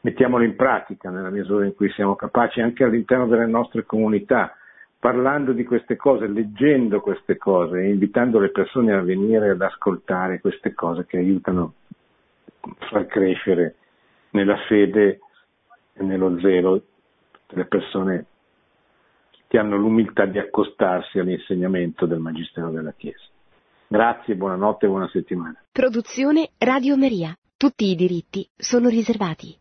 mettiamolo 0.00 0.44
in 0.44 0.56
pratica 0.56 1.10
nella 1.10 1.30
misura 1.30 1.64
in 1.64 1.74
cui 1.74 1.90
siamo 1.90 2.14
capaci 2.14 2.60
anche 2.60 2.84
all'interno 2.84 3.26
delle 3.26 3.46
nostre 3.46 3.84
comunità, 3.84 4.56
parlando 4.98 5.52
di 5.52 5.64
queste 5.64 5.96
cose, 5.96 6.26
leggendo 6.26 7.00
queste 7.00 7.36
cose, 7.36 7.82
invitando 7.82 8.38
le 8.38 8.50
persone 8.50 8.92
a 8.92 9.02
venire 9.02 9.50
ad 9.50 9.60
ascoltare 9.60 10.40
queste 10.40 10.72
cose 10.74 11.06
che 11.06 11.18
aiutano 11.18 11.74
a 12.60 12.86
far 12.90 13.06
crescere 13.06 13.74
nella 14.30 14.56
fede 14.66 15.20
e 15.94 16.02
nello 16.02 16.38
zelo 16.40 16.82
le 17.48 17.64
persone 17.64 18.26
che 19.46 19.58
hanno 19.58 19.76
l'umiltà 19.76 20.26
di 20.26 20.38
accostarsi 20.38 21.18
all'insegnamento 21.18 22.04
del 22.06 22.18
Magistero 22.18 22.70
della 22.70 22.92
Chiesa. 22.92 23.24
Grazie, 23.90 24.36
buonanotte 24.36 24.84
e 24.84 24.88
buona 24.90 25.08
settimana. 25.08 25.56
Produzione 25.72 26.50
Radio 26.58 26.98
Maria. 26.98 27.34
Tutti 27.56 27.86
i 27.86 27.94
diritti 27.94 28.46
sono 28.54 28.88
riservati. 28.88 29.58